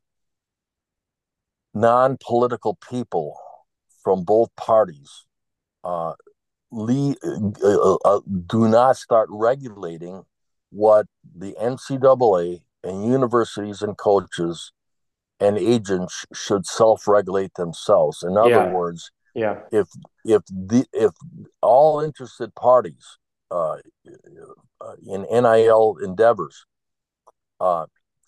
non-political 1.73 2.75
people 2.89 3.37
from 4.03 4.23
both 4.23 4.55
parties 4.55 5.25
uh, 5.83 6.13
lead, 6.71 7.17
uh, 7.23 7.95
uh, 8.05 8.21
do 8.47 8.67
not 8.67 8.97
start 8.97 9.27
regulating 9.31 10.25
what 10.71 11.05
the 11.35 11.55
NCAA 11.61 12.63
and 12.85 13.05
universities 13.05 13.81
and 13.81 13.97
coaches 13.97 14.71
and 15.39 15.57
agents 15.57 16.25
should 16.33 16.65
self-regulate 16.65 17.53
themselves. 17.55 18.23
In 18.23 18.37
other 18.37 18.49
Yeah. 18.49 18.69
words, 18.69 19.11
Yeah. 19.33 19.61
if 19.71 19.87
if 20.23 20.41
the 20.47 20.85
if 20.93 21.11
all 21.61 21.99
interested 21.99 22.55
parties 22.55 23.17
uh, 23.51 23.77
uh, 24.81 24.95
in 25.05 25.23
NIL 25.23 25.97
endeavors 26.01 26.65
uh, 27.59 27.85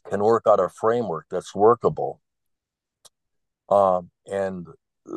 can 0.10 0.22
work 0.22 0.44
out 0.48 0.60
a 0.60 0.70
framework 0.70 1.26
that's 1.30 1.56
workable, 1.56 2.20
um, 3.70 4.12
and 4.26 4.68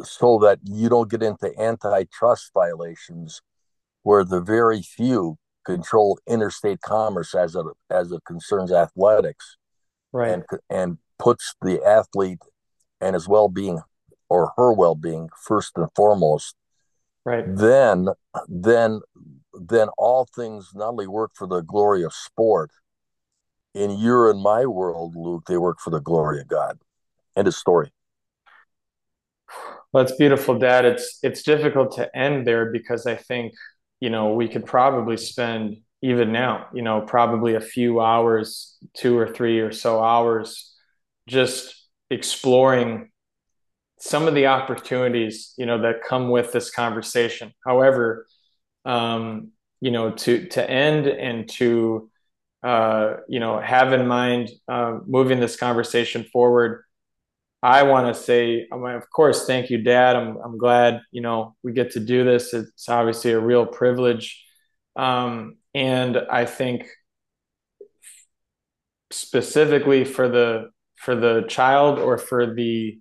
so 0.05 0.38
that 0.38 0.61
you 0.64 0.88
don't 0.88 1.11
get 1.11 1.22
into 1.22 1.53
antitrust 1.61 2.53
violations 2.55 3.43
where 4.03 4.24
the 4.24 4.41
very 4.41 4.82
few 4.82 5.36
control 5.75 6.18
interstate 6.27 6.81
commerce 6.81 7.35
as 7.35 7.55
it 7.55 7.66
as 7.91 8.12
it 8.12 8.23
concerns 8.27 8.73
athletics 8.73 9.57
Right. 10.12 10.33
and 10.33 10.45
and 10.68 10.99
puts 11.18 11.55
the 11.62 11.83
athlete 11.85 12.43
and 13.01 13.14
his 13.14 13.29
well-being 13.29 13.81
or 14.29 14.53
her 14.57 14.73
well-being 14.73 15.29
first 15.47 15.73
and 15.77 15.89
foremost 15.95 16.55
Right. 17.25 17.45
then 17.47 18.09
then 18.49 19.01
then 19.53 19.89
all 19.99 20.27
things 20.35 20.71
not 20.75 20.89
only 20.89 21.07
work 21.07 21.33
for 21.35 21.47
the 21.47 21.61
glory 21.61 22.03
of 22.03 22.12
sport 22.12 22.71
in 23.75 23.91
your 23.91 24.31
and 24.31 24.43
my 24.43 24.66
world 24.66 25.14
luke 25.14 25.45
they 25.47 25.57
work 25.59 25.79
for 25.81 25.91
the 25.91 26.01
glory 26.01 26.41
of 26.41 26.49
god 26.49 26.79
end 27.37 27.47
of 27.49 27.55
story 27.55 27.93
Well, 29.93 30.05
that's 30.05 30.16
beautiful, 30.16 30.57
Dad. 30.59 30.85
It's 30.85 31.18
it's 31.23 31.43
difficult 31.43 31.97
to 31.97 32.16
end 32.16 32.47
there 32.47 32.71
because 32.71 33.07
I 33.07 33.16
think, 33.16 33.55
you 34.01 34.11
know, 34.11 34.34
we 34.34 34.48
could 34.48 34.66
probably 34.66 35.16
spend 35.16 35.78
even 36.03 36.32
now, 36.32 36.66
you 36.72 36.82
know, 36.82 37.03
probably 37.03 37.55
a 37.55 37.61
few 37.61 38.01
hours, 38.01 38.78
two 38.94 39.18
or 39.18 39.28
three 39.28 39.61
or 39.61 39.70
so 39.70 40.03
hours, 40.03 40.74
just 41.26 41.74
exploring 42.11 43.11
some 44.01 44.26
of 44.26 44.34
the 44.34 44.46
opportunities 44.46 45.53
you 45.59 45.66
know 45.66 45.82
that 45.82 46.03
come 46.03 46.30
with 46.30 46.53
this 46.53 46.70
conversation. 46.70 47.53
However, 47.64 48.26
um, 48.84 49.51
you 49.80 49.90
know, 49.90 50.11
to 50.12 50.46
to 50.48 50.70
end 50.70 51.07
and 51.07 51.48
to 51.51 52.11
uh, 52.62 53.16
you 53.28 53.40
know 53.40 53.61
have 53.61 53.92
in 53.92 54.07
mind 54.07 54.51
uh, 54.68 54.98
moving 55.07 55.38
this 55.38 55.57
conversation 55.57 56.24
forward. 56.24 56.84
I 57.62 57.82
want 57.82 58.14
to 58.14 58.20
say, 58.20 58.66
I 58.72 58.76
mean, 58.76 58.94
of 58.94 59.11
course, 59.11 59.46
thank 59.46 59.70
you, 59.70 59.82
Dad. 59.82 60.16
I'm 60.16 60.38
I'm 60.38 60.58
glad 60.58 61.02
you 61.11 61.20
know 61.20 61.56
we 61.62 61.72
get 61.72 61.92
to 61.92 62.00
do 62.00 62.24
this. 62.24 62.54
It's 62.54 62.88
obviously 62.88 63.32
a 63.32 63.40
real 63.40 63.66
privilege, 63.66 64.42
um, 64.96 65.56
and 65.74 66.16
I 66.16 66.46
think 66.46 66.86
specifically 69.11 70.04
for 70.04 70.28
the 70.28 70.70
for 70.96 71.14
the 71.16 71.42
child 71.48 71.98
or 71.98 72.18
for 72.18 72.54
the 72.54 72.98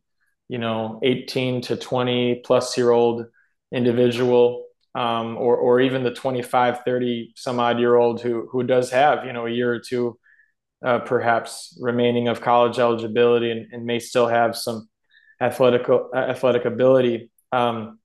you 0.48 0.58
know 0.58 1.00
18 1.04 1.62
to 1.62 1.76
20 1.76 2.42
plus 2.46 2.78
year 2.78 2.92
old 2.92 3.26
individual 3.72 4.66
um, 4.96 5.38
or 5.38 5.56
or 5.58 5.80
even 5.80 6.04
the 6.04 6.12
25 6.14 6.82
30 6.84 7.34
some 7.36 7.60
odd 7.60 7.80
year 7.80 7.96
old 7.96 8.22
who 8.22 8.48
who 8.52 8.64
does 8.64 8.90
have 8.92 9.26
you 9.26 9.34
know 9.34 9.46
a 9.46 9.52
year 9.52 9.72
or 9.72 9.80
two 9.80 10.18
uh, 10.84 11.00
perhaps 11.00 11.78
remaining 11.82 12.28
of 12.28 12.42
college 12.42 12.80
eligibility 12.80 13.52
and, 13.52 13.74
and, 13.74 13.86
may 13.86 14.00
still 14.00 14.28
have 14.28 14.56
some 14.56 14.88
athletic 15.42 15.88
athletic 16.16 16.66
ability 16.66 17.30
um, 17.52 18.00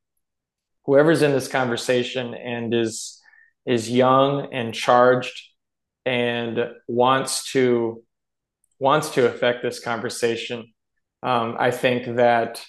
whoever's 0.85 1.23
in 1.23 1.33
this 1.33 1.49
conversation 1.49 2.35
and 2.35 2.75
is 2.75 3.21
is 3.67 3.91
young 3.91 4.53
and 4.53 4.75
charged 4.75 5.51
and 6.05 6.71
wants 6.89 7.53
to 7.53 8.03
wants 8.79 9.11
to 9.11 9.27
affect 9.27 9.63
this 9.63 9.81
conversation 9.81 10.67
um, 11.25 11.57
I 11.59 11.71
think 11.71 12.17
that 12.17 12.63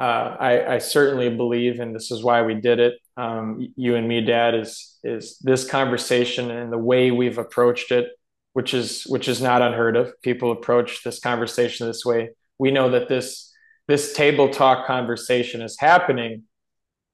uh, 0.00 0.36
I, 0.40 0.74
I, 0.74 0.78
certainly 0.78 1.30
believe, 1.30 1.78
and 1.78 1.94
this 1.94 2.10
is 2.10 2.24
why 2.24 2.42
we 2.42 2.54
did 2.54 2.80
it. 2.80 2.94
Um, 3.16 3.72
you 3.76 3.94
and 3.94 4.08
me, 4.08 4.20
Dad, 4.20 4.56
is 4.56 4.98
is 5.04 5.38
this 5.38 5.64
conversation 5.70 6.50
and 6.50 6.72
the 6.72 6.78
way 6.78 7.12
we've 7.12 7.38
approached 7.38 7.92
it, 7.92 8.08
which 8.52 8.74
is 8.74 9.04
which 9.04 9.28
is 9.28 9.40
not 9.40 9.62
unheard 9.62 9.96
of. 9.96 10.20
People 10.22 10.52
approach 10.52 11.02
this 11.02 11.20
conversation 11.20 11.86
this 11.86 12.04
way. 12.04 12.30
We 12.58 12.70
know 12.70 12.90
that 12.90 13.08
this 13.08 13.52
this 13.88 14.12
table 14.12 14.48
talk 14.48 14.86
conversation 14.86 15.62
is 15.62 15.76
happening 15.78 16.44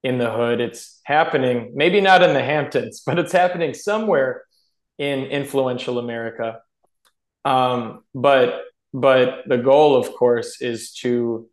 in 0.03 0.17
the 0.17 0.31
hood. 0.31 0.61
It's 0.61 1.01
happening, 1.03 1.71
maybe 1.75 2.01
not 2.01 2.21
in 2.21 2.33
the 2.33 2.43
Hamptons, 2.43 3.01
but 3.05 3.19
it's 3.19 3.31
happening 3.31 3.73
somewhere 3.73 4.43
in 4.97 5.25
influential 5.25 5.99
America. 5.99 6.59
Um, 7.45 8.03
but 8.13 8.63
but 8.93 9.43
the 9.47 9.57
goal 9.57 9.95
of 9.95 10.13
course 10.15 10.61
is 10.61 10.93
to 10.95 11.47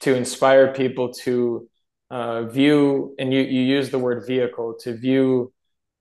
to 0.00 0.14
inspire 0.14 0.72
people 0.72 1.12
to 1.12 1.68
uh, 2.10 2.44
view 2.44 3.14
and 3.18 3.32
you 3.32 3.40
you 3.42 3.62
use 3.62 3.90
the 3.90 3.98
word 3.98 4.26
vehicle 4.26 4.74
to 4.80 4.96
view 4.96 5.52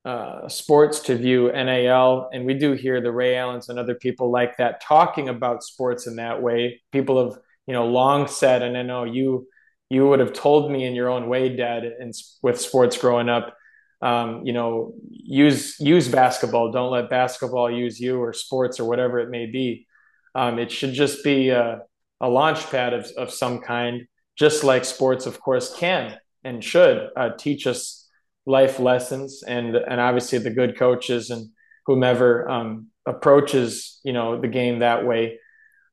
uh, 0.08 0.47
sports 0.47 1.01
to 1.01 1.18
view 1.18 1.51
NIL 1.51 2.30
and 2.32 2.45
we 2.45 2.53
do 2.53 2.72
hear 2.72 3.01
the 3.01 3.12
Ray 3.12 3.36
Allens 3.36 3.68
and 3.68 3.78
other 3.78 3.93
people 3.93 4.32
like 4.32 4.55
that 4.55 4.80
talking 4.80 5.28
about 5.28 5.64
sports 5.64 6.08
in 6.08 6.16
that 6.16 6.41
way. 6.41 6.82
People 6.93 7.26
have 7.26 7.38
you 7.68 7.74
know 7.74 7.86
long 7.86 8.30
said 8.30 8.64
and 8.64 8.78
I 8.78 8.84
know 8.84 9.03
you 9.03 9.49
you 9.89 10.08
would 10.08 10.22
have 10.22 10.32
told 10.32 10.72
me 10.72 10.86
in 10.86 10.95
your 10.95 11.10
own 11.10 11.28
way 11.28 11.53
dad 11.53 11.84
and 11.84 12.14
with 12.41 12.62
sports 12.62 12.97
growing 12.97 13.28
up 13.28 13.58
um, 14.01 14.45
you 14.45 14.53
know 14.53 14.93
use 15.10 15.78
use 15.78 16.08
basketball. 16.08 16.72
Don't 16.72 16.91
let 16.91 17.10
basketball 17.10 17.70
use 17.70 17.99
you 17.99 18.18
or 18.22 18.32
sports 18.32 18.80
or 18.80 18.86
whatever 18.86 19.20
it 19.20 19.30
may 19.30 19.45
be. 19.45 19.88
Um, 20.34 20.58
it 20.58 20.72
should 20.72 20.93
just 20.93 21.22
be 21.22 21.49
a, 21.49 21.82
a 22.22 22.30
launch 22.30 22.66
pad 22.72 22.93
of, 22.93 23.12
of 23.18 23.30
some 23.30 23.60
kind, 23.60 24.08
just 24.38 24.64
like 24.64 24.86
sports, 24.86 25.26
of 25.26 25.41
course, 25.41 25.76
can 25.76 26.18
and 26.45 26.64
should 26.64 27.10
uh, 27.18 27.32
teach 27.38 27.68
us 27.68 28.07
life 28.48 28.80
lessons. 28.80 29.43
And, 29.43 29.76
and 29.76 30.02
obviously, 30.02 30.39
the 30.39 30.50
good 30.50 30.78
coaches 30.78 31.30
and 31.30 31.52
whomever 31.86 32.50
um, 32.50 32.88
approaches 33.06 34.00
you 34.04 34.14
know 34.14 34.39
the 34.39 34.48
game 34.48 34.80
that 34.80 35.06
way. 35.06 35.39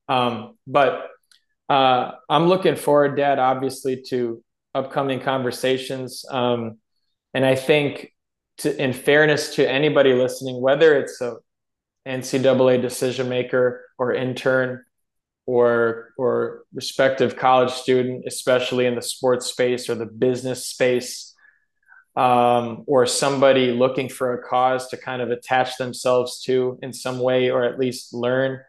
Um, 0.09 0.57
but 0.67 1.09
uh, 1.69 2.13
I'm 2.29 2.47
looking 2.47 2.77
forward, 2.77 3.17
Dad, 3.17 3.39
obviously, 3.39 4.03
to 4.09 4.43
upcoming 4.75 5.21
conversations. 5.21 6.25
Um, 6.31 6.79
and 7.33 7.47
I 7.47 7.55
think, 7.55 8.13
to, 8.59 8.83
in 8.83 8.93
fairness 8.93 9.55
to 9.57 9.69
anybody 9.69 10.13
listening, 10.13 10.61
whether 10.61 10.99
it's 10.99 11.21
a 11.21 11.37
NCAA 12.07 12.83
decision 12.83 13.29
maker 13.29 13.85
or 13.99 14.13
intern 14.13 14.85
or 15.47 16.11
or 16.19 16.65
respective 16.73 17.37
college 17.37 17.73
student, 17.73 18.25
especially 18.27 18.87
in 18.87 18.95
the 18.95 19.03
sports 19.03 19.47
space 19.47 19.89
or 19.89 19.95
the 19.95 20.07
business 20.07 20.67
space, 20.67 21.34
um, 22.17 22.85
or 22.87 23.07
somebody 23.07 23.73
looking 23.73 24.09
for 24.09 24.35
a 24.35 24.43
cause 24.43 24.89
to 24.89 24.97
kind 24.97 25.21
of 25.21 25.31
attach 25.31 25.77
themselves 25.77 26.43
to 26.45 26.79
in 26.83 26.93
some 26.93 27.19
way, 27.19 27.51
or 27.51 27.65
at 27.65 27.79
least 27.79 28.15
learn. 28.15 28.61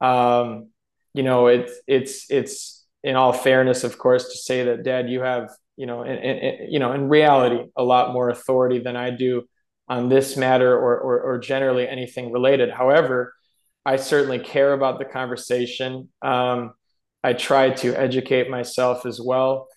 Um, 0.00 0.68
you 1.14 1.22
know, 1.22 1.46
it's 1.46 1.72
it's 1.86 2.30
it's 2.30 2.84
in 3.04 3.16
all 3.16 3.32
fairness, 3.32 3.84
of 3.84 3.98
course, 3.98 4.30
to 4.30 4.38
say 4.38 4.64
that, 4.64 4.82
Dad, 4.84 5.10
you 5.10 5.20
have 5.20 5.50
you 5.76 5.86
know, 5.86 6.02
in, 6.02 6.16
in, 6.18 6.70
you 6.70 6.78
know, 6.78 6.92
in 6.92 7.08
reality, 7.08 7.70
a 7.76 7.82
lot 7.82 8.12
more 8.12 8.28
authority 8.28 8.78
than 8.78 8.96
I 8.96 9.10
do 9.10 9.48
on 9.88 10.08
this 10.08 10.36
matter 10.36 10.72
or, 10.72 10.98
or, 10.98 11.20
or 11.22 11.38
generally 11.38 11.88
anything 11.88 12.32
related. 12.32 12.70
However, 12.70 13.34
I 13.84 13.96
certainly 13.96 14.38
care 14.38 14.72
about 14.72 14.98
the 14.98 15.04
conversation. 15.04 16.08
Um, 16.20 16.74
I 17.24 17.32
try 17.32 17.70
to 17.70 17.94
educate 17.94 18.50
myself 18.50 19.06
as 19.06 19.20
well. 19.20 19.68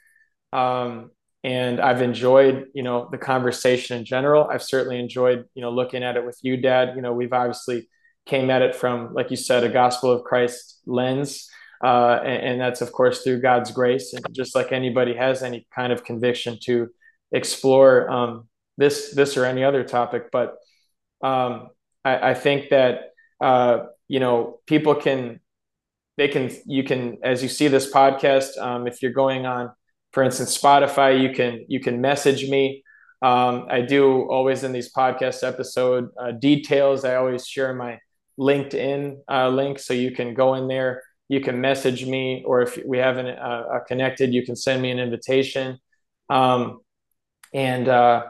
Um, 0.53 1.11
and 1.45 1.79
I've 1.79 2.01
enjoyed, 2.01 2.69
you 2.73 2.81
know, 2.81 3.07
the 3.11 3.19
conversation 3.19 3.99
in 3.99 4.03
general. 4.03 4.45
I've 4.45 4.63
certainly 4.63 4.97
enjoyed, 4.99 5.45
you 5.53 5.61
know, 5.61 5.69
looking 5.69 6.03
at 6.03 6.17
it 6.17 6.25
with 6.25 6.39
you, 6.41 6.57
Dad. 6.57 6.93
You 6.95 7.03
know, 7.03 7.13
we've 7.13 7.33
obviously 7.33 7.87
came 8.25 8.49
at 8.49 8.63
it 8.63 8.73
from, 8.73 9.13
like 9.13 9.29
you 9.29 9.37
said, 9.37 9.63
a 9.63 9.69
gospel 9.69 10.09
of 10.11 10.23
Christ 10.23 10.79
lens. 10.87 11.47
Uh, 11.83 12.19
and, 12.25 12.43
and, 12.47 12.61
that's 12.61 12.81
of 12.81 12.91
course 12.91 13.21
through 13.21 13.41
God's 13.41 13.69
grace, 13.69 14.13
and 14.13 14.25
just 14.31 14.55
like 14.55 14.71
anybody 14.71 15.13
has 15.13 15.43
any 15.43 15.67
kind 15.75 15.93
of 15.93 16.03
conviction 16.03 16.57
to 16.63 16.87
explore 17.31 18.09
um, 18.09 18.47
this 18.77 19.13
this 19.13 19.37
or 19.37 19.45
any 19.45 19.63
other 19.63 19.83
topic. 19.83 20.31
But 20.31 20.55
um, 21.21 21.67
I, 22.03 22.31
I, 22.31 22.33
think 22.33 22.69
that 22.69 23.11
uh, 23.41 23.87
you 24.07 24.21
know 24.21 24.61
people 24.65 24.95
can 24.95 25.41
they 26.17 26.29
can 26.29 26.49
you 26.65 26.83
can 26.85 27.17
as 27.21 27.43
you 27.43 27.49
see 27.49 27.67
this 27.67 27.91
podcast 27.91 28.57
um, 28.57 28.87
if 28.87 29.03
you're 29.03 29.11
going 29.11 29.45
on 29.45 29.71
for 30.15 30.23
instance 30.23 30.57
spotify 30.57 31.21
you 31.21 31.31
can 31.35 31.65
you 31.67 31.79
can 31.79 31.99
message 31.99 32.49
me. 32.49 32.83
Um, 33.21 33.67
i 33.69 33.81
do 33.81 34.03
always 34.35 34.63
in 34.63 34.71
these 34.71 34.91
podcast 34.93 35.43
episode 35.43 36.09
uh, 36.21 36.31
details. 36.31 37.03
I 37.03 37.15
always 37.15 37.45
share 37.45 37.73
my 37.73 37.99
linkedin 38.39 39.01
uh, 39.29 39.49
link 39.49 39.77
so 39.77 39.93
you 39.93 40.11
can 40.11 40.33
go 40.33 40.55
in 40.55 40.67
there. 40.69 41.03
You 41.27 41.41
can 41.41 41.59
message 41.59 42.05
me 42.05 42.43
or 42.47 42.61
if 42.61 42.79
we 42.85 42.97
haven't 42.97 43.27
uh, 43.27 43.79
connected 43.87 44.33
you 44.33 44.43
can 44.45 44.55
send 44.55 44.81
me 44.81 44.89
an 44.91 44.99
invitation. 44.99 45.79
Um, 46.29 46.79
and 47.53 47.87
uh, 47.89 48.27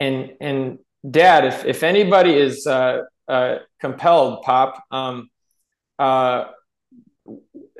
and 0.00 0.32
and 0.40 0.78
dad 1.08 1.44
if, 1.44 1.64
if 1.66 1.82
anybody 1.82 2.34
is 2.46 2.66
uh, 2.66 3.02
uh, 3.28 3.56
compelled 3.80 4.42
pop 4.42 4.82
um, 4.90 5.28
uh, 5.98 6.44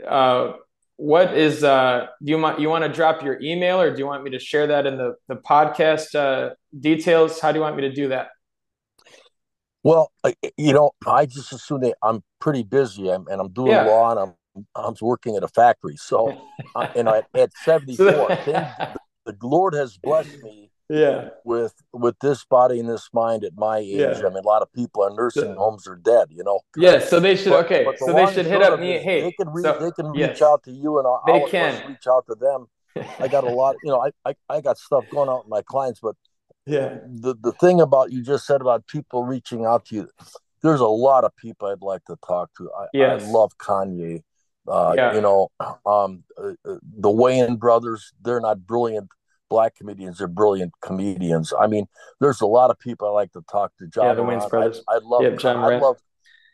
uh, 0.06 0.52
what 0.98 1.32
is 1.38 1.62
uh, 1.62 2.08
do 2.24 2.32
you 2.32 2.38
want 2.38 2.58
you 2.60 2.68
want 2.68 2.82
to 2.82 2.90
drop 2.90 3.22
your 3.22 3.40
email 3.40 3.80
or 3.80 3.92
do 3.92 4.00
you 4.00 4.06
want 4.06 4.24
me 4.24 4.32
to 4.32 4.38
share 4.40 4.66
that 4.66 4.84
in 4.84 4.98
the 4.98 5.14
the 5.28 5.36
podcast 5.36 6.14
uh, 6.16 6.54
details? 6.78 7.40
How 7.40 7.52
do 7.52 7.58
you 7.58 7.62
want 7.62 7.76
me 7.76 7.82
to 7.82 7.92
do 7.92 8.08
that? 8.08 8.28
Well 9.84 10.10
you 10.56 10.72
know 10.72 10.90
i 11.06 11.24
just 11.24 11.52
assume 11.52 11.80
that 11.82 11.94
i'm 12.02 12.22
pretty 12.40 12.64
busy. 12.64 13.08
And 13.08 13.28
i'm 13.30 13.52
doing 13.52 13.70
yeah. 13.70 13.84
law 13.84 14.10
and 14.10 14.34
i'm 14.56 14.66
i'm 14.74 14.94
working 15.00 15.36
at 15.36 15.44
a 15.44 15.48
factory. 15.48 15.96
So 15.96 16.36
uh, 16.74 16.88
and 16.96 17.08
I, 17.08 17.22
at 17.32 17.52
74 17.64 18.04
the 19.24 19.36
lord 19.40 19.74
has 19.74 19.96
blessed 19.98 20.42
me 20.42 20.67
yeah 20.88 21.28
with 21.44 21.74
with 21.92 22.18
this 22.20 22.44
body 22.44 22.80
and 22.80 22.88
this 22.88 23.10
mind 23.12 23.44
at 23.44 23.52
my 23.56 23.78
age 23.78 23.98
yeah. 23.98 24.20
i 24.24 24.28
mean 24.28 24.38
a 24.38 24.46
lot 24.46 24.62
of 24.62 24.72
people 24.72 25.06
in 25.06 25.14
nursing 25.14 25.54
homes 25.54 25.86
are 25.86 25.96
dead 25.96 26.28
you 26.30 26.42
know 26.42 26.60
yeah 26.76 26.98
so 26.98 27.20
they 27.20 27.36
should 27.36 27.50
but, 27.50 27.64
okay 27.66 27.84
but 27.84 27.98
so 27.98 28.12
they 28.12 28.32
should 28.32 28.46
hit 28.46 28.62
up 28.62 28.80
me 28.80 28.98
hey 28.98 29.20
they 29.20 29.32
can, 29.32 29.48
re- 29.50 29.62
so, 29.62 29.78
they 29.78 29.90
can 29.90 30.06
reach 30.12 30.20
yes. 30.20 30.42
out 30.42 30.62
to 30.62 30.72
you 30.72 30.98
and 30.98 31.06
I'll, 31.06 31.22
they 31.26 31.42
I'll 31.42 31.48
can 31.48 31.88
reach 31.88 32.06
out 32.10 32.24
to 32.26 32.34
them 32.34 32.66
i 33.20 33.28
got 33.28 33.44
a 33.44 33.50
lot 33.50 33.76
you 33.82 33.90
know 33.90 34.00
I, 34.00 34.30
I 34.30 34.34
i 34.48 34.60
got 34.60 34.78
stuff 34.78 35.04
going 35.10 35.28
out 35.28 35.44
with 35.44 35.50
my 35.50 35.62
clients 35.62 36.00
but 36.00 36.16
yeah 36.66 36.98
the 37.06 37.34
the 37.38 37.52
thing 37.52 37.80
about 37.80 38.10
you 38.10 38.22
just 38.22 38.46
said 38.46 38.62
about 38.62 38.86
people 38.86 39.24
reaching 39.24 39.66
out 39.66 39.84
to 39.86 39.94
you 39.94 40.08
there's 40.62 40.80
a 40.80 40.86
lot 40.86 41.24
of 41.24 41.36
people 41.36 41.68
i'd 41.68 41.82
like 41.82 42.04
to 42.06 42.16
talk 42.26 42.50
to 42.56 42.70
i, 42.78 42.86
yes. 42.94 43.22
I 43.22 43.30
love 43.30 43.56
kanye 43.58 44.22
uh, 44.66 44.92
yeah. 44.96 45.14
you 45.14 45.20
know 45.22 45.48
um, 45.86 46.24
uh, 46.36 46.52
uh 46.64 46.78
the 46.82 47.08
Wayans 47.08 47.58
brothers 47.58 48.12
they're 48.22 48.40
not 48.40 48.66
brilliant 48.66 49.08
black 49.48 49.76
comedians 49.76 50.20
are 50.20 50.28
brilliant 50.28 50.72
comedians. 50.80 51.52
I 51.58 51.66
mean, 51.66 51.86
there's 52.20 52.40
a 52.40 52.46
lot 52.46 52.70
of 52.70 52.78
people 52.78 53.08
I 53.08 53.10
like 53.12 53.32
to 53.32 53.42
talk 53.50 53.72
to. 53.78 53.86
John, 53.86 54.06
yeah, 54.06 54.14
the 54.14 54.22
Wayans 54.22 54.48
brothers. 54.48 54.82
I, 54.88 54.94
I 54.94 54.98
love, 55.02 55.22
yeah, 55.22 55.30
John 55.30 55.56
I 55.56 55.78
love 55.78 55.96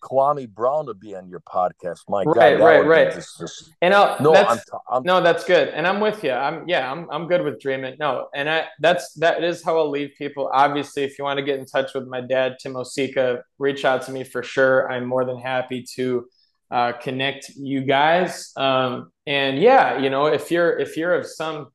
Kwame 0.03 0.49
Brown 0.49 0.87
to 0.87 0.95
be 0.95 1.15
on 1.17 1.29
your 1.29 1.41
podcast. 1.41 2.01
My 2.09 2.25
right, 2.25 2.59
God, 2.59 2.65
right, 2.65 2.87
right. 2.87 3.13
Just, 3.15 3.39
just, 3.39 3.71
and 3.81 3.95
I'll, 3.95 4.21
no, 4.21 4.33
that's, 4.33 4.65
I'm, 4.71 4.81
I'm, 4.91 5.03
no, 5.03 5.23
that's 5.23 5.45
good, 5.45 5.69
and 5.69 5.87
I'm 5.87 5.99
with 5.99 6.23
you. 6.23 6.33
I'm 6.33 6.69
yeah, 6.69 6.91
I'm 6.93 7.09
I'm 7.11 7.27
good 7.27 7.43
with 7.43 7.59
dreaming. 7.59 7.97
No, 7.99 8.29
and 8.35 8.51
I 8.51 8.67
that's 8.81 9.15
that 9.15 9.43
is 9.43 9.65
how 9.65 9.79
I'll 9.79 9.91
leave 9.91 10.11
people. 10.19 10.51
Obviously, 10.53 11.05
if 11.05 11.19
you 11.19 11.25
want 11.25 11.39
to 11.39 11.45
get 11.45 11.59
in 11.59 11.65
touch 11.65 11.95
with 11.95 12.07
my 12.07 12.21
dad, 12.21 12.57
Tim 12.61 12.75
Osicka, 12.75 13.43
reach 13.59 13.87
out 13.87 14.03
to 14.03 14.13
me 14.13 14.25
for 14.25 14.43
sure. 14.43 14.91
I'm 14.93 15.07
more 15.07 15.25
than 15.25 15.39
happy 15.39 15.85
to 15.95 16.27
uh, 16.71 16.93
connect 16.93 17.49
you 17.57 17.81
guys. 17.81 18.53
Um, 18.57 19.11
and 19.27 19.59
yeah, 19.59 19.99
you 19.99 20.11
know, 20.11 20.27
if 20.27 20.51
you're 20.51 20.79
if 20.79 20.99
you're 20.99 21.15
of 21.15 21.25
some 21.27 21.69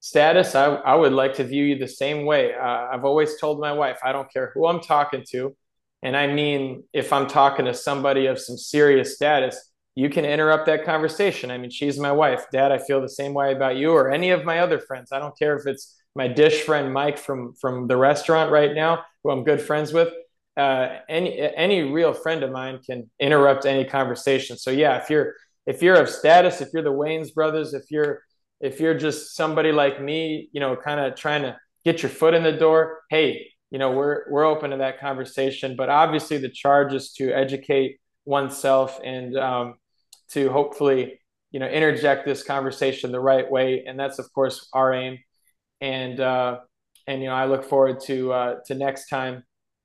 status, 0.00 0.54
I, 0.54 0.66
I 0.66 0.94
would 0.94 1.12
like 1.12 1.34
to 1.34 1.44
view 1.44 1.64
you 1.64 1.78
the 1.78 1.88
same 1.88 2.24
way. 2.24 2.54
Uh, 2.54 2.88
I've 2.92 3.04
always 3.04 3.38
told 3.40 3.60
my 3.60 3.72
wife, 3.72 3.98
I 4.04 4.12
don't 4.12 4.32
care 4.32 4.50
who 4.54 4.66
I'm 4.66 4.80
talking 4.80 5.24
to. 5.30 5.56
And 6.02 6.16
I 6.16 6.26
mean, 6.26 6.84
if 6.92 7.12
I'm 7.12 7.26
talking 7.26 7.64
to 7.64 7.74
somebody 7.74 8.26
of 8.26 8.38
some 8.38 8.56
serious 8.56 9.14
status, 9.14 9.72
you 9.94 10.10
can 10.10 10.24
interrupt 10.24 10.66
that 10.66 10.84
conversation. 10.84 11.50
I 11.50 11.58
mean, 11.58 11.70
she's 11.70 11.98
my 11.98 12.12
wife. 12.12 12.46
Dad, 12.52 12.70
I 12.70 12.78
feel 12.78 13.00
the 13.00 13.08
same 13.08 13.32
way 13.32 13.52
about 13.52 13.76
you 13.76 13.92
or 13.92 14.10
any 14.10 14.30
of 14.30 14.44
my 14.44 14.58
other 14.58 14.78
friends. 14.78 15.10
I 15.10 15.18
don't 15.18 15.36
care 15.38 15.56
if 15.56 15.66
it's 15.66 15.96
my 16.14 16.28
dish 16.28 16.62
friend 16.62 16.92
Mike 16.92 17.18
from 17.18 17.54
from 17.54 17.88
the 17.88 17.96
restaurant 17.96 18.50
right 18.50 18.74
now, 18.74 19.04
who 19.24 19.30
I'm 19.30 19.44
good 19.44 19.60
friends 19.60 19.92
with. 19.92 20.12
Uh, 20.56 20.98
any 21.08 21.38
any 21.38 21.82
real 21.82 22.12
friend 22.12 22.42
of 22.42 22.50
mine 22.50 22.78
can 22.84 23.10
interrupt 23.18 23.66
any 23.66 23.84
conversation. 23.84 24.56
So 24.58 24.70
yeah, 24.70 24.98
if 24.98 25.10
you're 25.10 25.34
if 25.66 25.82
you're 25.82 26.00
of 26.00 26.08
status, 26.08 26.60
if 26.60 26.68
you're 26.72 26.82
the 26.82 26.92
Wayans 26.92 27.34
brothers, 27.34 27.74
if 27.74 27.90
you're 27.90 28.22
if 28.60 28.80
you're 28.80 28.98
just 28.98 29.34
somebody 29.36 29.72
like 29.72 30.00
me, 30.00 30.48
you 30.52 30.60
know, 30.60 30.76
kind 30.76 31.00
of 31.00 31.14
trying 31.16 31.42
to 31.42 31.56
get 31.84 32.02
your 32.02 32.10
foot 32.10 32.34
in 32.34 32.42
the 32.42 32.52
door, 32.52 33.00
hey, 33.10 33.48
you 33.70 33.78
know, 33.78 33.92
we're 33.92 34.24
we're 34.30 34.44
open 34.44 34.70
to 34.70 34.78
that 34.78 35.00
conversation. 35.00 35.76
But 35.76 35.88
obviously, 35.88 36.38
the 36.38 36.48
charge 36.48 36.92
is 36.92 37.12
to 37.14 37.32
educate 37.32 37.98
oneself 38.24 39.00
and 39.04 39.36
um, 39.36 39.74
to 40.30 40.50
hopefully, 40.50 41.20
you 41.50 41.60
know, 41.60 41.68
interject 41.68 42.24
this 42.24 42.42
conversation 42.42 43.12
the 43.12 43.20
right 43.20 43.50
way, 43.50 43.84
and 43.86 43.98
that's 43.98 44.18
of 44.18 44.32
course 44.32 44.68
our 44.72 44.94
aim. 44.94 45.18
And 45.80 46.20
uh, 46.20 46.60
and 47.06 47.22
you 47.22 47.28
know, 47.28 47.34
I 47.34 47.46
look 47.46 47.64
forward 47.64 48.00
to 48.04 48.32
uh, 48.32 48.54
to 48.66 48.74
next 48.74 49.08
time. 49.08 49.44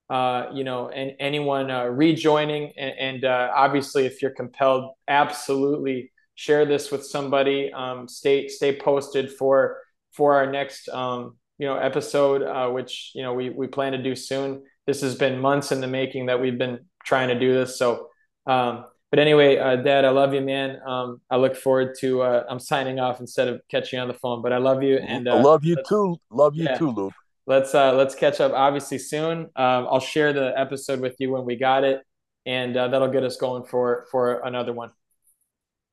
Uh, 0.09 0.51
you 0.53 0.65
know, 0.65 0.89
and 0.89 1.13
anyone 1.21 1.71
uh, 1.71 1.85
rejoining, 1.85 2.73
and, 2.77 2.93
and 2.99 3.23
uh, 3.23 3.49
obviously, 3.55 4.05
if 4.05 4.21
you're 4.21 4.31
compelled, 4.31 4.91
absolutely 5.07 6.10
share 6.35 6.65
this 6.65 6.91
with 6.91 7.05
somebody. 7.05 7.71
Um, 7.73 8.07
stay 8.07 8.47
stay 8.47 8.77
posted 8.77 9.31
for 9.31 9.77
for 10.13 10.35
our 10.35 10.51
next 10.51 10.89
um, 10.89 11.37
you 11.57 11.67
know 11.67 11.77
episode, 11.77 12.43
uh, 12.43 12.69
which 12.69 13.11
you 13.13 13.23
know 13.23 13.33
we 13.33 13.49
we 13.49 13.67
plan 13.67 13.91
to 13.93 14.01
do 14.01 14.15
soon. 14.15 14.63
This 14.87 15.01
has 15.01 15.15
been 15.15 15.39
months 15.39 15.71
in 15.71 15.81
the 15.81 15.87
making 15.87 16.27
that 16.27 16.41
we've 16.41 16.57
been 16.57 16.85
trying 17.05 17.29
to 17.29 17.39
do 17.39 17.53
this. 17.53 17.77
So, 17.77 18.07
um, 18.47 18.85
but 19.11 19.19
anyway, 19.19 19.57
uh, 19.57 19.75
Dad, 19.75 20.05
I 20.05 20.09
love 20.09 20.33
you, 20.33 20.41
man. 20.41 20.79
Um, 20.85 21.21
I 21.29 21.37
look 21.37 21.55
forward 21.55 21.95
to. 21.99 22.21
Uh, 22.23 22.45
I'm 22.49 22.59
signing 22.59 22.99
off 22.99 23.19
instead 23.19 23.47
of 23.47 23.61
catching 23.69 23.99
on 23.99 24.07
the 24.07 24.13
phone, 24.13 24.41
but 24.41 24.53
I 24.53 24.57
love 24.57 24.83
you 24.83 24.97
and 24.97 25.29
I 25.29 25.33
uh, 25.33 25.43
love 25.43 25.63
you 25.63 25.77
too. 25.87 26.17
Love 26.29 26.55
you 26.55 26.65
yeah. 26.65 26.77
too, 26.77 26.89
Luke. 26.91 27.13
Let's 27.45 27.75
uh, 27.75 27.93
let's 27.93 28.15
catch 28.15 28.39
up 28.39 28.53
obviously 28.53 28.97
soon. 28.97 29.49
Um, 29.55 29.87
I'll 29.89 29.99
share 29.99 30.31
the 30.31 30.57
episode 30.57 30.99
with 31.01 31.15
you 31.19 31.31
when 31.31 31.45
we 31.45 31.55
got 31.55 31.83
it, 31.83 32.01
and 32.45 32.75
uh, 32.77 32.87
that'll 32.87 33.09
get 33.09 33.23
us 33.23 33.37
going 33.37 33.65
for 33.65 34.07
for 34.11 34.41
another 34.45 34.73
one. 34.73 34.91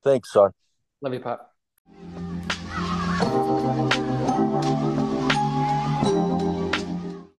Thanks, 0.04 0.32
son. 0.32 0.50
Love 1.00 1.14
you, 1.14 1.20
Pop. 1.20 1.47